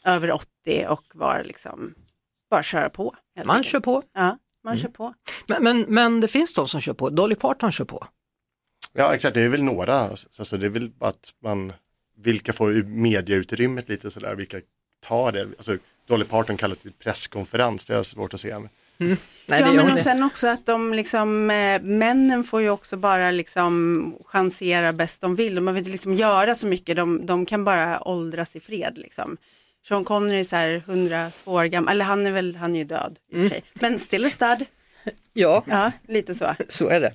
över 0.05 0.31
80 0.31 0.87
och 0.89 1.05
vara 1.15 1.43
liksom, 1.43 1.95
bara 2.51 2.63
köra 2.63 2.91
på. 2.91 3.15
helt 3.37 3.47
Man 3.47 3.57
enkelt. 3.57 3.73
kör 3.73 3.81
på. 3.81 4.03
Ja. 4.15 4.39
man 4.65 4.77
kör 4.77 4.89
på. 4.89 5.15
Men, 5.47 5.65
men, 5.65 5.85
men 5.89 6.21
det 6.21 6.29
finns 6.29 6.55
de 6.55 6.69
som 6.69 6.81
kör 6.81 6.93
på, 6.93 7.11
Dolly 7.11 7.35
Parton 7.35 7.73
kör 7.73 7.85
på. 7.85 8.07
Ja 8.93 9.15
exakt, 9.15 9.35
det 9.35 9.41
är 9.41 9.49
väl 9.49 9.63
några, 9.63 9.95
alltså, 10.39 10.57
det 10.57 10.67
är 10.67 10.71
väl 10.71 10.91
att 11.01 11.35
man, 11.43 11.73
vilka 12.17 12.53
får 12.53 12.73
mediautrymmet 12.83 13.89
lite 13.89 14.11
sådär, 14.11 14.35
vilka 14.35 14.61
tar 15.01 15.33
det. 15.33 15.43
Alltså, 15.43 15.77
Dolly 16.07 16.25
Parton 16.25 16.57
kallar 16.57 16.75
det 16.75 16.81
till 16.83 16.93
presskonferens, 16.93 17.87
det 17.87 17.95
är 17.97 18.03
svårt 18.03 18.35
att 18.35 18.41
se. 18.41 18.57
Nej, 18.99 19.17
det 19.47 19.59
ja, 19.59 19.67
gör 19.67 19.75
men 19.75 19.85
och 19.85 19.91
det. 19.91 20.03
sen 20.03 20.23
också 20.23 20.47
att 20.49 20.67
de 20.67 20.95
liksom, 20.95 21.51
eh, 21.51 21.83
männen 21.83 22.45
får 22.45 22.61
ju 22.63 22.71
också 22.71 22.97
bara 22.97 23.31
liksom 23.31 24.15
chansera 24.25 24.93
bäst 24.93 25.21
de 25.21 25.35
vill. 25.37 25.55
De 25.55 25.65
behöver 25.65 25.79
inte 25.79 25.91
liksom 25.91 26.15
göra 26.15 26.55
så 26.55 26.67
mycket, 26.67 26.97
de, 26.97 27.27
de 27.27 27.47
kan 27.47 27.65
bara 27.65 28.09
åldras 28.09 28.57
i 28.57 28.61
fred 28.61 28.99
liksom. 28.99 29.37
Sean 29.89 30.05
Connery 30.05 30.41
är 30.41 30.45
så 30.45 30.57
här 30.57 30.83
102 30.87 31.53
år 31.53 31.65
gammal, 31.65 31.93
eller 31.93 32.05
han 32.05 32.27
är 32.27 32.31
väl, 32.33 32.57
han 32.57 32.75
är 32.75 32.79
ju 32.79 32.85
död 32.85 33.19
sig. 33.49 33.63
Men 33.75 33.99
still 33.99 34.25
a 34.25 34.29
stud. 34.31 34.67
Ja, 35.33 35.65
Ja, 35.67 35.93
lite 36.09 36.35
så. 36.35 36.55
så 36.69 36.89
är 36.89 37.01
det. 37.01 37.13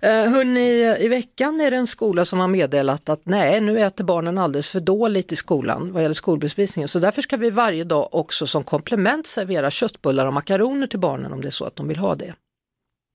Ja. 0.00 0.08
hörni, 0.08 0.96
I 1.04 1.08
veckan 1.08 1.60
är 1.60 1.70
det 1.70 1.76
en 1.76 1.86
skola 1.86 2.24
som 2.24 2.38
har 2.38 2.48
meddelat 2.48 3.08
att 3.08 3.20
nej, 3.26 3.60
nu 3.60 3.80
äter 3.80 4.04
barnen 4.04 4.38
alldeles 4.38 4.70
för 4.70 4.80
dåligt 4.80 5.32
i 5.32 5.36
skolan 5.36 5.92
vad 5.92 6.02
gäller 6.02 6.14
skolbespisningen. 6.14 6.88
Så 6.88 6.98
därför 6.98 7.22
ska 7.22 7.36
vi 7.36 7.50
varje 7.50 7.84
dag 7.84 8.08
också 8.14 8.46
som 8.46 8.64
komplement 8.64 9.26
servera 9.26 9.70
köttbullar 9.70 10.26
och 10.26 10.32
makaroner 10.34 10.86
till 10.86 10.98
barnen 10.98 11.32
om 11.32 11.40
det 11.40 11.48
är 11.48 11.50
så 11.50 11.64
att 11.64 11.76
de 11.76 11.88
vill 11.88 11.98
ha 11.98 12.14
det. 12.14 12.34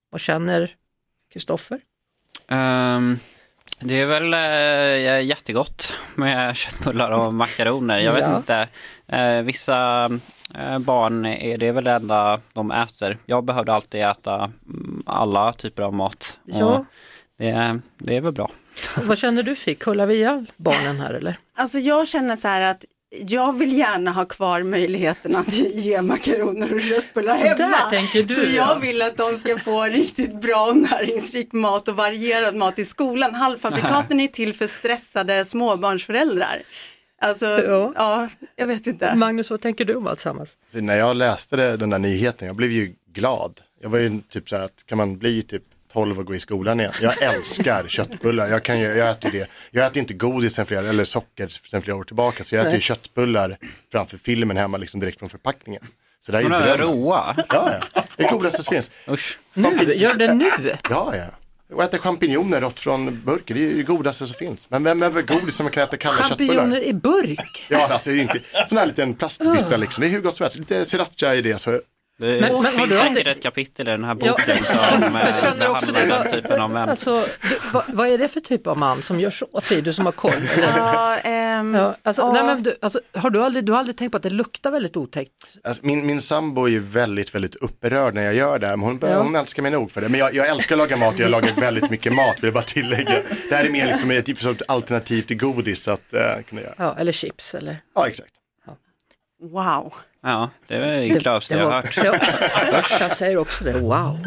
Vad 0.10 0.22
känner 0.22 0.76
Kristoffer? 1.34 1.80
Ehm, 2.48 3.20
det 3.82 4.02
är 4.02 4.06
väl 4.06 4.34
uh, 4.34 5.26
jättegott 5.28 5.94
med 6.16 6.56
köttbullar 6.56 7.12
och 7.12 7.34
makaroner. 7.34 8.00
Jag 8.00 8.14
vet 8.14 8.24
Ja. 8.24 8.38
inte. 8.38 8.68
Eh, 9.08 9.42
vissa 9.42 10.10
eh, 10.56 10.80
barn 10.80 11.26
är 11.26 11.58
det 11.58 11.72
väl 11.72 11.84
det 11.84 11.92
enda 11.92 12.40
de 12.54 12.72
äter. 12.72 13.18
Jag 13.26 13.44
behövde 13.44 13.74
alltid 13.74 14.02
äta 14.02 14.36
mm, 14.36 15.04
alla 15.06 15.54
typer 15.54 15.84
av 15.84 15.94
mat. 15.94 16.40
Ja. 16.46 16.66
Och 16.66 16.86
det, 17.38 17.80
det 17.98 18.16
är 18.18 18.22
väl 18.22 18.34
bra. 18.34 18.52
Vad 18.98 19.18
känner 19.18 19.44
du 19.44 19.56
Fick? 19.56 19.80
Kullar 19.80 20.06
vi 20.06 20.16
ihjäl 20.16 20.46
barnen 20.58 21.00
här 21.00 21.14
eller? 21.14 21.38
Alltså 21.56 21.80
jag 21.80 22.08
känner 22.08 22.36
så 22.36 22.48
här 22.48 22.62
att 22.62 22.86
jag 23.28 23.58
vill 23.58 23.78
gärna 23.78 24.12
ha 24.12 24.26
kvar 24.26 24.64
möjligheten 24.64 25.36
att 25.36 25.54
ge 25.74 26.02
makaroner 26.02 26.74
och 26.74 26.82
köttbullar 26.82 27.34
Så 27.34 27.44
där 27.48 27.64
hemma. 27.64 27.90
tänker 27.90 28.24
du, 28.24 28.36
så 28.36 28.42
ja. 28.44 28.50
jag 28.50 28.80
vill 28.80 29.02
att 29.02 29.18
de 29.18 29.32
ska 29.32 29.58
få 29.60 29.84
riktigt 29.86 30.42
bra 30.42 30.68
och 30.68 30.78
näringsrik 30.78 31.52
mat 31.54 31.88
och 31.88 31.96
varierad 31.96 32.56
mat 32.56 32.80
i 32.80 32.86
skolan. 32.86 33.36
Halvfabrikaten 33.36 34.20
är 34.20 34.28
till 34.28 34.54
för 34.54 34.68
stressade 34.68 35.46
småbarnsföräldrar. 35.46 36.62
Alltså, 37.22 37.46
Ja. 37.46 37.94
ja, 37.96 38.30
jag 38.56 38.68
vet 38.68 38.88
inte. 38.88 39.16
Magnus, 39.16 39.50
vad 39.50 39.62
tänker 39.62 39.86
du 39.86 39.96
om 39.96 40.08
alltsammans? 40.08 40.58
Så 40.72 40.82
när 40.82 40.98
jag 40.98 41.16
läste 41.18 41.78
den 41.78 41.90
där 41.90 42.00
nyheten, 42.00 42.48
jag 42.48 42.56
blev 42.56 42.72
ju 42.72 42.94
glad. 43.14 43.62
Jag 43.82 43.90
var 43.90 44.00
ju 44.00 44.22
typ 44.30 44.50
så 44.50 44.56
här 44.56 44.64
att 44.64 44.86
kan 44.86 44.98
man 44.98 45.18
bli 45.18 45.42
typ 45.42 45.64
12 45.94 46.20
och 46.20 46.26
gå 46.26 46.36
i 46.36 46.40
skolan 46.40 46.80
igen? 46.80 46.94
Jag 47.02 47.22
älskar 47.22 47.84
köttbullar, 47.88 48.48
jag, 48.48 48.64
kan 48.64 48.80
ju, 48.80 48.86
jag 48.86 49.10
äter 49.10 49.32
det. 49.32 49.50
Jag 49.72 49.86
äter 49.86 49.98
inte 49.98 50.14
godis 50.14 50.56
sen 50.56 50.66
flera, 50.66 50.90
eller 50.90 51.04
socker 51.04 51.48
sen 51.48 51.82
flera 51.82 51.98
år 51.98 52.04
tillbaka, 52.04 52.44
så 52.44 52.56
jag 52.56 52.62
äter 52.62 52.76
ju 52.76 52.80
köttbullar 52.82 53.58
framför 53.92 54.18
filmen 54.18 54.58
hemma 54.58 54.78
liksom 54.78 55.00
direkt 55.00 55.20
från 55.20 55.30
förpackningen. 55.30 55.82
Så 56.26 56.32
det 56.32 56.38
här 56.38 56.46
är 56.46 56.50
ju 56.50 56.66
drömmen. 56.66 56.78
råa. 56.78 57.36
Ja, 57.50 57.74
ja. 57.94 58.04
Det 58.18 58.24
är 58.24 58.32
godaste 58.32 58.64
som 58.64 58.74
finns. 58.76 58.92
Usch. 59.10 59.40
Nu, 59.54 59.94
gör 59.94 60.14
det 60.14 60.34
nu? 60.34 60.76
Ja, 60.90 61.16
ja. 61.16 61.26
Och 61.76 61.84
äta 61.84 61.98
champinjoner 61.98 62.62
rått 62.62 62.80
från 62.80 63.22
burken, 63.26 63.58
det 63.58 63.64
är 63.64 63.68
ju 63.68 63.78
det 63.78 63.84
godaste 63.84 64.28
som 64.28 64.36
finns. 64.36 64.70
Men 64.70 64.84
vem 64.84 65.04
är 65.04 65.10
väl 65.10 65.26
godis 65.26 65.56
som 65.56 65.64
man 65.64 65.72
kan 65.72 65.84
äta 65.84 65.98
kalla 65.98 66.16
Champinjoner 66.16 66.82
köttbullar? 66.82 66.82
i 66.82 66.94
burk? 66.94 67.66
Ja, 67.68 67.88
alltså 67.88 68.10
det 68.10 68.20
är 68.20 68.22
inte 68.22 68.40
sån 68.68 68.78
här 68.78 68.86
liten 68.86 69.14
plastbytta 69.14 69.78
liksom. 69.78 70.02
Det 70.02 70.08
är 70.08 70.12
hur 70.12 70.22
gott 70.22 70.36
som 70.36 70.44
helst. 70.44 70.58
Lite 70.58 70.86
sriracha 70.86 71.36
i 71.36 71.42
det. 71.42 71.58
Så 71.58 71.80
Det 72.22 72.28
Men- 72.28 72.40
men 72.42 72.52
har 72.56 72.64
finns 72.64 72.90
du 72.90 72.96
säkert 72.96 73.08
aldrig- 73.08 73.28
ett 73.28 73.44
kapitel 73.44 73.88
i 73.88 73.92
den 73.92 74.04
här 74.04 74.18
Ja. 74.22 74.32
boken 74.32 74.58
som 74.64 75.04
eh, 75.16 75.22
Jag 75.26 75.36
känner 75.36 75.70
också 75.70 75.92
det. 75.92 76.06
den 76.06 76.32
typen 76.32 76.62
av 76.62 76.70
män. 76.70 76.90
Alltså, 76.90 77.26
du, 77.42 77.58
vad, 77.74 77.84
vad 77.88 78.08
är 78.08 78.18
det 78.18 78.28
för 78.28 78.40
typ 78.40 78.68
av 78.68 78.78
man 78.78 79.02
som 79.02 79.20
gör 79.20 79.32
så? 79.32 79.62
Fy, 79.64 79.82
du 79.82 79.94
som 79.94 80.06
har 80.06 80.12
koll. 80.12 80.32
Ja, 80.78 81.18
ehm, 81.18 81.76
Ja, 81.76 81.96
alltså, 82.04 82.22
ja. 82.22 82.34
nej, 82.34 82.44
men 82.44 82.64
du, 82.64 82.76
alltså, 82.82 83.00
har 83.14 83.30
du, 83.30 83.44
aldrig, 83.44 83.66
du 83.66 83.72
har 83.72 83.80
aldrig 83.80 83.98
tänkt 83.98 84.12
på 84.12 84.18
att 84.18 84.24
det 84.24 84.30
luktar 84.30 84.72
väldigt 84.72 84.98
otäckt? 84.98 85.32
Alltså, 85.64 85.86
min, 85.86 86.06
min 86.06 86.22
sambo 86.22 86.66
är 86.66 86.70
ju 86.70 86.80
väldigt, 86.80 87.36
väldigt 87.36 87.56
upprörd 87.56 88.14
när 88.14 88.22
jag 88.24 88.34
gör 88.36 88.60
det. 88.60 88.68
Men 88.68 88.80
hon, 88.80 89.00
Ja. 89.02 89.22
hon 89.24 89.36
älskar 89.36 89.64
mig 89.64 89.72
nog 89.72 89.92
för 89.92 90.02
det. 90.02 90.10
Men 90.10 90.20
jag, 90.20 90.36
jag 90.36 90.48
älskar 90.48 90.76
att 90.76 90.80
laga 90.80 90.98
mat 90.98 91.14
och 91.14 91.20
jag 91.20 91.32
lagar 91.32 91.54
väldigt 91.54 91.90
mycket 91.90 92.14
mat, 92.14 92.36
vill 92.38 92.44
jag 92.48 92.54
bara 92.54 92.64
tillägga. 92.64 93.14
Det 93.50 93.56
här 93.56 93.66
är 93.66 93.70
mer 93.70 93.88
liksom 93.88 94.12
ett 94.12 94.26
typ 94.26 94.38
alternativ 94.68 95.22
till 95.22 95.38
godis 95.38 95.88
att 95.88 96.02
uh, 96.14 96.44
kunna 96.50 96.62
göra. 96.62 96.74
Ja, 96.78 96.96
eller 97.00 97.12
chips 97.12 97.56
eller? 97.56 97.78
Ja, 97.96 98.08
exakt. 98.08 98.32
Wow. 99.52 99.94
Ja, 100.24 100.50
det 100.68 100.76
är 100.76 101.00
det 101.00 101.08
grövsta 101.08 101.58
jag 101.58 101.66
har 101.66 101.72
hört. 101.72 101.98
Ja, 102.72 102.84
jag 103.00 103.12
säger 103.12 103.38
också 103.38 103.64
det, 103.64 103.80
wow. 103.80 104.18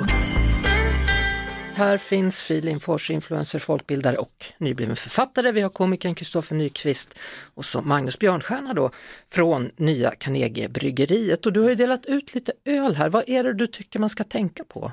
Här 1.76 1.98
finns 1.98 2.42
Fil 2.42 2.68
Infors, 2.68 3.10
influencer, 3.10 3.58
folkbildare 3.58 4.16
och 4.16 4.46
nybliven 4.58 4.96
författare. 4.96 5.52
Vi 5.52 5.60
har 5.60 5.68
komikern 5.70 6.14
Kristoffer 6.14 6.56
Nyqvist 6.56 7.18
och 7.54 7.64
så 7.64 7.82
Magnus 7.82 8.18
Björnstjärna 8.18 8.74
då 8.74 8.90
från 9.30 9.70
nya 9.76 10.10
Carnegie 10.10 10.68
Bryggeriet. 10.68 11.46
Och 11.46 11.52
du 11.52 11.60
har 11.60 11.68
ju 11.68 11.74
delat 11.74 12.06
ut 12.06 12.34
lite 12.34 12.52
öl 12.64 12.96
här. 12.96 13.08
Vad 13.08 13.28
är 13.28 13.44
det 13.44 13.52
du 13.52 13.66
tycker 13.66 13.98
man 13.98 14.08
ska 14.08 14.24
tänka 14.24 14.64
på? 14.64 14.92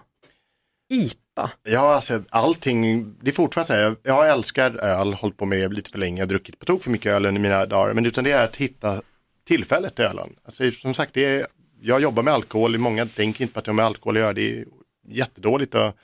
IPA. 0.94 1.52
Ja, 1.64 1.96
alltså 1.96 2.24
allting, 2.30 3.14
det 3.22 3.30
är 3.30 3.34
fortfarande 3.34 3.68
så 3.68 3.74
här, 3.74 3.82
jag, 3.82 3.98
jag 4.04 4.30
älskar 4.30 4.76
öl, 4.76 5.14
hållit 5.14 5.38
på 5.38 5.46
med 5.46 5.74
lite 5.74 5.92
för 5.92 5.98
länge, 5.98 6.18
jag 6.18 6.26
har 6.26 6.30
druckit 6.30 6.60
på 6.60 6.66
tok 6.66 6.84
för 6.84 6.90
mycket 6.90 7.12
öl 7.12 7.26
under 7.26 7.42
mina 7.42 7.66
dagar, 7.66 7.94
men 7.94 8.06
utan 8.06 8.24
det 8.24 8.32
är 8.32 8.44
att 8.46 8.58
hitta 8.58 9.02
tillfället 9.52 9.96
till 9.96 10.06
ölen. 10.06 10.36
Alltså, 10.46 10.72
som 10.72 10.94
sagt, 10.94 11.14
det 11.14 11.26
är, 11.26 11.48
jag 11.82 12.02
jobbar 12.02 12.24
med 12.24 12.34
alkohol, 12.34 12.78
många 12.78 13.06
tänker 13.06 13.42
inte 13.42 13.54
på 13.54 13.60
att 13.60 13.68
jag 13.68 13.74
har 13.74 13.76
med 13.76 13.86
alkohol 13.86 14.18
att 14.18 14.22
göra, 14.22 14.34
det 14.34 14.52
är 14.52 14.66
jättedåligt 15.08 15.76
att 15.76 15.96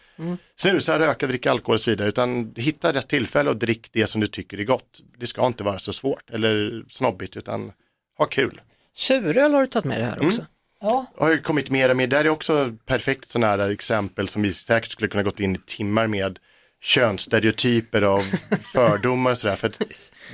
snusa, 0.56 1.00
röka, 1.00 1.28
dricka 1.28 1.52
alkohol 1.52 1.74
och 1.74 1.82
så 1.82 1.90
vidare, 1.90 2.08
utan 2.08 2.54
hitta 2.56 2.94
rätt 2.94 3.08
tillfälle 3.08 3.50
och 3.50 3.58
drick 3.58 3.92
det 3.92 4.08
som 4.08 4.22
du 4.22 4.28
tycker 4.28 4.58
är 4.58 4.64
gott. 4.64 5.02
Det 5.18 5.28
ska 5.28 5.48
inte 5.48 5.64
vara 5.64 5.80
så 5.80 5.94
svårt 5.94 6.30
eller 6.30 6.84
snobbigt, 6.90 7.38
utan 7.38 7.72
ha 8.18 8.26
kul. 8.26 8.62
Suröl 8.96 9.54
har 9.54 9.62
du 9.62 9.68
tagit 9.68 9.86
med 9.86 10.00
det 10.00 10.06
här 10.06 10.26
också. 10.26 10.46
Ja. 10.82 11.06
har 11.18 11.32
ju 11.32 11.42
kommit 11.42 11.70
mer 11.70 11.90
och 11.90 11.98
mer, 11.98 12.08
där 12.08 12.26
är 12.26 12.30
också 12.30 12.76
perfekt 12.86 13.30
sådana 13.30 13.48
här 13.48 13.70
exempel 13.70 14.28
som 14.28 14.42
vi 14.42 14.54
säkert 14.54 14.92
skulle 14.92 15.10
kunna 15.10 15.24
gått 15.24 15.40
in 15.40 15.56
i 15.56 15.60
timmar 15.66 16.08
med 16.08 16.40
könsstereotyper 16.82 18.02
av 18.02 18.22
fördomar 18.74 19.32
och 19.32 19.38
sådär. 19.38 19.56
För 19.56 19.72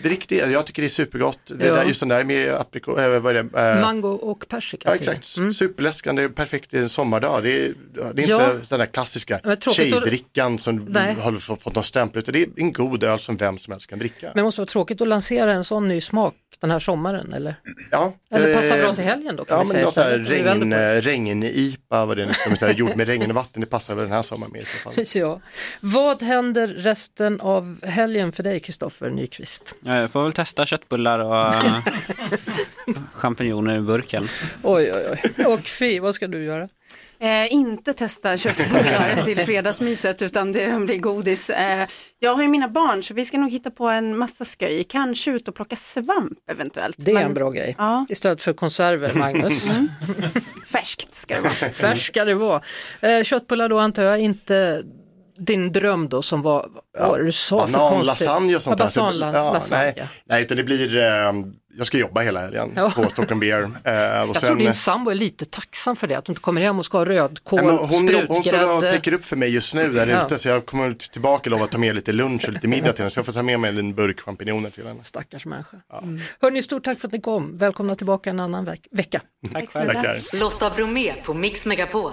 det, 0.03 0.35
jag 0.51 0.65
tycker 0.65 0.81
det 0.81 0.87
är 0.87 0.89
supergott. 0.89 1.39
Det 1.45 1.65
Ja. 1.67 1.73
där, 1.75 1.83
just 1.83 1.99
den 1.99 2.09
där 2.09 2.23
med 2.23 2.53
aprikos, 2.53 2.99
äh, 2.99 3.19
vad 3.21 3.35
är 3.35 3.43
det? 3.43 3.71
Äh, 3.75 3.81
Mango 3.81 4.07
och 4.09 4.47
persika. 4.47 4.89
Ja 4.89 4.95
exakt, 4.95 5.25
superläskande, 5.55 6.29
perfekt 6.29 6.73
i 6.73 6.77
en 6.77 6.89
sommardag. 6.89 7.43
Det 7.43 7.65
är, 7.65 7.73
det 8.13 8.23
är 8.23 8.29
Ja. 8.29 8.51
inte 8.53 8.65
den 8.69 8.79
där 8.79 8.85
klassiska 8.85 9.39
tjejdrickan 9.73 10.59
som 10.59 10.75
Nej. 10.89 11.15
har 11.15 11.39
fått 11.55 11.75
någon 11.75 11.83
stämpel, 11.83 12.19
utan 12.19 12.33
det 12.33 12.41
är 12.43 12.47
en 12.57 12.73
god 12.73 13.03
öl 13.03 13.19
som 13.19 13.37
vem 13.37 13.57
som 13.57 13.71
helst 13.71 13.87
kan 13.87 13.99
dricka. 13.99 14.27
Men 14.27 14.35
det 14.35 14.43
måste 14.43 14.61
vara 14.61 14.67
tråkigt 14.67 15.01
att 15.01 15.07
lansera 15.07 15.53
en 15.53 15.63
sån 15.63 15.87
ny 15.87 16.01
smak 16.01 16.33
den 16.59 16.71
här 16.71 16.79
sommaren 16.79 17.33
eller? 17.33 17.55
ja, 17.91 18.13
Eller 18.31 18.53
passar 18.53 18.77
eh, 18.77 18.83
bra 18.83 18.95
till 18.95 19.03
helgen 19.03 19.35
då 19.35 19.45
kan 19.45 19.57
Ja 19.57 19.63
vi 19.73 19.83
men 19.83 19.91
säga 19.93 20.43
vänder 20.43 21.01
regn, 21.01 21.41
regn-IPA, 21.43 22.05
vad 22.05 22.17
det 22.17 22.25
nu 22.25 22.33
ska 22.33 22.49
man 22.49 22.57
säga, 22.57 22.73
gjort 22.73 22.95
med 22.95 23.07
regn 23.07 23.29
och 23.29 23.35
vatten, 23.35 23.61
det 23.61 23.67
passar 23.67 23.95
väl 23.95 24.03
den 24.03 24.13
här 24.13 24.21
sommaren 24.21 24.51
med 24.51 24.61
i 24.61 24.65
så 24.65 24.77
fall. 24.77 24.93
Ja. 25.15 25.41
Vad 25.79 26.21
händer 26.33 26.67
resten 26.67 27.41
av 27.41 27.85
helgen 27.85 28.31
för 28.31 28.43
dig 28.43 28.59
Kristoffer 28.59 29.09
Nyqvist? 29.09 29.75
Jag 29.81 30.11
får 30.11 30.23
väl 30.23 30.33
testa 30.33 30.65
köttbullar 30.65 31.19
och 31.19 31.53
champinjoner 33.13 33.77
i 33.77 33.81
burken. 33.81 34.27
Oj, 34.63 34.91
oj, 34.93 35.07
oj. 35.11 35.45
Och 35.45 35.59
Fi, 35.59 35.99
vad 35.99 36.15
ska 36.15 36.27
du 36.27 36.43
göra? 36.43 36.69
Eh, 37.19 37.53
inte 37.53 37.93
testa 37.93 38.37
köttbullar 38.37 39.21
till 39.25 39.45
fredagsmyset 39.45 40.21
utan 40.21 40.51
det 40.51 40.85
blir 40.85 40.99
godis. 40.99 41.49
Eh, 41.49 41.87
jag 42.19 42.35
har 42.35 42.41
ju 42.41 42.47
mina 42.47 42.67
barn 42.67 43.03
så 43.03 43.13
vi 43.13 43.25
ska 43.25 43.37
nog 43.37 43.51
hitta 43.51 43.71
på 43.71 43.87
en 43.87 44.17
massa 44.17 44.45
sköj. 44.45 44.83
Kanske 44.83 45.31
ut 45.31 45.47
och 45.47 45.55
plocka 45.55 45.75
svamp 45.75 46.39
eventuellt. 46.51 46.95
Det 46.99 47.11
är 47.11 47.15
Men 47.15 47.23
en 47.23 47.33
bra 47.33 47.49
grej. 47.49 47.75
Ja. 47.77 48.05
Istället 48.09 48.41
för 48.41 48.53
konserver, 48.53 49.13
Magnus. 49.15 49.69
Färskt 50.67 51.15
ska 51.15 51.35
det 51.35 51.41
vara. 51.41 51.53
Färsk 51.53 52.05
ska 52.05 52.25
det 52.25 52.35
vara. 52.35 52.61
Eh, 53.01 53.23
köttbullar 53.23 53.69
då 53.69 53.79
antar 53.79 54.03
jag 54.03 54.19
inte 54.19 54.83
din 55.37 55.71
dröm 55.71 56.09
då 56.09 56.21
som 56.21 56.41
var, 56.41 56.69
vad 56.99 57.09
var 57.09 57.17
det 57.19 57.25
du 57.25 57.31
sa 57.31 57.67
för 57.67 57.73
konstigt? 57.79 58.07
lasagne 58.07 58.55
och 58.55 58.63
sånt 58.63 58.79
ja, 58.79 58.85
där. 58.85 59.59
Så- 59.59 59.73
ja. 59.73 59.77
Nej, 59.77 60.07
nej, 60.25 60.41
utan 60.41 60.57
det 60.57 60.63
blir, 60.63 60.97
eh, 60.97 61.31
jag 61.77 61.87
ska 61.87 61.97
jobba 61.97 62.21
hela 62.21 62.39
helgen 62.39 62.73
Ja. 62.75 62.91
på 62.95 63.09
Stockholm 63.09 63.39
Beer. 63.39 63.61
Eh, 63.61 63.69
och 63.71 63.75
Jag 63.83 64.25
tror 64.25 64.33
sen, 64.33 64.57
din 64.57 64.73
sambo 64.73 65.11
är 65.11 65.15
lite 65.15 65.45
tacksam 65.45 65.95
för 65.95 66.07
det, 66.07 66.15
att 66.15 66.25
du 66.25 66.31
inte 66.31 66.41
kommer 66.41 66.61
hem 66.61 66.79
och 66.79 66.85
ska 66.85 66.97
ha 66.97 67.05
rödkål, 67.05 67.59
Ja, 67.63 67.69
hon, 67.71 67.79
hon 67.79 67.89
står 68.07 68.29
och 68.29 68.35
sprutgrädde. 68.43 68.91
täcker 68.91 69.13
upp 69.13 69.25
för 69.25 69.35
mig 69.35 69.49
just 69.49 69.75
nu 69.75 69.93
där 69.93 70.07
Ja. 70.07 70.25
ute 70.25 70.37
så 70.37 70.47
jag 70.49 70.65
kommer 70.65 70.93
tillbaka 70.93 71.41
och 71.41 71.51
lova 71.51 71.63
att 71.65 71.71
ta 71.71 71.77
med 71.77 71.95
lite 71.95 72.11
lunch 72.11 72.47
och 72.47 72.53
lite 72.53 72.67
middag 72.67 72.91
till 72.93 73.01
henne 73.03 73.09
så 73.11 73.19
jag 73.19 73.25
får 73.25 73.33
ta 73.33 73.43
med 73.43 73.59
mig 73.59 73.79
en 73.79 73.93
burk 73.95 74.19
champinjoner 74.19 74.69
till 74.69 74.87
henne. 74.87 75.03
Stackars 75.03 75.45
människa. 75.45 75.77
Mm. 76.03 76.19
Hörni, 76.41 76.63
stort 76.63 76.83
tack 76.83 76.99
för 76.99 77.07
att 77.07 77.11
ni 77.13 77.21
kom. 77.21 77.57
Välkomna 77.57 77.95
tillbaka 77.95 78.29
en 78.29 78.39
annan 78.39 78.65
veck- 78.65 78.87
vecka. 78.91 79.21
Tack. 79.53 79.71
Tackar. 79.73 80.39
Lotta 80.39 80.69
Bromé 80.69 81.13
på 81.23 81.33
Mix 81.33 81.65
Megapol. 81.65 82.11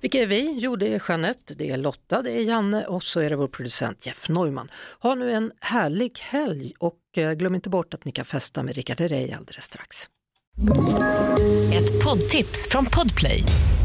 Vilka 0.00 0.18
är 0.18 0.26
vi? 0.26 0.56
Jo, 0.58 0.76
det 0.76 0.94
är 0.94 1.02
Jeanette, 1.08 1.54
det 1.54 1.70
är 1.70 1.76
Lotta, 1.76 2.22
det 2.22 2.30
är 2.30 2.40
Janne 2.42 2.84
och 2.86 3.02
så 3.02 3.20
är 3.20 3.30
det 3.30 3.36
vår 3.36 3.48
producent 3.48 4.06
Jeff 4.06 4.28
Neumann. 4.28 4.70
Ha 5.00 5.14
nu 5.14 5.32
en 5.32 5.52
härlig 5.60 6.18
helg 6.20 6.72
och 6.78 6.94
glöm 7.14 7.54
inte 7.54 7.70
bort 7.70 7.94
att 7.94 8.04
ni 8.04 8.12
kan 8.12 8.24
festa 8.24 8.62
med 8.62 8.74
Rickard 8.74 9.00
Herrey 9.00 9.32
alldeles 9.32 9.64
strax. 9.64 9.96
Ett 11.74 12.04
poddtips 12.04 12.68
från 12.70 12.86
Podplay. 12.86 13.42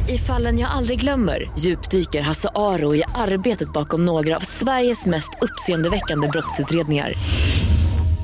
I 0.10 0.18
fallen 0.18 0.60
jag 0.60 0.72
aldrig 0.72 1.00
glömmer 1.00 1.52
djupdyker 1.60 2.22
Hasse 2.22 2.50
Aro 2.56 2.95
i 2.95 3.04
arbetet 3.16 3.74
bakom 3.74 4.06
några 4.06 4.36
av 4.36 4.39
Sveriges 4.39 5.06
mest 5.06 5.30
uppseendeväckande 5.41 6.28
brottsutredningar. 6.28 7.14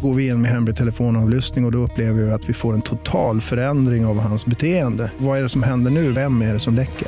Går 0.02 0.16
vi 0.16 0.28
in 0.28 0.42
med 0.42 0.52
hemlig 0.52 0.76
telefonavlyssning 0.76 1.66
och, 1.66 1.68
och 1.68 1.72
då 1.72 1.78
upplever 1.78 2.22
vi 2.22 2.32
att 2.32 2.50
vi 2.50 2.54
får 2.54 2.74
en 2.74 2.82
total 2.82 3.42
förändring 3.42 4.06
av 4.06 4.20
hans 4.20 4.46
beteende. 4.46 5.12
Vad 5.18 5.38
är 5.38 5.44
det 5.44 5.50
som 5.50 5.64
händer 5.64 5.92
nu? 5.92 6.12
Vem 6.12 6.42
är 6.42 6.54
det 6.54 6.60
som 6.60 6.76
läcker? 6.76 7.08